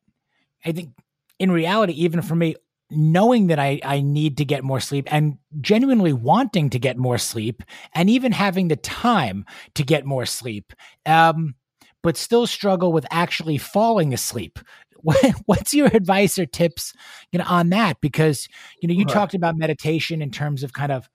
I 0.63 0.71
think 0.71 0.91
in 1.39 1.51
reality, 1.51 1.93
even 1.93 2.21
for 2.21 2.35
me, 2.35 2.55
knowing 2.89 3.47
that 3.47 3.59
I, 3.59 3.79
I 3.83 4.01
need 4.01 4.37
to 4.37 4.45
get 4.45 4.63
more 4.63 4.79
sleep 4.79 5.11
and 5.11 5.37
genuinely 5.59 6.13
wanting 6.13 6.69
to 6.69 6.79
get 6.79 6.97
more 6.97 7.17
sleep 7.17 7.63
and 7.93 8.09
even 8.09 8.31
having 8.31 8.69
the 8.69 8.75
time 8.77 9.45
to 9.75 9.83
get 9.83 10.05
more 10.05 10.25
sleep. 10.25 10.73
Um, 11.05 11.55
but 12.03 12.15
still 12.15 12.47
struggle 12.47 12.93
with 12.93 13.05
actually 13.11 13.57
falling 13.57 14.13
asleep. 14.13 14.59
What's 15.45 15.73
your 15.73 15.87
advice 15.87 16.39
or 16.39 16.45
tips, 16.45 16.93
you 17.31 17.39
know, 17.39 17.45
on 17.47 17.69
that? 17.69 17.99
Because 18.01 18.47
you 18.81 18.87
know, 18.87 18.93
you 18.93 19.03
right. 19.05 19.13
talked 19.13 19.33
about 19.33 19.57
meditation 19.57 20.21
in 20.21 20.31
terms 20.31 20.63
of 20.63 20.73
kind 20.73 20.91
of 20.91 21.09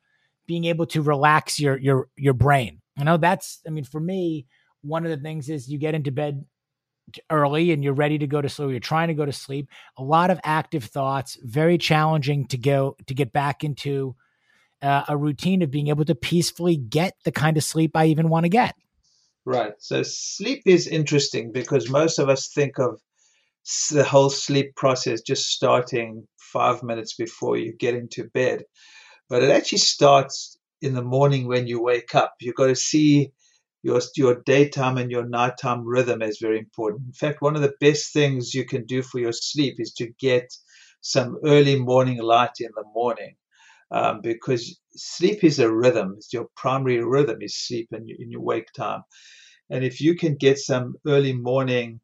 being 0.47 0.64
able 0.64 0.87
to 0.87 1.03
relax 1.03 1.59
your 1.59 1.79
your 1.79 2.09
your 2.16 2.35
brain. 2.35 2.81
You 2.97 3.05
know, 3.05 3.16
that's 3.16 3.61
I 3.66 3.70
mean, 3.70 3.85
for 3.85 4.01
me, 4.01 4.47
one 4.83 5.05
of 5.05 5.11
the 5.11 5.16
things 5.16 5.49
is 5.49 5.68
you 5.68 5.79
get 5.79 5.95
into 5.95 6.12
bed 6.12 6.45
early 7.31 7.73
and 7.73 7.83
you're 7.83 7.93
ready 7.93 8.19
to 8.19 8.27
go 8.27 8.41
to 8.41 8.49
sleep 8.49 8.71
you're 8.71 8.81
trying 8.81 9.09
to 9.09 9.15
go 9.15 9.25
to 9.25 9.33
sleep 9.33 9.69
a 9.97 10.03
lot 10.03 10.31
of 10.31 10.41
active 10.45 10.85
thoughts 10.85 11.39
very 11.43 11.79
challenging 11.79 12.47
to 12.47 12.59
go 12.59 12.97
to 13.07 13.15
get 13.15 13.33
back 13.33 13.65
into 13.65 14.15
uh, 14.83 15.05
a 15.09 15.17
routine 15.17 15.63
of 15.63 15.71
being 15.71 15.89
able 15.89 16.05
to 16.05 16.15
peacefully 16.15 16.77
get 16.77 17.15
the 17.25 17.33
kind 17.33 17.57
of 17.57 17.65
sleep 17.65 17.97
i 17.97 18.07
even 18.07 18.29
want 18.29 18.45
to 18.45 18.51
get 18.51 18.75
Right. 19.45 19.73
So 19.79 20.03
sleep 20.05 20.63
is 20.67 20.87
interesting 20.87 21.51
because 21.51 21.91
most 21.91 22.19
of 22.19 22.29
us 22.29 22.49
think 22.49 22.79
of 22.79 23.01
the 23.91 24.05
whole 24.05 24.31
sleep 24.31 24.75
process 24.77 25.21
just 25.21 25.49
starting 25.49 26.27
five 26.37 26.83
minutes 26.83 27.15
before 27.15 27.57
you 27.57 27.73
get 27.73 27.95
into 27.95 28.29
bed. 28.35 28.65
But 29.29 29.43
it 29.43 29.51
actually 29.51 29.79
starts 29.79 30.59
in 30.81 30.95
the 30.95 31.03
morning 31.03 31.47
when 31.47 31.67
you 31.67 31.83
wake 31.83 32.15
up. 32.15 32.35
You've 32.41 32.55
got 32.55 32.69
to 32.69 32.77
see 32.77 33.33
your, 33.83 34.01
your 34.16 34.43
daytime 34.47 34.99
and 34.99 35.11
your 35.11 35.26
nighttime 35.26 35.85
rhythm 35.85 36.22
is 36.22 36.39
very 36.41 36.59
important. 36.59 37.03
In 37.07 37.12
fact, 37.12 37.43
one 37.43 37.57
of 37.57 37.62
the 37.62 37.74
best 37.80 38.12
things 38.12 38.55
you 38.55 38.64
can 38.64 38.87
do 38.87 39.03
for 39.03 39.18
your 39.18 39.33
sleep 39.33 39.76
is 39.78 39.93
to 39.95 40.12
get 40.20 40.53
some 41.01 41.39
early 41.45 41.78
morning 41.78 42.18
light 42.18 42.61
in 42.61 42.70
the 42.76 42.85
morning 42.95 43.35
um, 43.91 44.20
because 44.22 44.78
sleep 44.95 45.43
is 45.45 45.59
a 45.59 45.72
rhythm. 45.72 46.14
It's 46.16 46.33
your 46.33 46.47
primary 46.57 47.05
rhythm 47.05 47.39
is 47.41 47.57
sleep 47.57 47.89
in, 47.93 48.07
in 48.18 48.30
your 48.30 48.43
wake 48.43 48.72
time. 48.76 49.03
And 49.70 49.85
if 49.85 50.01
you 50.01 50.16
can 50.16 50.37
get 50.37 50.59
some 50.59 50.95
early 51.07 51.33
morning 51.33 52.01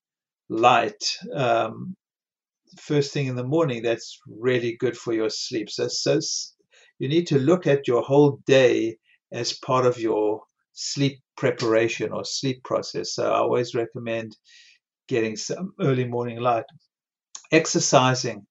light 0.48 1.02
um, 1.34 1.96
first 2.78 3.12
thing 3.12 3.26
in 3.26 3.36
the 3.36 3.44
morning, 3.44 3.82
that's 3.82 4.18
really 4.26 4.76
good 4.78 4.96
for 4.96 5.12
your 5.12 5.30
sleep. 5.30 5.70
So, 5.70 5.88
so 5.88 6.20
you 6.98 7.08
need 7.08 7.26
to 7.28 7.38
look 7.38 7.66
at 7.66 7.88
your 7.88 8.02
whole 8.02 8.40
day 8.46 8.96
as 9.32 9.52
part 9.52 9.86
of 9.86 9.98
your 9.98 10.42
sleep 10.72 11.20
preparation 11.38 12.12
or 12.12 12.24
sleep 12.24 12.62
process. 12.64 13.14
So 13.14 13.32
I 13.32 13.38
always 13.38 13.74
recommend 13.74 14.36
getting 15.06 15.36
some 15.36 15.72
early 15.80 16.04
morning 16.04 16.40
light. 16.40 16.64
Exercising 17.52 18.44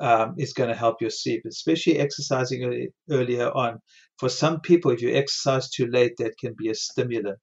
um, 0.00 0.34
is 0.38 0.54
going 0.54 0.70
to 0.70 0.74
help 0.74 0.96
your 1.00 1.10
sleep, 1.10 1.42
especially 1.46 1.98
exercising 1.98 2.64
early, 2.64 2.88
earlier 3.10 3.50
on. 3.50 3.78
For 4.18 4.30
some 4.30 4.60
people, 4.60 4.90
if 4.90 5.02
you 5.02 5.14
exercise 5.14 5.68
too 5.70 5.86
late, 5.86 6.14
that 6.18 6.38
can 6.40 6.54
be 6.56 6.70
a 6.70 6.74
stimulant. 6.74 7.38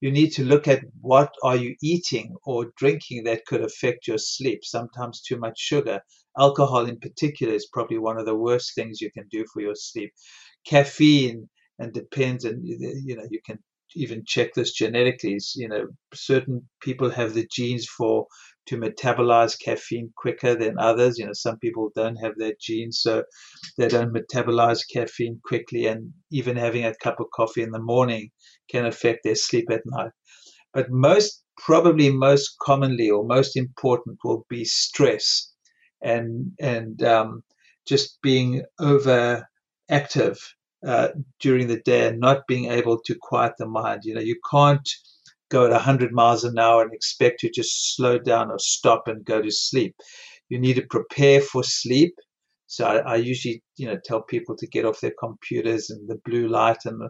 You 0.00 0.10
need 0.10 0.30
to 0.30 0.44
look 0.44 0.66
at 0.66 0.82
what 1.00 1.32
are 1.44 1.56
you 1.56 1.76
eating 1.80 2.34
or 2.44 2.72
drinking 2.76 3.22
that 3.24 3.46
could 3.46 3.62
affect 3.62 4.08
your 4.08 4.18
sleep. 4.18 4.64
Sometimes 4.64 5.22
too 5.22 5.38
much 5.38 5.58
sugar, 5.58 6.00
alcohol 6.36 6.86
in 6.86 6.98
particular, 6.98 7.54
is 7.54 7.68
probably 7.72 7.98
one 7.98 8.18
of 8.18 8.26
the 8.26 8.34
worst 8.34 8.74
things 8.74 9.00
you 9.00 9.12
can 9.12 9.28
do 9.30 9.44
for 9.52 9.62
your 9.62 9.76
sleep. 9.76 10.12
Caffeine 10.66 11.48
and 11.78 11.92
depends, 11.92 12.44
and 12.44 12.60
you 12.66 13.16
know 13.16 13.26
you 13.30 13.40
can 13.46 13.58
even 13.94 14.24
check 14.26 14.54
this 14.54 14.72
genetically. 14.72 15.38
You 15.54 15.68
know, 15.68 15.86
certain 16.14 16.68
people 16.80 17.10
have 17.10 17.34
the 17.34 17.46
genes 17.50 17.86
for 17.86 18.26
to 18.66 18.76
metabolize 18.76 19.58
caffeine 19.58 20.12
quicker 20.16 20.54
than 20.54 20.78
others. 20.78 21.18
You 21.18 21.26
know, 21.26 21.32
some 21.32 21.58
people 21.58 21.90
don't 21.94 22.16
have 22.16 22.34
that 22.38 22.60
gene, 22.60 22.92
so 22.92 23.24
they 23.76 23.88
don't 23.88 24.14
metabolize 24.14 24.80
caffeine 24.92 25.40
quickly, 25.44 25.86
and 25.86 26.12
even 26.30 26.56
having 26.56 26.84
a 26.84 26.94
cup 26.94 27.20
of 27.20 27.26
coffee 27.34 27.62
in 27.62 27.70
the 27.70 27.82
morning 27.82 28.30
can 28.70 28.86
affect 28.86 29.20
their 29.24 29.34
sleep 29.34 29.70
at 29.70 29.82
night. 29.86 30.12
But 30.72 30.90
most, 30.90 31.42
probably 31.58 32.10
most 32.10 32.56
commonly 32.62 33.10
or 33.10 33.24
most 33.24 33.56
important 33.56 34.18
will 34.24 34.46
be 34.48 34.64
stress 34.64 35.52
and, 36.00 36.52
and 36.60 37.02
um, 37.02 37.42
just 37.86 38.20
being 38.22 38.62
overactive 38.80 40.38
uh, 40.86 41.08
during 41.40 41.68
the 41.68 41.80
day 41.80 42.08
and 42.08 42.20
not 42.20 42.46
being 42.48 42.70
able 42.70 43.00
to 43.04 43.16
quiet 43.20 43.52
the 43.58 43.66
mind. 43.66 44.02
You 44.04 44.14
know, 44.14 44.20
you 44.20 44.36
can't 44.50 44.88
go 45.50 45.64
at 45.64 45.70
100 45.70 46.12
miles 46.12 46.44
an 46.44 46.58
hour 46.58 46.82
and 46.82 46.92
expect 46.92 47.40
to 47.40 47.50
just 47.50 47.94
slow 47.94 48.18
down 48.18 48.50
or 48.50 48.58
stop 48.58 49.06
and 49.06 49.24
go 49.24 49.42
to 49.42 49.50
sleep. 49.50 49.94
You 50.48 50.58
need 50.58 50.76
to 50.76 50.86
prepare 50.90 51.40
for 51.40 51.62
sleep. 51.62 52.14
So 52.66 52.86
I, 52.86 52.96
I 52.98 53.16
usually, 53.16 53.62
you 53.76 53.86
know, 53.86 53.98
tell 54.04 54.22
people 54.22 54.56
to 54.56 54.66
get 54.66 54.86
off 54.86 55.00
their 55.00 55.12
computers 55.18 55.90
and 55.90 56.08
the 56.08 56.18
blue 56.24 56.48
light, 56.48 56.78
and 56.86 57.02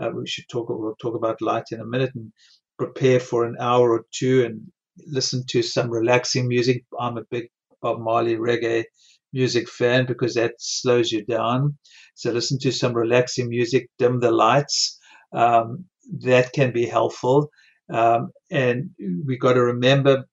uh, 0.00 0.10
we 0.14 0.26
should 0.26 0.44
talk. 0.50 0.68
We'll 0.68 0.94
talk 1.00 1.14
about 1.14 1.40
light 1.40 1.64
in 1.70 1.80
a 1.80 1.86
minute, 1.86 2.10
and 2.14 2.30
prepare 2.78 3.20
for 3.20 3.44
an 3.44 3.56
hour 3.58 3.92
or 3.92 4.04
two 4.12 4.44
and 4.44 4.60
listen 5.06 5.44
to 5.48 5.62
some 5.62 5.90
relaxing 5.90 6.46
music. 6.48 6.84
I'm 6.98 7.18
a 7.18 7.24
big 7.30 7.48
Bob 7.82 8.00
Marley 8.00 8.36
reggae 8.36 8.84
music 9.32 9.68
fan 9.68 10.06
because 10.06 10.34
that 10.34 10.54
slows 10.58 11.12
you 11.12 11.24
down. 11.24 11.76
So 12.14 12.32
listen 12.32 12.58
to 12.60 12.72
some 12.72 12.94
relaxing 12.94 13.48
music, 13.48 13.88
dim 13.98 14.20
the 14.20 14.30
lights. 14.30 14.98
Um, 15.32 15.84
that 16.20 16.52
can 16.52 16.72
be 16.72 16.86
helpful. 16.86 17.50
Um, 17.92 18.30
and 18.50 18.90
we 19.26 19.36
got 19.38 19.54
to 19.54 19.62
remember 19.62 20.24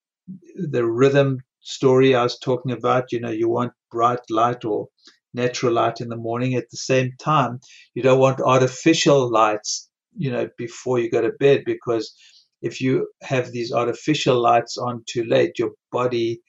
the 0.56 0.86
rhythm 0.86 1.40
story 1.62 2.16
I 2.16 2.24
was 2.24 2.40
talking 2.40 2.72
about. 2.72 3.12
You 3.12 3.20
know, 3.20 3.32
you 3.32 3.50
want 3.50 3.74
bright 3.92 4.20
light 4.30 4.66
or 4.66 4.88
natural 5.34 5.74
light 5.74 6.02
in 6.02 6.10
the 6.10 6.16
morning. 6.16 6.56
At 6.56 6.70
the 6.72 6.78
same 6.78 7.12
time, 7.20 7.60
you 7.94 8.04
don't 8.04 8.20
want 8.20 8.40
artificial 8.42 9.30
lights, 9.32 9.90
you 10.18 10.32
know, 10.32 10.48
before 10.58 11.00
you 11.00 11.10
go 11.12 11.22
to 11.22 11.32
bed 11.40 11.64
because 11.66 12.14
if 12.62 12.82
you 12.82 13.08
have 13.22 13.52
these 13.52 13.72
artificial 13.72 14.42
lights 14.42 14.78
on 14.78 15.04
too 15.08 15.24
late, 15.26 15.60
your 15.60 15.72
body 15.92 16.42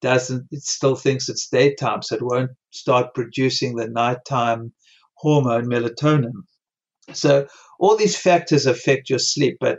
doesn't, 0.00 0.46
it 0.50 0.62
still 0.62 0.96
thinks 0.96 1.28
it's 1.28 1.48
daytime, 1.48 2.02
so 2.02 2.16
it 2.16 2.22
won't 2.22 2.50
start 2.70 3.14
producing 3.14 3.76
the 3.76 3.88
nighttime 3.88 4.72
hormone 5.14 5.66
melatonin. 5.66 6.32
So 7.12 7.46
all 7.78 7.96
these 7.96 8.16
factors 8.16 8.66
affect 8.66 9.10
your 9.10 9.18
sleep, 9.18 9.56
but 9.60 9.78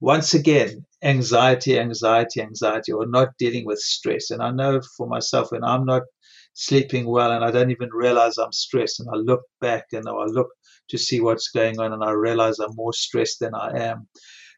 once 0.00 0.34
again, 0.34 0.84
anxiety, 1.02 1.78
anxiety, 1.78 2.40
anxiety, 2.40 2.92
or 2.92 3.06
not 3.06 3.28
dealing 3.38 3.66
with 3.66 3.78
stress. 3.78 4.30
And 4.30 4.42
I 4.42 4.50
know 4.50 4.80
for 4.96 5.06
myself, 5.08 5.50
when 5.50 5.64
I'm 5.64 5.84
not 5.84 6.02
sleeping 6.54 7.06
well 7.06 7.32
and 7.32 7.44
I 7.44 7.50
don't 7.50 7.70
even 7.70 7.90
realize 7.92 8.38
I'm 8.38 8.52
stressed, 8.52 9.00
and 9.00 9.08
I 9.12 9.16
look 9.16 9.42
back 9.60 9.84
and 9.92 10.08
I 10.08 10.24
look 10.26 10.48
to 10.90 10.98
see 10.98 11.20
what's 11.20 11.48
going 11.48 11.78
on, 11.80 11.92
and 11.92 12.04
I 12.04 12.10
realize 12.10 12.58
I'm 12.58 12.74
more 12.74 12.92
stressed 12.92 13.40
than 13.40 13.54
I 13.54 13.70
am. 13.76 14.08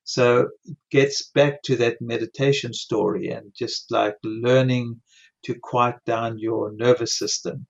So 0.05 0.49
it 0.65 0.77
gets 0.91 1.31
back 1.35 1.63
to 1.65 1.77
that 1.77 1.99
meditation 2.01 2.73
story 2.73 3.29
and 3.29 3.53
just 3.57 3.91
like 3.91 4.17
learning 4.25 5.01
to 5.45 5.55
quiet 5.63 5.97
down 6.07 6.39
your 6.39 6.73
nervous 6.75 7.19
system. 7.19 7.67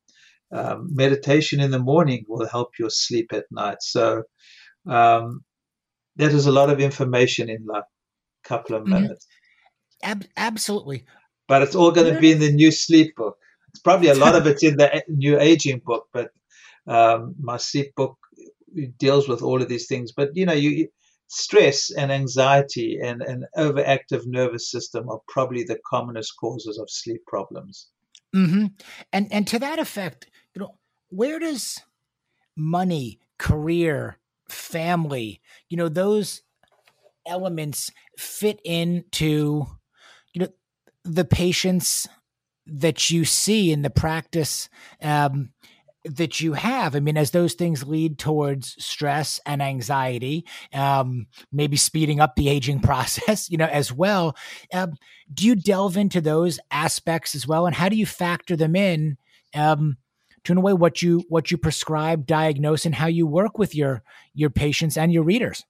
Um, 0.53 0.89
meditation 0.91 1.61
in 1.61 1.70
the 1.70 1.78
morning 1.78 2.24
will 2.26 2.47
help 2.49 2.70
your 2.78 2.91
sleep 2.91 3.33
at 3.33 3.45
night. 3.51 3.78
So 3.81 4.24
um, 4.89 5.45
that 6.16 6.33
is 6.33 6.47
a 6.47 6.53
lot 6.53 6.70
of 6.70 6.81
information 6.81 7.49
in 7.49 7.64
like 7.66 7.85
a 7.85 8.49
couple 8.49 8.74
of 8.74 8.83
mm-hmm. 8.83 9.03
minutes. 9.03 9.26
Ab- 10.03 10.26
absolutely. 10.37 11.05
But 11.47 11.62
it's 11.62 11.74
all 11.74 11.93
going 11.93 12.12
to 12.12 12.20
be 12.20 12.33
in 12.33 12.41
the 12.41 12.53
new 12.53 12.70
sleep 12.70 13.14
book. 13.16 13.37
It's 13.68 13.81
probably 13.81 14.09
a 14.09 14.14
lot 14.14 14.35
of 14.35 14.47
it's 14.47 14.64
in 14.64 14.76
the 14.76 15.03
new 15.09 15.39
aging 15.39 15.83
book, 15.85 16.07
but 16.12 16.31
um, 16.87 17.35
my 17.39 17.57
sleep 17.57 17.95
book 17.95 18.16
deals 18.99 19.28
with 19.28 19.43
all 19.43 19.62
of 19.62 19.68
these 19.68 19.87
things. 19.87 20.12
But 20.12 20.31
you 20.35 20.47
know, 20.47 20.53
you 20.53 20.89
stress 21.33 21.93
and 21.93 22.11
anxiety 22.11 22.99
and 23.01 23.22
an 23.22 23.47
overactive 23.57 24.26
nervous 24.26 24.68
system 24.68 25.09
are 25.09 25.20
probably 25.28 25.62
the 25.62 25.78
commonest 25.89 26.35
causes 26.41 26.76
of 26.76 26.91
sleep 26.91 27.24
problems. 27.26 27.89
Mm-hmm. 28.35 28.66
And 29.12 29.33
and 29.33 29.47
to 29.47 29.59
that 29.61 29.78
effect, 29.78 30.28
you 30.55 30.61
know, 30.61 30.74
where 31.09 31.39
does 31.39 31.78
money, 32.57 33.20
career, 33.39 34.18
family, 34.49 35.41
you 35.68 35.76
know, 35.76 35.89
those 35.89 36.43
elements 37.26 37.93
fit 38.18 38.61
into, 38.64 39.66
you 40.35 40.41
know, 40.41 40.49
the 41.05 41.24
patients 41.24 42.09
that 42.66 43.11
you 43.11 43.24
see 43.24 43.70
in 43.70 43.83
the 43.83 43.91
practice 43.91 44.68
um, 45.01 45.51
that 46.05 46.40
you 46.40 46.55
have. 46.55 46.96
I 46.96 47.01
mean, 47.01 47.16
as 47.16 47.30
those 47.30 47.55
things 47.55 47.86
lead 47.86 48.18
towards 48.18 48.82
stress 48.82 49.40
and 49.44 49.62
anxiety, 49.62 50.46
um, 50.72 51.26
maybe 51.53 51.76
speeding 51.76 52.20
up 52.20 52.36
the 52.36 52.48
aging 52.48 52.80
process, 52.90 53.51
you 53.51 53.59
know, 53.59 53.66
as 53.66 53.92
well. 53.92 54.36
Um, 54.72 54.94
do 55.32 55.46
you 55.46 55.55
delve 55.55 55.96
into 55.96 56.20
those 56.20 56.59
aspects 56.70 57.34
as 57.34 57.46
well, 57.46 57.66
and 57.66 57.74
how 57.74 57.88
do 57.88 57.96
you 57.96 58.07
factor 58.07 58.57
them 58.57 58.76
in? 58.76 59.16
Um, 59.55 59.96
to 60.44 60.53
in 60.53 60.59
a 60.59 60.61
way 60.61 60.72
what 60.72 61.03
you 61.03 61.22
what 61.28 61.51
you 61.51 61.59
prescribe, 61.59 62.26
diagnose, 62.26 62.86
and 62.86 62.94
how 62.94 63.07
you 63.07 63.26
work 63.26 63.59
with 63.59 63.74
your 63.74 64.03
your 64.34 64.51
patients 64.51 64.96
and 64.96 65.12
your 65.12 65.22
readers. 65.22 65.64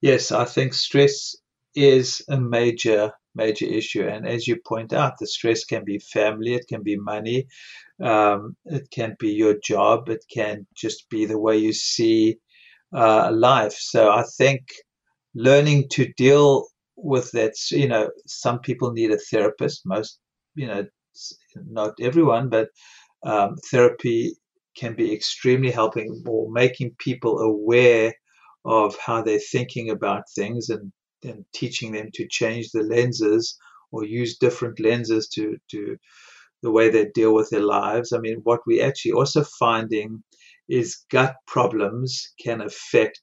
Yes, 0.00 0.30
I 0.30 0.44
think 0.44 0.74
stress 0.74 1.34
is 1.74 2.22
a 2.28 2.38
major 2.38 3.12
major 3.36 3.66
issue, 3.66 4.06
and 4.08 4.26
as 4.26 4.46
you 4.48 4.56
point 4.66 4.92
out, 4.92 5.14
the 5.18 5.26
stress 5.26 5.64
can 5.64 5.84
be 5.84 5.98
family, 5.98 6.54
it 6.54 6.66
can 6.68 6.82
be 6.82 6.96
money, 6.96 7.46
um, 8.02 8.56
it 8.64 8.90
can 8.90 9.16
be 9.18 9.30
your 9.42 9.56
job, 9.62 10.08
it 10.08 10.24
can 10.38 10.66
just 10.74 11.08
be 11.10 11.26
the 11.26 11.38
way 11.38 11.56
you 11.58 11.72
see 11.72 12.38
uh, 12.92 13.30
life. 13.32 13.76
So 13.92 14.10
I 14.10 14.24
think 14.38 14.62
learning 15.34 15.88
to 15.90 16.12
deal 16.16 16.66
with 16.96 17.30
that, 17.32 17.54
you 17.70 17.88
know, 17.88 18.10
some 18.26 18.58
people 18.60 18.92
need 18.92 19.12
a 19.12 19.18
therapist. 19.30 19.82
Most, 19.84 20.18
you 20.54 20.66
know, 20.66 20.84
not 21.54 21.92
everyone, 22.00 22.48
but 22.48 22.68
um, 23.22 23.56
therapy 23.70 24.36
can 24.80 24.94
be 24.94 25.12
extremely 25.12 25.70
helping 25.70 26.22
or 26.26 26.50
making 26.50 26.96
people 26.98 27.38
aware 27.38 28.12
of 28.64 28.96
how 29.06 29.22
they're 29.22 29.50
thinking 29.52 29.90
about 29.90 30.30
things 30.34 30.70
and, 30.70 30.92
and 31.24 31.44
teaching 31.54 31.92
them 31.92 32.10
to 32.14 32.26
change 32.28 32.70
the 32.70 32.82
lenses 32.82 33.58
or 33.92 34.04
use 34.04 34.38
different 34.38 34.80
lenses 34.80 35.28
to, 35.28 35.56
to 35.70 35.96
the 36.62 36.70
way 36.70 36.90
they 36.90 37.06
deal 37.14 37.34
with 37.34 37.50
their 37.50 37.60
lives. 37.60 38.12
I 38.12 38.18
mean, 38.18 38.40
what 38.44 38.60
we 38.66 38.80
actually 38.80 39.12
also 39.12 39.44
finding 39.58 40.22
is 40.68 41.04
gut 41.10 41.36
problems 41.46 42.32
can 42.42 42.60
affect 42.60 43.20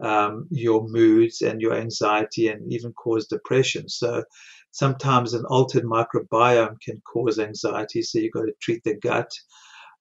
um, 0.00 0.46
your 0.50 0.88
moods 0.88 1.42
and 1.42 1.60
your 1.60 1.74
anxiety 1.74 2.48
and 2.48 2.72
even 2.72 2.92
cause 2.94 3.26
depression. 3.26 3.88
So 3.88 4.24
Sometimes 4.72 5.34
an 5.34 5.44
altered 5.46 5.84
microbiome 5.84 6.80
can 6.80 7.00
cause 7.00 7.38
anxiety, 7.38 8.02
so 8.02 8.18
you've 8.18 8.32
got 8.32 8.42
to 8.42 8.52
treat 8.60 8.82
the 8.84 8.94
gut. 8.96 9.30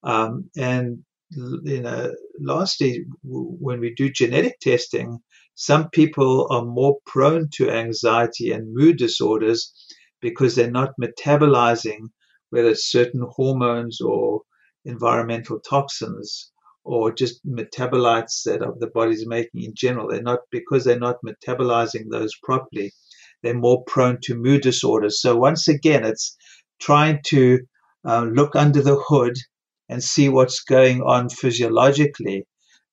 Um, 0.03 0.49
and 0.57 0.99
you 1.31 1.81
know, 1.81 2.13
lastly, 2.39 3.05
when 3.23 3.79
we 3.79 3.93
do 3.95 4.11
genetic 4.11 4.59
testing, 4.59 5.19
some 5.59 5.89
people 5.89 6.47
are 6.51 6.63
more 6.63 6.97
prone 7.05 7.49
to 7.55 7.69
anxiety 7.69 8.51
and 8.51 8.73
mood 8.73 8.97
disorders 8.97 9.73
because 10.21 10.55
they're 10.55 10.71
not 10.71 10.93
metabolizing 11.01 12.09
whether 12.51 12.69
it's 12.69 12.89
certain 12.89 13.25
hormones 13.31 14.01
or 14.01 14.41
environmental 14.85 15.59
toxins 15.59 16.51
or 16.85 17.11
just 17.11 17.45
metabolites 17.45 18.43
that 18.45 18.61
the 18.79 18.87
body's 18.87 19.27
making 19.27 19.63
in 19.63 19.73
general. 19.75 20.07
They're 20.09 20.21
not 20.21 20.39
because 20.51 20.85
they're 20.85 20.97
not 20.99 21.17
metabolizing 21.25 22.05
those 22.09 22.33
properly 22.43 22.93
they're 23.41 23.53
more 23.53 23.83
prone 23.85 24.19
to 24.23 24.35
mood 24.35 24.61
disorders. 24.61 25.21
So 25.21 25.35
once 25.37 25.67
again, 25.67 26.05
it's 26.05 26.35
trying 26.81 27.19
to 27.27 27.59
uh, 28.05 28.25
look 28.25 28.55
under 28.55 28.81
the 28.81 29.01
hood 29.07 29.35
and 29.89 30.03
see 30.03 30.29
what's 30.29 30.61
going 30.63 31.01
on 31.01 31.29
physiologically 31.29 32.45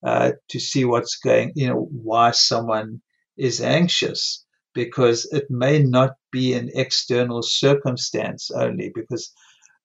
uh, 0.07 0.33
to 0.51 0.61
see 0.61 0.85
what's 0.85 1.17
going, 1.17 1.53
you 1.55 1.69
know, 1.69 1.89
why 1.91 2.31
someone 2.31 3.01
is 3.37 3.61
anxious 3.61 4.45
because 4.75 5.27
it 5.33 5.45
may 5.51 5.83
not 5.83 6.15
be 6.31 6.55
an 6.55 6.71
external 6.75 7.43
circumstance 7.43 8.51
only 8.51 8.91
because 8.95 9.33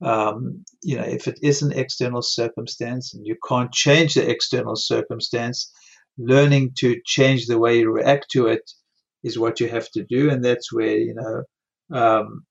um, 0.02 0.64
you 0.82 0.98
know 0.98 1.04
if 1.04 1.28
it 1.28 1.38
is 1.44 1.62
an 1.62 1.72
external 1.74 2.22
circumstance 2.22 3.14
and 3.14 3.26
you 3.26 3.36
can't 3.48 3.72
change 3.72 4.16
the 4.16 4.30
external 4.30 4.76
circumstance 4.76 5.72
learning 6.18 6.72
to 6.76 7.00
change 7.06 7.46
the 7.46 7.60
way 7.60 7.80
you 7.80 7.92
react 7.92 8.30
to 8.32 8.48
it 8.48 8.72
is 9.24 9.38
what 9.38 9.60
you 9.60 9.68
have 9.70 9.90
to 9.92 10.04
do, 10.04 10.30
and 10.30 10.44
that's 10.44 10.72
where 10.74 10.98
you 10.98 11.14
know 11.14 11.98
um, 11.98 12.46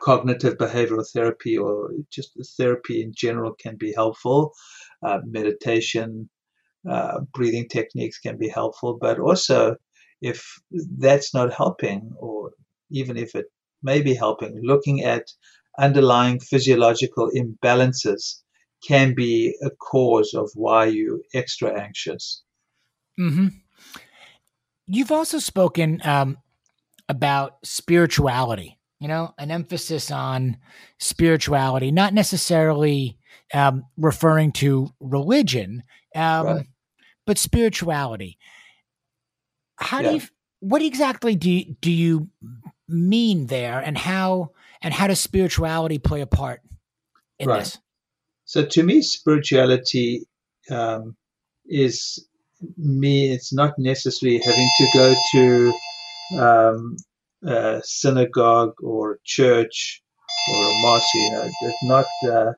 cognitive 0.00 0.56
behavioral 0.56 1.06
therapy 1.12 1.56
or 1.56 1.90
just 2.10 2.32
therapy 2.56 3.02
in 3.02 3.12
general 3.14 3.54
can 3.60 3.76
be 3.76 3.92
helpful. 3.92 4.52
Uh, 5.02 5.18
meditation, 5.24 6.28
uh, 6.88 7.20
breathing 7.34 7.68
techniques 7.68 8.18
can 8.18 8.36
be 8.36 8.48
helpful, 8.48 8.98
but 9.00 9.18
also 9.18 9.76
if 10.20 10.60
that's 10.98 11.34
not 11.34 11.52
helping, 11.52 12.12
or 12.18 12.52
even 12.90 13.16
if 13.16 13.34
it 13.34 13.46
may 13.82 14.00
be 14.02 14.14
helping, 14.14 14.60
looking 14.62 15.02
at 15.02 15.26
underlying 15.78 16.38
physiological 16.38 17.30
imbalances 17.34 18.40
can 18.86 19.14
be 19.14 19.56
a 19.62 19.70
cause 19.70 20.34
of 20.34 20.50
why 20.54 20.86
you're 20.86 21.20
extra 21.34 21.80
anxious. 21.80 22.42
Mm-hmm. 23.18 23.48
You've 24.86 25.12
also 25.12 25.38
spoken 25.38 26.00
um, 26.04 26.38
about 27.08 27.58
spirituality, 27.64 28.78
you 28.98 29.08
know, 29.08 29.34
an 29.38 29.50
emphasis 29.50 30.10
on 30.10 30.56
spirituality, 30.98 31.90
not 31.90 32.14
necessarily 32.14 33.18
um, 33.54 33.84
referring 33.96 34.52
to 34.52 34.92
religion, 35.00 35.82
um, 36.14 36.46
right. 36.46 36.66
But 37.26 37.38
spirituality. 37.38 38.38
How 39.76 40.00
yeah. 40.00 40.08
do 40.08 40.14
you, 40.16 40.22
what 40.60 40.82
exactly 40.82 41.34
do 41.34 41.50
you, 41.50 41.76
do 41.80 41.90
you 41.90 42.28
mean 42.88 43.46
there 43.46 43.80
and 43.80 43.96
how, 43.98 44.52
and 44.80 44.92
how 44.92 45.06
does 45.06 45.20
spirituality 45.20 45.98
play 45.98 46.20
a 46.20 46.26
part 46.26 46.60
in 47.38 47.48
right. 47.48 47.60
this? 47.60 47.78
So 48.44 48.64
to 48.64 48.82
me, 48.82 49.02
spirituality 49.02 50.26
um, 50.70 51.16
is 51.66 52.26
me. 52.76 53.32
It's 53.32 53.52
not 53.52 53.74
necessarily 53.78 54.40
having 54.44 54.68
to 54.76 54.86
go 54.92 55.14
to 55.32 55.72
um, 56.38 56.96
a 57.44 57.80
synagogue 57.84 58.74
or 58.82 59.12
a 59.12 59.18
church 59.24 60.02
or 60.52 60.64
a 60.64 60.82
mosque. 60.82 61.14
You 61.14 61.30
know, 61.32 61.50
it's 61.62 61.84
not 61.84 62.06
uh, 62.30 62.52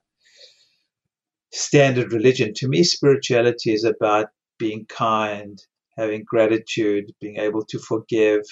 standard 1.52 2.12
religion. 2.12 2.52
To 2.56 2.68
me, 2.68 2.82
spirituality 2.82 3.72
is 3.72 3.84
about 3.84 4.26
being 4.58 4.86
kind, 4.86 5.58
having 5.96 6.24
gratitude, 6.24 7.12
being 7.20 7.38
able 7.38 7.64
to 7.66 7.78
forgive. 7.78 8.42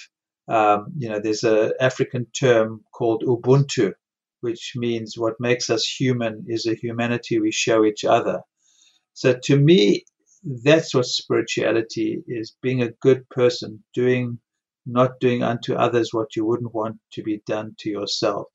Um, 0.47 0.87
you 0.97 1.09
know, 1.09 1.19
there's 1.19 1.43
an 1.43 1.71
African 1.79 2.27
term 2.37 2.81
called 2.93 3.23
Ubuntu, 3.25 3.93
which 4.41 4.73
means 4.75 5.15
what 5.17 5.35
makes 5.39 5.69
us 5.69 5.85
human 5.85 6.45
is 6.47 6.65
a 6.65 6.75
humanity 6.75 7.39
we 7.39 7.51
show 7.51 7.85
each 7.85 8.03
other. 8.03 8.41
So 9.13 9.37
to 9.43 9.57
me, 9.57 10.03
that's 10.43 10.93
what 10.93 11.05
spirituality 11.05 12.21
is 12.27 12.55
being 12.61 12.81
a 12.81 12.91
good 13.01 13.27
person, 13.29 13.83
doing, 13.93 14.39
not 14.85 15.19
doing 15.21 15.43
unto 15.43 15.75
others 15.75 16.09
what 16.11 16.35
you 16.35 16.45
wouldn't 16.45 16.73
want 16.73 16.97
to 17.13 17.23
be 17.23 17.41
done 17.45 17.75
to 17.79 17.89
yourself, 17.89 18.47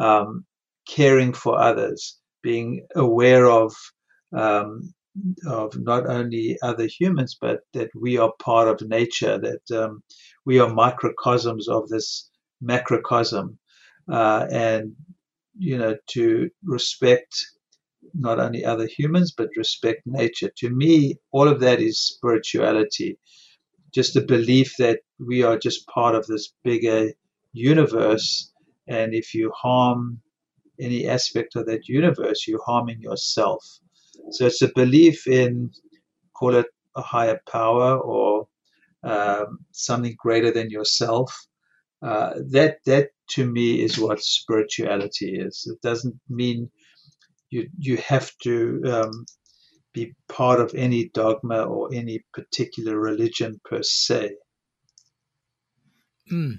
um, 0.00 0.46
caring 0.88 1.34
for 1.34 1.60
others, 1.60 2.18
being 2.42 2.86
aware 2.94 3.46
of. 3.46 3.74
Um, 4.34 4.94
of 5.46 5.78
not 5.78 6.06
only 6.06 6.58
other 6.62 6.86
humans, 6.86 7.36
but 7.40 7.60
that 7.72 7.90
we 7.94 8.18
are 8.18 8.32
part 8.40 8.68
of 8.68 8.88
nature, 8.88 9.38
that 9.38 9.78
um, 9.78 10.02
we 10.44 10.58
are 10.58 10.72
microcosms 10.72 11.68
of 11.68 11.88
this 11.88 12.30
macrocosm, 12.62 13.58
uh, 14.10 14.46
and 14.50 14.94
you 15.58 15.78
know, 15.78 15.96
to 16.08 16.50
respect 16.64 17.34
not 18.14 18.38
only 18.38 18.64
other 18.64 18.86
humans, 18.86 19.32
but 19.36 19.48
respect 19.56 20.02
nature. 20.06 20.50
To 20.58 20.70
me, 20.70 21.16
all 21.32 21.48
of 21.48 21.60
that 21.60 21.80
is 21.80 21.98
spirituality. 21.98 23.18
Just 23.94 24.16
a 24.16 24.20
belief 24.20 24.74
that 24.78 25.00
we 25.18 25.42
are 25.42 25.58
just 25.58 25.86
part 25.88 26.14
of 26.14 26.26
this 26.26 26.52
bigger 26.62 27.12
universe. 27.52 28.52
And 28.86 29.14
if 29.14 29.34
you 29.34 29.50
harm 29.56 30.20
any 30.78 31.06
aspect 31.08 31.56
of 31.56 31.66
that 31.66 31.88
universe, 31.88 32.46
you're 32.46 32.64
harming 32.64 33.00
yourself. 33.00 33.64
So 34.30 34.46
it's 34.46 34.62
a 34.62 34.72
belief 34.74 35.26
in, 35.26 35.70
call 36.34 36.54
it 36.54 36.66
a 36.96 37.02
higher 37.02 37.40
power 37.50 37.98
or 37.98 38.48
um, 39.02 39.58
something 39.72 40.16
greater 40.18 40.50
than 40.50 40.70
yourself. 40.70 41.46
Uh, 42.02 42.34
that 42.50 42.78
that 42.84 43.08
to 43.30 43.50
me 43.50 43.82
is 43.82 43.98
what 43.98 44.22
spirituality 44.22 45.38
is. 45.38 45.66
It 45.70 45.80
doesn't 45.80 46.18
mean 46.28 46.70
you 47.50 47.68
you 47.78 47.96
have 47.98 48.30
to 48.42 48.82
um, 48.84 49.26
be 49.92 50.14
part 50.28 50.60
of 50.60 50.74
any 50.74 51.08
dogma 51.14 51.64
or 51.64 51.88
any 51.92 52.22
particular 52.32 52.98
religion 52.98 53.60
per 53.64 53.82
se. 53.82 54.32
Mm. 56.30 56.58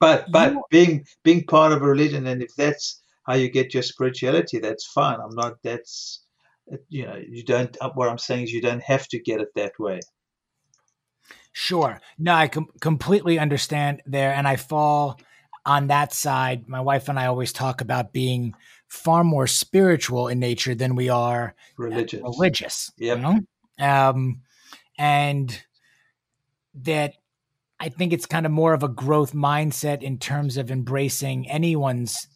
But 0.00 0.30
but 0.32 0.52
you... 0.52 0.62
being 0.70 1.06
being 1.22 1.44
part 1.44 1.72
of 1.72 1.82
a 1.82 1.86
religion, 1.86 2.26
and 2.26 2.42
if 2.42 2.54
that's 2.56 3.02
how 3.24 3.34
you 3.34 3.48
get 3.50 3.74
your 3.74 3.82
spirituality, 3.82 4.58
that's 4.58 4.86
fine. 4.86 5.18
I'm 5.20 5.34
not. 5.34 5.54
That's 5.62 6.25
you 6.88 7.06
know 7.06 7.16
you 7.16 7.44
don't. 7.44 7.76
What 7.94 8.08
I'm 8.08 8.18
saying 8.18 8.44
is 8.44 8.52
you 8.52 8.60
don't 8.60 8.82
have 8.82 9.08
to 9.08 9.18
get 9.18 9.40
it 9.40 9.48
that 9.54 9.78
way. 9.78 10.00
Sure. 11.52 12.00
No, 12.18 12.34
I 12.34 12.48
com- 12.48 12.68
completely 12.80 13.38
understand 13.38 14.02
there, 14.04 14.32
and 14.32 14.46
I 14.46 14.56
fall 14.56 15.18
on 15.66 15.88
that 15.88 16.12
side, 16.12 16.68
my 16.68 16.80
wife 16.80 17.08
and 17.08 17.18
I 17.18 17.26
always 17.26 17.52
talk 17.52 17.80
about 17.80 18.12
being 18.12 18.54
far 18.86 19.24
more 19.24 19.48
spiritual 19.48 20.28
in 20.28 20.38
nature 20.38 20.76
than 20.76 20.94
we 20.94 21.08
are 21.08 21.54
religious. 21.76 22.22
Religious, 22.22 22.92
yep. 22.96 23.16
you 23.16 23.22
know, 23.22 23.40
um, 23.80 24.42
and 24.96 25.60
that 26.74 27.14
I 27.80 27.88
think 27.88 28.12
it's 28.12 28.26
kind 28.26 28.46
of 28.46 28.52
more 28.52 28.74
of 28.74 28.84
a 28.84 28.88
growth 28.88 29.32
mindset 29.32 30.02
in 30.02 30.18
terms 30.18 30.56
of 30.56 30.70
embracing 30.70 31.50
anyone's 31.50 32.28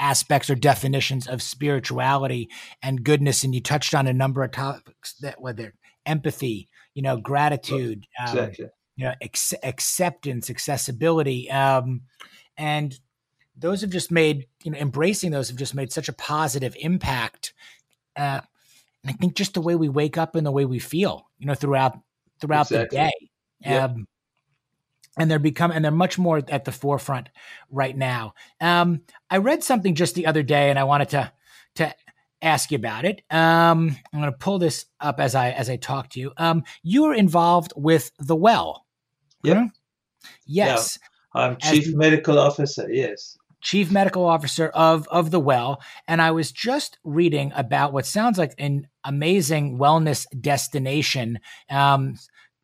aspects 0.00 0.50
or 0.50 0.56
definitions 0.56 1.28
of 1.28 1.42
spirituality 1.42 2.48
and 2.82 3.04
goodness. 3.04 3.44
And 3.44 3.54
you 3.54 3.60
touched 3.60 3.94
on 3.94 4.06
a 4.06 4.12
number 4.12 4.42
of 4.42 4.50
topics 4.50 5.14
that 5.20 5.40
whether 5.40 5.74
empathy, 6.06 6.68
you 6.94 7.02
know, 7.02 7.18
gratitude, 7.18 8.06
um, 8.26 8.50
you 8.96 9.04
know, 9.04 9.14
ex- 9.20 9.54
acceptance, 9.62 10.50
accessibility. 10.50 11.50
Um, 11.50 12.02
and 12.56 12.98
those 13.56 13.82
have 13.82 13.90
just 13.90 14.10
made 14.10 14.46
you 14.64 14.70
know 14.70 14.78
embracing 14.78 15.30
those 15.30 15.48
have 15.48 15.58
just 15.58 15.74
made 15.74 15.92
such 15.92 16.08
a 16.08 16.12
positive 16.12 16.74
impact 16.80 17.52
uh, 18.16 18.40
i 19.06 19.12
think 19.12 19.34
just 19.34 19.54
the 19.54 19.60
way 19.60 19.76
we 19.76 19.88
wake 19.88 20.18
up 20.18 20.34
and 20.34 20.46
the 20.46 20.50
way 20.50 20.64
we 20.64 20.78
feel 20.78 21.26
you 21.38 21.46
know 21.46 21.54
throughout 21.54 21.98
throughout 22.40 22.70
exactly. 22.70 22.98
the 23.62 23.68
day 23.68 23.78
um, 23.78 24.06
and 25.20 25.30
they're 25.30 25.38
become 25.38 25.70
and 25.70 25.84
they're 25.84 25.92
much 25.92 26.18
more 26.18 26.42
at 26.48 26.64
the 26.64 26.72
forefront 26.72 27.28
right 27.70 27.96
now 27.96 28.34
um, 28.60 29.02
i 29.30 29.36
read 29.36 29.62
something 29.62 29.94
just 29.94 30.14
the 30.14 30.26
other 30.26 30.42
day 30.42 30.70
and 30.70 30.78
i 30.78 30.84
wanted 30.84 31.08
to 31.08 31.32
to 31.74 31.94
ask 32.42 32.70
you 32.70 32.76
about 32.76 33.04
it 33.04 33.22
um, 33.30 33.96
i'm 34.12 34.20
going 34.20 34.32
to 34.32 34.38
pull 34.38 34.58
this 34.58 34.86
up 35.00 35.20
as 35.20 35.34
i 35.34 35.50
as 35.50 35.68
i 35.68 35.76
talk 35.76 36.08
to 36.10 36.20
you 36.20 36.32
um, 36.36 36.62
you 36.82 37.02
were 37.02 37.14
involved 37.14 37.72
with 37.76 38.10
the 38.18 38.36
well 38.36 38.86
yeah 39.42 39.66
yes 40.46 40.98
I'm 41.34 41.56
chief 41.56 41.86
the, 41.86 41.96
medical 41.96 42.38
officer. 42.38 42.90
Yes. 42.90 43.36
Chief 43.62 43.90
medical 43.90 44.24
officer 44.24 44.68
of 44.68 45.06
of 45.08 45.30
the 45.30 45.40
well, 45.40 45.82
and 46.08 46.22
I 46.22 46.30
was 46.30 46.50
just 46.50 46.98
reading 47.04 47.52
about 47.54 47.92
what 47.92 48.06
sounds 48.06 48.38
like 48.38 48.54
an 48.58 48.88
amazing 49.04 49.78
wellness 49.78 50.26
destination. 50.40 51.40
Um, 51.68 52.14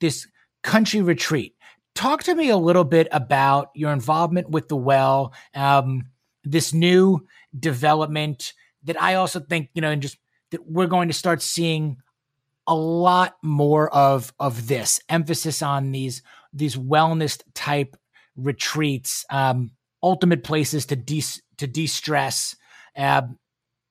this 0.01 0.27
country 0.63 1.03
retreat. 1.03 1.55
Talk 1.97 2.25
to 2.25 2.35
me 2.35 2.51
a 2.51 2.59
little 2.59 2.85
bit 2.85 3.09
about 3.11 3.71
your 3.75 3.91
involvement 3.91 4.51
with 4.51 4.69
the 4.69 4.77
well. 4.77 5.33
Um, 5.55 6.11
this 6.45 6.75
new 6.75 7.27
development 7.59 8.53
that 8.85 9.01
I 9.01 9.15
also 9.15 9.41
think 9.41 9.71
you 9.75 9.81
know, 9.81 9.91
and 9.91 10.03
just 10.03 10.19
that 10.51 10.71
we're 10.71 10.87
going 10.87 11.09
to 11.09 11.15
start 11.15 11.41
seeing 11.41 11.97
a 12.67 12.75
lot 12.75 13.37
more 13.43 13.89
of 13.95 14.33
of 14.39 14.69
this 14.69 15.01
emphasis 15.09 15.63
on 15.63 15.91
these 15.91 16.23
these 16.53 16.77
wellness 16.77 17.43
type 17.55 17.97
retreats, 18.37 19.25
um, 19.31 19.71
ultimate 20.03 20.45
places 20.45 20.85
to 20.87 20.97
de 20.97 21.23
to 21.57 21.67
de 21.67 21.87
stress, 21.87 22.57
uh, 22.95 23.23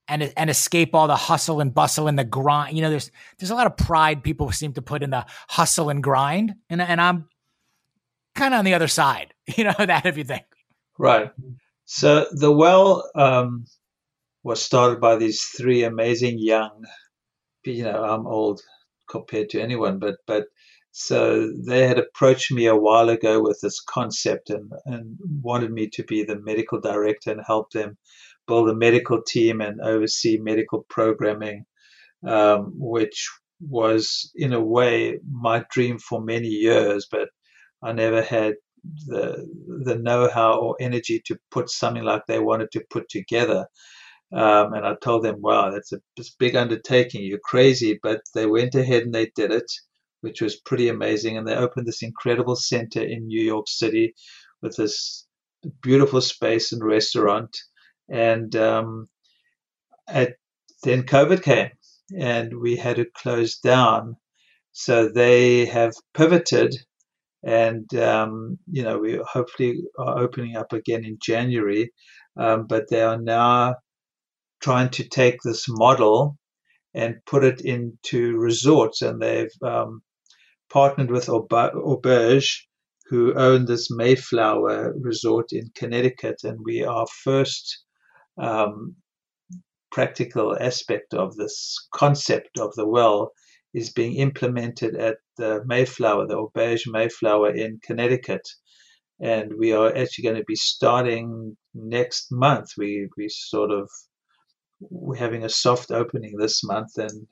and 0.08 0.32
and 0.38 0.50
escape 0.52 0.94
all 0.94 1.08
the 1.08 1.16
hustle 1.16 1.60
and 1.60 1.74
bustle 1.74 2.08
and 2.08 2.20
the 2.20 2.24
grind. 2.24 2.76
You 2.76 2.84
know, 2.84 2.92
there's 2.92 3.10
there's 3.40 3.50
a 3.50 3.56
lot 3.56 3.66
of 3.66 3.78
pride 3.78 4.24
people 4.24 4.52
seem 4.52 4.74
to 4.74 4.84
put 4.84 5.02
in 5.02 5.10
the 5.10 5.26
hustle 5.50 5.90
and 5.90 6.04
grind, 6.04 6.54
and 6.70 6.84
and 6.84 7.02
I'm 7.02 7.28
kind 8.36 8.54
of 8.54 8.60
on 8.60 8.66
the 8.66 8.74
other 8.74 8.88
side. 8.88 9.34
You 9.58 9.66
know 9.66 9.74
that 9.78 10.06
if 10.06 10.18
you 10.18 10.24
think 10.24 10.46
right. 10.98 11.32
So 11.86 12.26
the 12.32 12.52
well 12.52 13.10
um, 13.16 13.66
was 14.44 14.62
started 14.62 15.00
by 15.00 15.18
these 15.18 15.42
three 15.44 15.84
amazing 15.84 16.38
young. 16.40 16.86
You 17.64 17.84
know, 17.84 18.04
I'm 18.04 18.26
old 18.28 18.62
compared 19.10 19.50
to 19.52 19.62
anyone, 19.62 20.00
but 20.00 20.16
but 20.28 20.46
so 20.92 21.52
they 21.68 21.86
had 21.88 22.00
approached 22.00 22.52
me 22.52 22.68
a 22.68 22.76
while 22.76 23.10
ago 23.10 23.42
with 23.42 23.60
this 23.62 23.82
concept 23.82 24.50
and, 24.50 24.72
and 24.86 25.18
wanted 25.42 25.72
me 25.72 25.90
to 25.90 26.04
be 26.04 26.24
the 26.24 26.40
medical 26.40 26.80
director 26.80 27.32
and 27.32 27.42
help 27.46 27.72
them 27.72 27.98
build 28.48 28.70
a 28.70 28.76
medical 28.76 29.22
team 29.22 29.60
and 29.60 29.82
oversee 29.82 30.38
medical 30.38 30.86
programming, 30.90 31.66
um, 32.26 32.72
which 32.78 33.30
was 33.60 34.32
in 34.36 34.54
a 34.54 34.64
way 34.64 35.20
my 35.30 35.66
dream 35.70 36.00
for 36.00 36.22
many 36.22 36.48
years, 36.48 37.08
but 37.12 37.28
I 37.84 37.92
never 37.94 38.22
had 38.22 38.56
the 39.08 39.46
the 39.86 39.96
know-how 39.96 40.60
or 40.60 40.76
energy 40.80 41.22
to 41.26 41.38
put 41.52 41.70
something 41.70 42.04
like 42.04 42.24
they 42.28 42.40
wanted 42.40 42.72
to 42.74 42.86
put 42.90 43.10
together. 43.10 43.68
Um, 44.34 44.74
and 44.74 44.86
I 44.86 44.96
told 45.02 45.24
them, 45.24 45.42
"Wow, 45.42 45.72
that's 45.72 45.94
a 45.94 46.00
big 46.40 46.56
undertaking. 46.56 47.24
You're 47.24 47.40
crazy," 47.44 48.00
but 48.04 48.22
they 48.34 48.46
went 48.48 48.76
ahead 48.76 49.04
and 49.04 49.14
they 49.16 49.32
did 49.36 49.52
it 49.52 49.72
which 50.26 50.42
was 50.42 50.60
pretty 50.62 50.90
amazing. 50.90 51.38
And 51.38 51.48
they 51.48 51.56
opened 51.56 51.88
this 51.88 52.02
incredible 52.02 52.56
center 52.56 53.02
in 53.02 53.28
New 53.28 53.42
York 53.42 53.68
City 53.68 54.16
with 54.64 54.76
this 54.76 55.28
beautiful 55.84 56.20
space 56.20 56.72
and 56.72 56.84
restaurant. 56.84 57.56
And 58.10 58.56
um, 58.56 59.08
at, 60.08 60.34
then 60.84 61.04
COVID 61.04 61.44
came 61.44 61.70
and 62.18 62.60
we 62.60 62.76
had 62.76 62.96
to 62.96 63.06
close 63.16 63.60
down. 63.60 64.18
So 64.72 65.10
they 65.10 65.66
have 65.66 65.94
pivoted 66.16 66.76
and 67.46 67.94
um, 67.96 68.58
you 68.72 68.84
know 68.84 68.98
we 68.98 69.22
hopefully 69.32 69.84
are 70.00 70.20
opening 70.20 70.56
up 70.58 70.74
again 70.74 71.06
in 71.06 71.18
January, 71.22 71.92
um, 72.38 72.66
but 72.68 72.90
they 72.90 73.02
are 73.02 73.22
now 73.22 73.76
trying 74.62 74.90
to 74.90 75.08
take 75.08 75.38
this 75.44 75.66
model 75.70 76.38
and 76.96 77.18
put 77.26 77.44
it 77.44 77.62
into 77.62 78.38
resorts, 78.38 79.02
and 79.02 79.22
they've 79.22 79.52
um, 79.64 80.02
partnered 80.72 81.12
with 81.12 81.28
Auberge, 81.28 82.52
who 83.10 83.34
own 83.36 83.66
this 83.66 83.90
Mayflower 83.92 84.94
resort 85.00 85.52
in 85.52 85.70
Connecticut, 85.76 86.38
and 86.44 86.58
we 86.64 86.84
are 86.84 87.06
first 87.24 87.84
um, 88.42 88.96
practical 89.92 90.58
aspect 90.60 91.14
of 91.14 91.36
this 91.36 91.88
concept 91.94 92.58
of 92.60 92.74
the 92.76 92.88
well 92.88 93.32
is 93.74 93.92
being 93.92 94.16
implemented 94.16 94.96
at 94.96 95.18
the 95.38 95.64
Mayflower, 95.66 96.28
the 96.28 96.36
Auberge 96.36 96.84
Mayflower 96.88 97.52
in 97.56 97.80
Connecticut. 97.84 98.48
And 99.22 99.54
we 99.58 99.72
are 99.72 99.96
actually 99.96 100.24
going 100.24 100.38
to 100.38 100.44
be 100.46 100.56
starting 100.56 101.56
next 101.74 102.32
month. 102.32 102.72
We 102.78 103.08
we 103.18 103.30
sort 103.30 103.72
of 103.72 103.90
we're 104.80 105.16
having 105.16 105.44
a 105.46 105.50
soft 105.50 105.92
opening 105.92 106.36
this 106.38 106.64
month, 106.64 106.98
and 106.98 107.28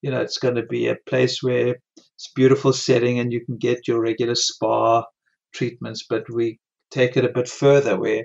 you 0.00 0.10
know 0.10 0.20
it's 0.22 0.38
going 0.38 0.54
to 0.54 0.64
be 0.64 0.88
a 0.88 0.96
place 1.06 1.42
where 1.42 1.76
it's 1.96 2.32
beautiful 2.34 2.72
setting, 2.72 3.18
and 3.18 3.32
you 3.32 3.44
can 3.44 3.58
get 3.58 3.86
your 3.86 4.00
regular 4.00 4.34
spa 4.34 5.04
treatments. 5.52 6.06
But 6.08 6.24
we 6.32 6.58
take 6.90 7.18
it 7.18 7.24
a 7.26 7.32
bit 7.32 7.48
further, 7.48 8.00
where 8.00 8.24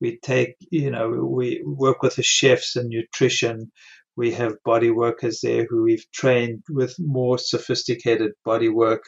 we 0.00 0.18
take 0.22 0.54
you 0.70 0.90
know 0.90 1.08
we 1.08 1.62
work 1.64 2.02
with 2.02 2.14
the 2.16 2.22
chefs 2.22 2.76
and 2.76 2.88
nutrition 2.88 3.72
we 4.16 4.32
have 4.32 4.62
body 4.64 4.90
workers 4.90 5.40
there 5.42 5.66
who 5.68 5.82
we've 5.82 6.10
trained 6.10 6.62
with 6.70 6.94
more 6.98 7.38
sophisticated 7.38 8.32
body 8.44 8.68
work. 8.68 9.04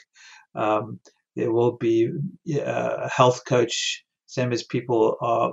Um, 0.54 1.00
there 1.34 1.50
will 1.50 1.76
be 1.76 2.10
a 2.54 3.08
health 3.08 3.42
coach, 3.46 4.04
same 4.26 4.52
as 4.52 4.64
people 4.64 5.16
are 5.20 5.52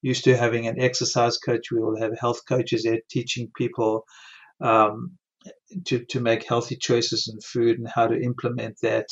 used 0.00 0.24
to 0.24 0.36
having 0.36 0.66
an 0.66 0.80
exercise 0.80 1.36
coach. 1.38 1.70
We 1.70 1.80
will 1.80 2.00
have 2.00 2.18
health 2.18 2.40
coaches 2.48 2.84
there 2.84 3.00
teaching 3.10 3.50
people 3.56 4.04
um, 4.60 5.12
to, 5.86 6.04
to 6.06 6.20
make 6.20 6.48
healthy 6.48 6.76
choices 6.76 7.30
in 7.32 7.40
food 7.40 7.78
and 7.78 7.88
how 7.88 8.06
to 8.06 8.20
implement 8.20 8.76
that. 8.82 9.06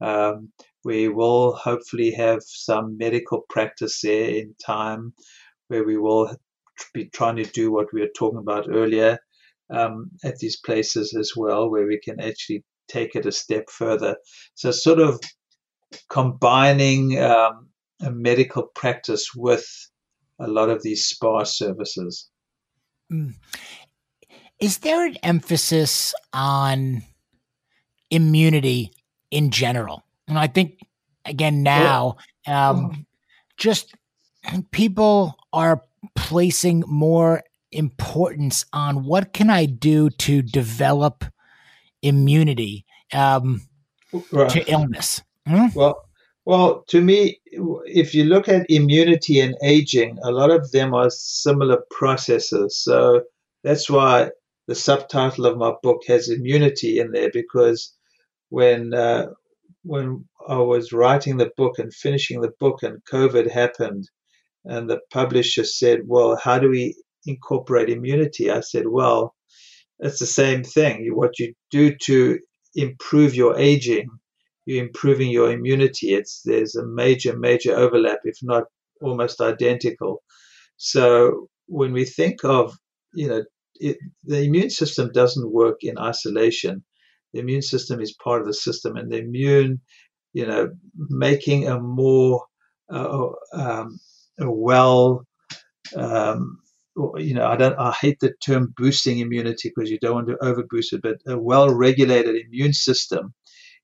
Um, 0.00 0.52
we 0.84 1.08
will 1.08 1.54
hopefully 1.54 2.12
have 2.12 2.40
some 2.44 2.96
medical 2.98 3.44
practice 3.48 4.00
there 4.00 4.30
in 4.30 4.54
time 4.64 5.12
where 5.68 5.84
we 5.84 5.96
will 5.96 6.34
be 6.94 7.06
trying 7.06 7.36
to 7.36 7.44
do 7.44 7.70
what 7.72 7.92
we 7.92 8.00
were 8.00 8.10
talking 8.16 8.38
about 8.38 8.68
earlier 8.70 9.18
um, 9.70 10.10
at 10.24 10.38
these 10.38 10.58
places 10.58 11.14
as 11.14 11.32
well, 11.36 11.70
where 11.70 11.86
we 11.86 12.00
can 12.00 12.20
actually 12.20 12.64
take 12.88 13.14
it 13.14 13.26
a 13.26 13.32
step 13.32 13.70
further. 13.70 14.16
So, 14.54 14.70
sort 14.70 15.00
of 15.00 15.20
combining 16.08 17.18
um, 17.18 17.68
a 18.00 18.10
medical 18.10 18.64
practice 18.74 19.34
with 19.34 19.66
a 20.38 20.46
lot 20.46 20.70
of 20.70 20.82
these 20.82 21.06
spa 21.06 21.44
services. 21.44 22.28
Mm. 23.12 23.34
Is 24.60 24.78
there 24.78 25.06
an 25.06 25.16
emphasis 25.22 26.14
on 26.32 27.02
immunity 28.10 28.92
in 29.30 29.50
general? 29.50 30.04
And 30.26 30.38
I 30.38 30.46
think, 30.46 30.80
again, 31.24 31.62
now, 31.62 32.16
um, 32.46 33.06
just 33.56 33.94
people 34.70 35.36
are 35.52 35.82
placing 36.14 36.84
more 36.86 37.42
importance 37.72 38.64
on 38.72 39.04
what 39.04 39.32
can 39.32 39.50
I 39.50 39.66
do 39.66 40.10
to 40.10 40.42
develop 40.42 41.24
immunity 42.02 42.84
um, 43.12 43.62
right. 44.32 44.50
to 44.50 44.70
illness. 44.70 45.22
Hmm? 45.46 45.66
Well, 45.74 46.02
well, 46.44 46.84
to 46.88 47.02
me, 47.02 47.40
if 47.84 48.14
you 48.14 48.24
look 48.24 48.48
at 48.48 48.70
immunity 48.70 49.38
and 49.38 49.54
aging, 49.62 50.18
a 50.22 50.30
lot 50.30 50.50
of 50.50 50.70
them 50.70 50.94
are 50.94 51.10
similar 51.10 51.82
processes. 51.90 52.78
So 52.82 53.24
that's 53.62 53.90
why 53.90 54.30
the 54.66 54.74
subtitle 54.74 55.46
of 55.46 55.58
my 55.58 55.72
book 55.82 56.02
has 56.08 56.30
immunity 56.30 56.98
in 57.00 57.12
there 57.12 57.30
because 57.32 57.94
when 58.48 58.94
uh, 58.94 59.26
when 59.82 60.24
I 60.48 60.58
was 60.58 60.92
writing 60.92 61.36
the 61.36 61.50
book 61.56 61.78
and 61.78 61.92
finishing 61.92 62.40
the 62.40 62.52
book 62.58 62.82
and 62.82 63.04
COVID 63.04 63.50
happened, 63.50 64.08
and 64.64 64.88
the 64.88 65.00
publisher 65.10 65.64
said, 65.64 66.00
"Well, 66.06 66.36
how 66.36 66.58
do 66.58 66.70
we 66.70 66.94
incorporate 67.28 67.90
immunity. 67.90 68.50
I 68.50 68.60
said, 68.60 68.86
well, 68.88 69.34
it's 70.00 70.20
the 70.20 70.26
same 70.42 70.62
thing. 70.64 70.94
What 71.14 71.38
you 71.38 71.54
do 71.70 71.94
to 72.06 72.38
improve 72.74 73.34
your 73.34 73.58
aging, 73.58 74.08
you're 74.66 74.84
improving 74.84 75.30
your 75.30 75.50
immunity. 75.50 76.14
It's 76.14 76.42
there's 76.44 76.76
a 76.76 76.86
major, 76.86 77.36
major 77.36 77.74
overlap, 77.76 78.20
if 78.24 78.38
not 78.42 78.64
almost 79.00 79.40
identical. 79.40 80.22
So 80.76 81.48
when 81.66 81.92
we 81.92 82.04
think 82.04 82.44
of, 82.44 82.74
you 83.14 83.28
know, 83.28 83.42
it, 83.80 83.96
the 84.24 84.42
immune 84.42 84.70
system 84.70 85.10
doesn't 85.12 85.52
work 85.52 85.78
in 85.82 85.98
isolation. 85.98 86.84
The 87.32 87.40
immune 87.40 87.62
system 87.62 88.00
is 88.00 88.22
part 88.24 88.40
of 88.40 88.46
the 88.46 88.54
system, 88.54 88.96
and 88.96 89.10
the 89.10 89.18
immune, 89.18 89.80
you 90.32 90.46
know, 90.46 90.70
making 90.96 91.68
a 91.68 91.78
more 91.80 92.44
uh, 92.92 93.28
um, 93.52 93.98
a 94.40 94.50
well 94.50 95.24
um, 95.96 96.58
you 97.16 97.34
know, 97.34 97.46
I 97.46 97.56
don't, 97.56 97.78
I 97.78 97.92
hate 97.92 98.18
the 98.20 98.32
term 98.44 98.74
boosting 98.76 99.18
immunity 99.18 99.70
because 99.74 99.90
you 99.90 99.98
don't 99.98 100.14
want 100.14 100.28
to 100.28 100.36
overboost 100.36 100.92
it, 100.92 101.02
but 101.02 101.16
a 101.26 101.38
well-regulated 101.38 102.34
immune 102.36 102.72
system 102.72 103.34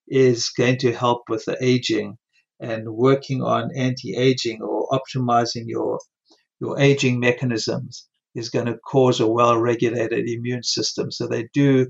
is 0.08 0.50
going 0.50 0.78
to 0.78 0.92
help 0.92 1.22
with 1.28 1.44
the 1.44 1.56
aging 1.60 2.18
and 2.60 2.88
working 2.88 3.42
on 3.42 3.70
anti-aging 3.76 4.62
or 4.62 4.88
optimizing 4.90 5.64
your 5.66 5.98
your 6.60 6.78
aging 6.78 7.20
mechanisms 7.20 8.06
is 8.34 8.50
going 8.50 8.66
to 8.66 8.78
cause 8.78 9.20
a 9.20 9.26
well-regulated 9.26 10.28
immune 10.28 10.62
system. 10.62 11.10
So 11.10 11.26
they 11.26 11.48
do, 11.52 11.88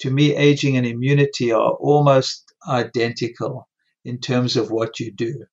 to 0.00 0.10
me, 0.10 0.34
aging 0.34 0.76
and 0.76 0.86
immunity 0.86 1.52
are 1.52 1.72
almost 1.72 2.44
identical 2.68 3.68
in 4.04 4.18
terms 4.18 4.56
of 4.56 4.70
what 4.70 5.00
you 5.00 5.12
do. 5.12 5.44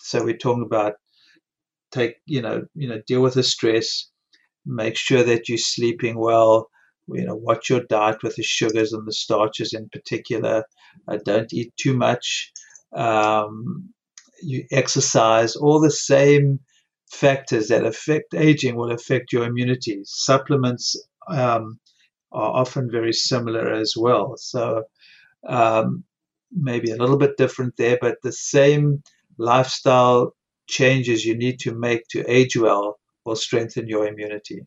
So 0.00 0.24
we're 0.24 0.36
talking 0.36 0.64
about 0.66 0.94
take, 1.92 2.16
you 2.26 2.42
know, 2.42 2.64
you 2.74 2.88
know, 2.88 3.00
deal 3.06 3.22
with 3.22 3.34
the 3.34 3.42
stress, 3.42 4.10
make 4.66 4.96
sure 4.96 5.22
that 5.22 5.48
you're 5.48 5.58
sleeping 5.58 6.18
well 6.18 6.70
you 7.08 7.24
know 7.24 7.34
watch 7.34 7.68
your 7.70 7.82
diet 7.88 8.22
with 8.22 8.36
the 8.36 8.42
sugars 8.42 8.92
and 8.92 9.06
the 9.06 9.12
starches 9.12 9.72
in 9.72 9.88
particular. 9.90 10.64
Uh, 11.08 11.18
don't 11.24 11.52
eat 11.52 11.72
too 11.76 11.96
much. 11.96 12.52
Um, 12.94 13.90
you 14.42 14.64
exercise. 14.70 15.56
All 15.56 15.80
the 15.80 15.90
same 15.90 16.60
factors 17.10 17.68
that 17.68 17.84
affect 17.84 18.34
aging 18.34 18.76
will 18.76 18.90
affect 18.90 19.32
your 19.32 19.44
immunity. 19.44 20.00
Supplements 20.04 20.96
um, 21.28 21.78
are 22.32 22.56
often 22.60 22.90
very 22.90 23.12
similar 23.12 23.72
as 23.72 23.94
well. 23.96 24.34
So 24.36 24.84
um, 25.46 26.04
maybe 26.52 26.90
a 26.90 26.96
little 26.96 27.16
bit 27.16 27.36
different 27.36 27.76
there 27.76 27.98
but 28.00 28.16
the 28.22 28.32
same 28.32 29.02
lifestyle 29.38 30.34
changes 30.68 31.24
you 31.24 31.36
need 31.36 31.58
to 31.58 31.74
make 31.74 32.06
to 32.08 32.24
age 32.30 32.56
well 32.56 32.98
will 33.24 33.36
strengthen 33.36 33.88
your 33.88 34.06
immunity. 34.06 34.66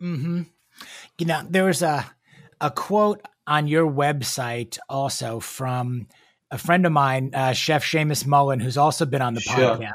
Mm-hmm. 0.00 0.42
You 1.18 1.26
know, 1.26 1.42
there 1.48 1.64
was 1.64 1.82
a 1.82 2.10
a 2.60 2.70
quote 2.70 3.22
on 3.46 3.66
your 3.66 3.90
website 3.90 4.78
also 4.88 5.40
from 5.40 6.06
a 6.50 6.58
friend 6.58 6.84
of 6.84 6.92
mine, 6.92 7.30
uh, 7.34 7.52
Chef 7.52 7.84
Seamus 7.84 8.26
Mullen, 8.26 8.60
who's 8.60 8.76
also 8.76 9.06
been 9.06 9.22
on 9.22 9.34
the 9.34 9.40
sure. 9.40 9.54
podcast. 9.78 9.92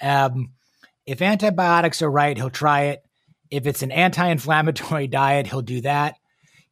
Um, 0.00 0.50
if 1.06 1.22
antibiotics 1.22 2.02
are 2.02 2.10
right, 2.10 2.36
he'll 2.36 2.50
try 2.50 2.84
it. 2.84 3.04
If 3.50 3.66
it's 3.66 3.82
an 3.82 3.92
anti-inflammatory 3.92 5.06
diet, 5.08 5.46
he'll 5.46 5.62
do 5.62 5.80
that. 5.82 6.16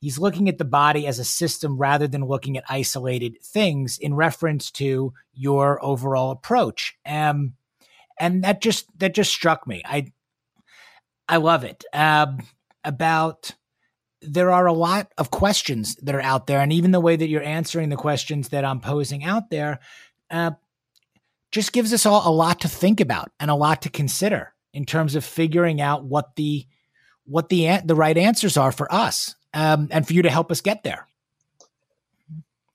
He's 0.00 0.18
looking 0.18 0.48
at 0.48 0.59
the 0.59 0.64
body 0.64 1.07
as 1.07 1.20
a 1.20 1.24
system 1.24 1.78
rather 1.78 2.09
than 2.09 2.24
looking 2.24 2.57
at 2.57 2.64
isolated 2.68 3.40
things 3.40 3.98
in 3.98 4.14
reference 4.14 4.70
to 4.72 5.12
your 5.32 5.84
overall 5.84 6.32
approach. 6.32 6.96
Um, 7.07 7.55
and 8.18 8.42
that 8.42 8.61
just 8.61 8.86
that 8.98 9.14
just 9.14 9.30
struck 9.30 9.66
me. 9.66 9.82
I 9.84 10.12
I 11.33 11.37
love 11.37 11.64
it. 11.64 11.83
Um, 11.95 12.41
about 12.85 13.53
there 14.20 14.51
are 14.51 14.66
a 14.66 14.72
lot 14.74 15.11
of 15.16 15.30
questions 15.30 15.97
that 16.03 16.14
are 16.14 16.20
out 16.20 16.47
there, 16.47 16.61
and 16.61 16.70
even 16.70 16.91
the 16.91 17.01
way 17.01 17.16
that 17.16 17.28
you're 17.28 17.43
answering 17.43 17.89
the 17.89 17.97
questions 17.97 18.51
that 18.51 18.66
I'm 18.66 18.80
posing 18.80 19.24
out 19.24 19.49
there, 19.49 19.80
uh, 20.30 20.51
just 21.51 21.72
gives 21.72 21.95
us 21.95 22.05
all 22.05 22.28
a 22.28 22.37
lot 22.37 22.61
to 22.61 22.68
think 22.68 23.01
about 23.01 23.30
and 23.41 23.51
a 23.51 23.55
lot 23.55 23.80
to 23.80 23.89
consider 23.89 24.53
in 24.74 24.85
terms 24.85 25.14
of 25.14 25.24
figuring 25.24 25.80
out 25.80 26.05
what 26.05 26.37
the 26.37 26.66
what 27.24 27.49
the 27.49 27.78
the 27.83 27.95
right 27.95 28.18
answers 28.18 28.59
are 28.59 28.70
for 28.70 28.93
us, 28.93 29.35
um, 29.55 29.89
and 29.91 30.07
for 30.07 30.12
you 30.12 30.20
to 30.20 30.30
help 30.30 30.53
us 30.53 30.61
get 30.61 30.85
there. 30.85 31.09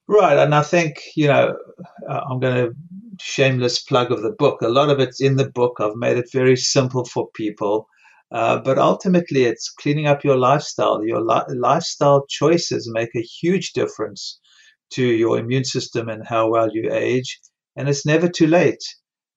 Right, 0.07 0.39
and 0.39 0.55
I 0.55 0.63
think 0.63 1.03
you 1.15 1.27
know 1.27 1.55
uh, 2.09 2.21
I'm 2.27 2.39
going 2.39 2.55
to 2.55 2.75
shameless 3.19 3.83
plug 3.83 4.11
of 4.11 4.23
the 4.23 4.31
book. 4.31 4.63
A 4.63 4.67
lot 4.67 4.89
of 4.89 4.99
it's 4.99 5.21
in 5.21 5.35
the 5.35 5.47
book. 5.47 5.77
I've 5.79 5.95
made 5.95 6.17
it 6.17 6.31
very 6.31 6.57
simple 6.57 7.05
for 7.05 7.29
people. 7.35 7.87
Uh, 8.31 8.59
but 8.59 8.77
ultimately, 8.77 9.45
it's 9.45 9.69
cleaning 9.69 10.07
up 10.07 10.23
your 10.23 10.37
lifestyle. 10.37 11.03
Your 11.05 11.21
li- 11.21 11.55
lifestyle 11.55 12.25
choices 12.27 12.89
make 12.91 13.15
a 13.15 13.21
huge 13.21 13.71
difference 13.73 14.39
to 14.91 15.05
your 15.05 15.37
immune 15.39 15.63
system 15.63 16.09
and 16.09 16.25
how 16.27 16.49
well 16.49 16.69
you 16.71 16.91
age. 16.91 17.39
And 17.75 17.87
it's 17.87 18.05
never 18.05 18.27
too 18.27 18.47
late. 18.47 18.83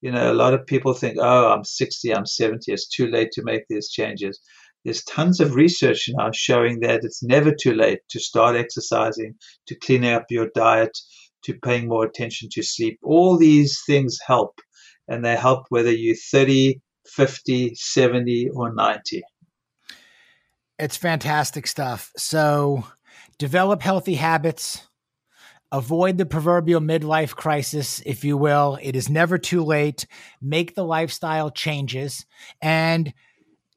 You 0.01 0.11
know, 0.11 0.33
a 0.33 0.35
lot 0.35 0.55
of 0.55 0.67
people 0.67 0.95
think, 0.95 1.19
oh, 1.21 1.53
I'm 1.53 1.65
60, 1.65 2.15
I'm 2.15 2.27
70, 2.27 2.73
it's 2.73 2.89
too 2.89 3.07
late 3.07 3.33
to 3.33 3.45
make 3.45 3.63
these 3.69 3.91
changes. 3.91 4.41
There's 4.85 5.05
tons 5.05 5.41
of 5.41 5.55
research 5.55 6.09
now 6.09 6.31
showing 6.33 6.81
that 6.81 7.05
it's 7.05 7.23
never 7.23 7.55
too 7.55 7.75
late 7.75 8.01
to 8.11 8.19
start 8.19 8.57
exercising, 8.57 9.35
to 9.67 9.75
cleaning 9.75 10.15
up 10.15 10.25
your 10.31 10.49
diet, 10.55 10.97
to 11.45 11.55
paying 11.63 11.87
more 11.87 12.07
attention 12.07 12.49
to 12.53 12.63
sleep. 12.63 12.99
All 13.03 13.37
these 13.37 13.79
things 13.87 14.19
help, 14.27 14.59
and 15.07 15.23
they 15.23 15.37
help 15.37 15.67
whether 15.69 15.93
you're 15.93 16.17
30, 16.33 16.81
50, 17.07 17.75
70, 17.75 18.51
or 18.51 18.75
90. 18.75 19.23
It's 20.79 20.97
fantastic 20.97 21.67
stuff. 21.67 22.11
So, 22.17 22.85
develop 23.39 23.83
healthy 23.83 24.15
habits 24.15 24.87
avoid 25.73 26.19
the 26.19 26.27
proverbial 26.27 26.81
midlife 26.81 27.35
crisis, 27.35 28.01
if 28.05 28.25
you 28.25 28.37
will. 28.37 28.79
It 28.83 28.97
is 28.97 29.09
never 29.09 29.39
too 29.39 29.63
late. 29.63 30.07
Make 30.41 30.75
the 30.75 30.85
lifestyle 30.85 31.51
changes 31.51 32.27
and 32.61 33.13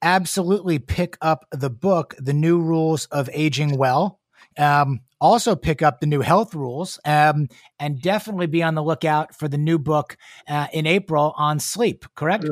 absolutely 0.01 0.79
pick 0.79 1.17
up 1.21 1.45
the 1.51 1.69
book, 1.69 2.15
The 2.17 2.33
New 2.33 2.61
Rules 2.61 3.05
of 3.05 3.29
Aging 3.31 3.77
Well. 3.77 4.19
Um, 4.57 5.01
also 5.19 5.55
pick 5.55 5.81
up 5.81 6.01
the 6.01 6.05
new 6.05 6.19
health 6.19 6.53
rules 6.53 6.99
um, 7.05 7.47
and 7.79 8.01
definitely 8.01 8.47
be 8.47 8.61
on 8.61 8.75
the 8.75 8.83
lookout 8.83 9.33
for 9.33 9.47
the 9.47 9.57
new 9.57 9.79
book 9.79 10.17
uh, 10.49 10.67
in 10.73 10.85
April 10.85 11.33
on 11.37 11.59
sleep, 11.59 12.05
correct? 12.15 12.45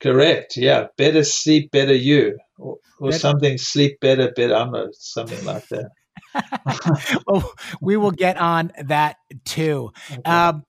Correct. 0.00 0.56
Yeah. 0.56 0.88
Better 0.96 1.22
sleep, 1.22 1.70
better 1.70 1.94
you. 1.94 2.36
Or, 2.58 2.78
or 2.98 3.10
better. 3.10 3.20
something 3.20 3.58
sleep 3.58 4.00
better, 4.00 4.32
better. 4.32 4.54
I'm 4.54 4.74
a, 4.74 4.88
something 4.92 5.44
like 5.44 5.68
that. 5.68 5.90
well, 7.26 7.52
we 7.80 7.96
will 7.96 8.10
get 8.10 8.36
on 8.36 8.72
that 8.84 9.16
too. 9.44 9.92
Okay. 10.10 10.22
Um, 10.30 10.64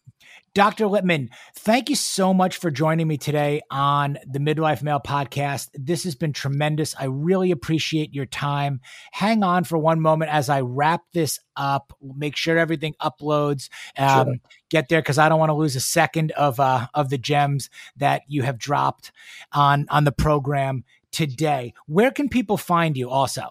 Dr. 0.54 0.86
Lipman, 0.86 1.30
thank 1.56 1.89
you 1.89 1.95
so 1.95 2.34
much 2.34 2.58
for 2.58 2.72
joining 2.72 3.08
me 3.08 3.18
today 3.18 3.62
on 3.70 4.18
the 4.26 4.39
Midlife 4.39 4.82
Male 4.82 5.00
podcast. 5.00 5.70
This 5.74 6.04
has 6.04 6.16
been 6.16 6.34
tremendous. 6.34 6.95
I 7.00 7.06
really 7.06 7.52
appreciate 7.52 8.14
your 8.14 8.26
time. 8.26 8.82
Hang 9.12 9.43
on 9.43 9.64
for 9.64 9.78
one 9.78 10.02
moment 10.02 10.32
as 10.32 10.50
I 10.50 10.62
wrap 10.62 11.02
this 11.14 11.39
up, 11.56 11.93
make 12.02 12.36
sure 12.36 12.58
everything 12.58 12.95
uploads. 13.02 13.70
Um, 13.97 14.28
sure. 14.28 14.36
Get 14.70 14.89
there 14.89 15.02
because 15.02 15.18
I 15.18 15.30
don't 15.30 15.39
want 15.39 15.50
to 15.50 15.56
lose 15.56 15.76
a 15.76 15.82
second 15.82 16.32
of 16.32 16.60
uh, 16.60 16.88
of 16.93 17.10
the 17.10 17.18
gems 17.18 17.70
that 17.97 18.22
you 18.28 18.43
have 18.43 18.58
dropped 18.58 19.12
on 19.52 19.88
on 19.89 20.04
the 20.04 20.12
program 20.12 20.84
today. 21.12 21.74
Where 21.88 22.12
can 22.12 22.30
people 22.30 22.58
find 22.58 22.95
you 22.95 23.10
also? 23.10 23.50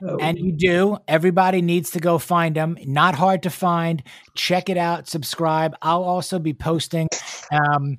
Oh. 0.02 0.16
And 0.18 0.38
you 0.38 0.52
do. 0.52 0.98
Everybody 1.08 1.60
needs 1.60 1.90
to 1.90 2.00
go 2.00 2.18
find 2.18 2.54
them. 2.54 2.78
Not 2.86 3.14
hard 3.14 3.42
to 3.44 3.50
find. 3.50 4.02
Check 4.34 4.68
it 4.68 4.76
out. 4.76 5.08
Subscribe. 5.08 5.74
I'll 5.82 6.04
also 6.04 6.38
be 6.38 6.54
posting 6.54 7.08
um, 7.50 7.96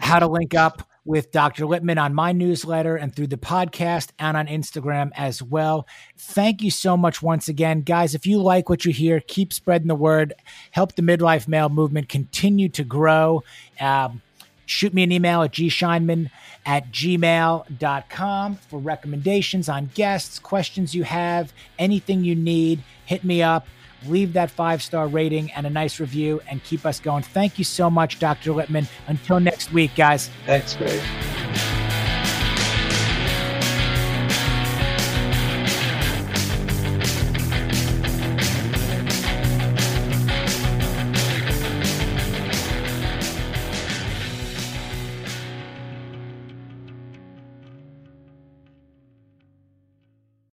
how 0.00 0.20
to 0.20 0.26
link 0.26 0.54
up 0.54 0.88
with 1.04 1.30
Dr. 1.32 1.64
Lipman 1.64 2.00
on 2.00 2.14
my 2.14 2.32
newsletter 2.32 2.96
and 2.96 3.14
through 3.14 3.26
the 3.26 3.36
podcast 3.36 4.10
and 4.18 4.36
on 4.36 4.46
Instagram 4.46 5.10
as 5.14 5.42
well. 5.42 5.86
Thank 6.16 6.62
you 6.62 6.70
so 6.70 6.96
much 6.96 7.20
once 7.20 7.48
again. 7.48 7.82
Guys, 7.82 8.14
if 8.14 8.26
you 8.26 8.40
like 8.40 8.68
what 8.68 8.84
you 8.84 8.92
hear, 8.92 9.20
keep 9.20 9.52
spreading 9.52 9.88
the 9.88 9.94
word. 9.94 10.32
Help 10.70 10.94
the 10.94 11.02
midlife 11.02 11.46
male 11.46 11.68
movement 11.68 12.08
continue 12.08 12.68
to 12.70 12.84
grow. 12.84 13.42
Um, 13.80 14.22
shoot 14.66 14.94
me 14.94 15.02
an 15.02 15.12
email 15.12 15.42
at 15.42 15.52
gshineman 15.52 16.30
at 16.66 16.90
gmail.com 16.90 18.56
for 18.56 18.78
recommendations 18.78 19.68
on 19.68 19.90
guests, 19.94 20.38
questions 20.38 20.94
you 20.94 21.04
have, 21.04 21.52
anything 21.78 22.24
you 22.24 22.34
need. 22.34 22.82
Hit 23.04 23.24
me 23.24 23.42
up. 23.42 23.66
Leave 24.06 24.34
that 24.34 24.50
five 24.50 24.82
star 24.82 25.06
rating 25.06 25.50
and 25.52 25.66
a 25.66 25.70
nice 25.70 25.98
review 25.98 26.40
and 26.48 26.62
keep 26.64 26.84
us 26.84 27.00
going. 27.00 27.22
Thank 27.22 27.58
you 27.58 27.64
so 27.64 27.88
much, 27.88 28.18
Dr. 28.18 28.52
Lipman. 28.52 28.86
Until 29.06 29.40
next 29.40 29.72
week, 29.72 29.94
guys. 29.94 30.30
Thanks, 30.46 30.74
Greg. 30.76 31.00